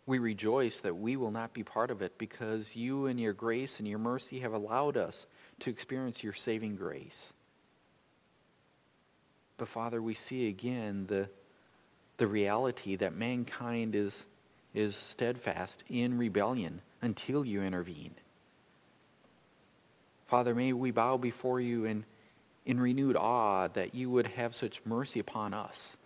we 0.06 0.20
rejoice 0.20 0.80
that 0.80 0.96
we 0.96 1.16
will 1.16 1.32
not 1.32 1.54
be 1.54 1.64
part 1.64 1.92
of 1.92 2.02
it 2.02 2.18
because 2.18 2.76
you, 2.76 3.06
and 3.06 3.20
your 3.20 3.34
grace 3.34 3.80
and 3.80 3.88
your 3.88 4.00
mercy, 4.00 4.40
have 4.40 4.54
allowed 4.54 4.98
us 4.98 5.28
to 5.60 5.70
experience 5.70 6.24
your 6.24 6.34
saving 6.34 6.76
grace. 6.76 7.32
But 9.58 9.68
Father, 9.68 10.02
we 10.02 10.14
see 10.14 10.48
again 10.48 11.06
the, 11.08 11.30
the 12.18 12.28
reality 12.28 12.96
that 12.98 13.16
mankind 13.16 13.96
is, 13.96 14.26
is 14.74 14.96
steadfast 14.96 15.84
in 15.90 16.18
rebellion 16.18 16.82
until 17.02 17.46
you 17.46 17.62
intervene. 17.62 18.16
Father, 20.28 20.56
may 20.56 20.74
we 20.74 20.92
bow 20.92 21.18
before 21.18 21.62
you 21.62 21.86
in, 21.86 22.04
in 22.66 22.80
renewed 22.80 23.16
awe 23.16 23.68
that 23.70 23.94
you 23.94 24.10
would 24.10 24.28
have 24.28 24.56
such 24.56 24.82
mercy 24.86 25.20
upon 25.20 25.54
us. 25.54 25.98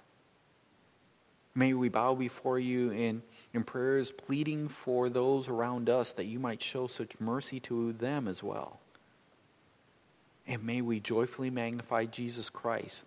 May 1.55 1.73
we 1.73 1.89
bow 1.89 2.13
before 2.13 2.59
you 2.59 2.91
in, 2.91 3.21
in 3.53 3.63
prayers 3.63 4.11
pleading 4.11 4.67
for 4.67 5.09
those 5.09 5.49
around 5.49 5.89
us 5.89 6.13
that 6.13 6.25
you 6.25 6.39
might 6.39 6.61
show 6.61 6.87
such 6.87 7.19
mercy 7.19 7.59
to 7.61 7.93
them 7.93 8.27
as 8.27 8.43
well. 8.43 8.79
And 10.45 10.63
may 10.63 10.81
we 10.81 10.99
joyfully 10.99 11.49
magnify 11.49 12.05
Jesus 12.05 12.49
Christ 12.49 13.03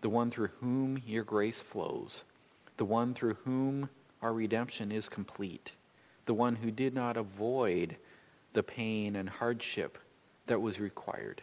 the 0.00 0.08
one 0.08 0.30
through 0.30 0.48
whom 0.60 0.98
your 1.06 1.24
grace 1.24 1.60
flows, 1.60 2.24
the 2.76 2.84
one 2.84 3.14
through 3.14 3.34
whom 3.44 3.88
our 4.22 4.32
redemption 4.32 4.90
is 4.90 5.08
complete, 5.08 5.72
the 6.26 6.34
one 6.34 6.56
who 6.56 6.70
did 6.70 6.94
not 6.94 7.16
avoid 7.16 7.96
the 8.52 8.62
pain 8.62 9.16
and 9.16 9.28
hardship 9.28 9.98
that 10.46 10.60
was 10.60 10.80
required. 10.80 11.42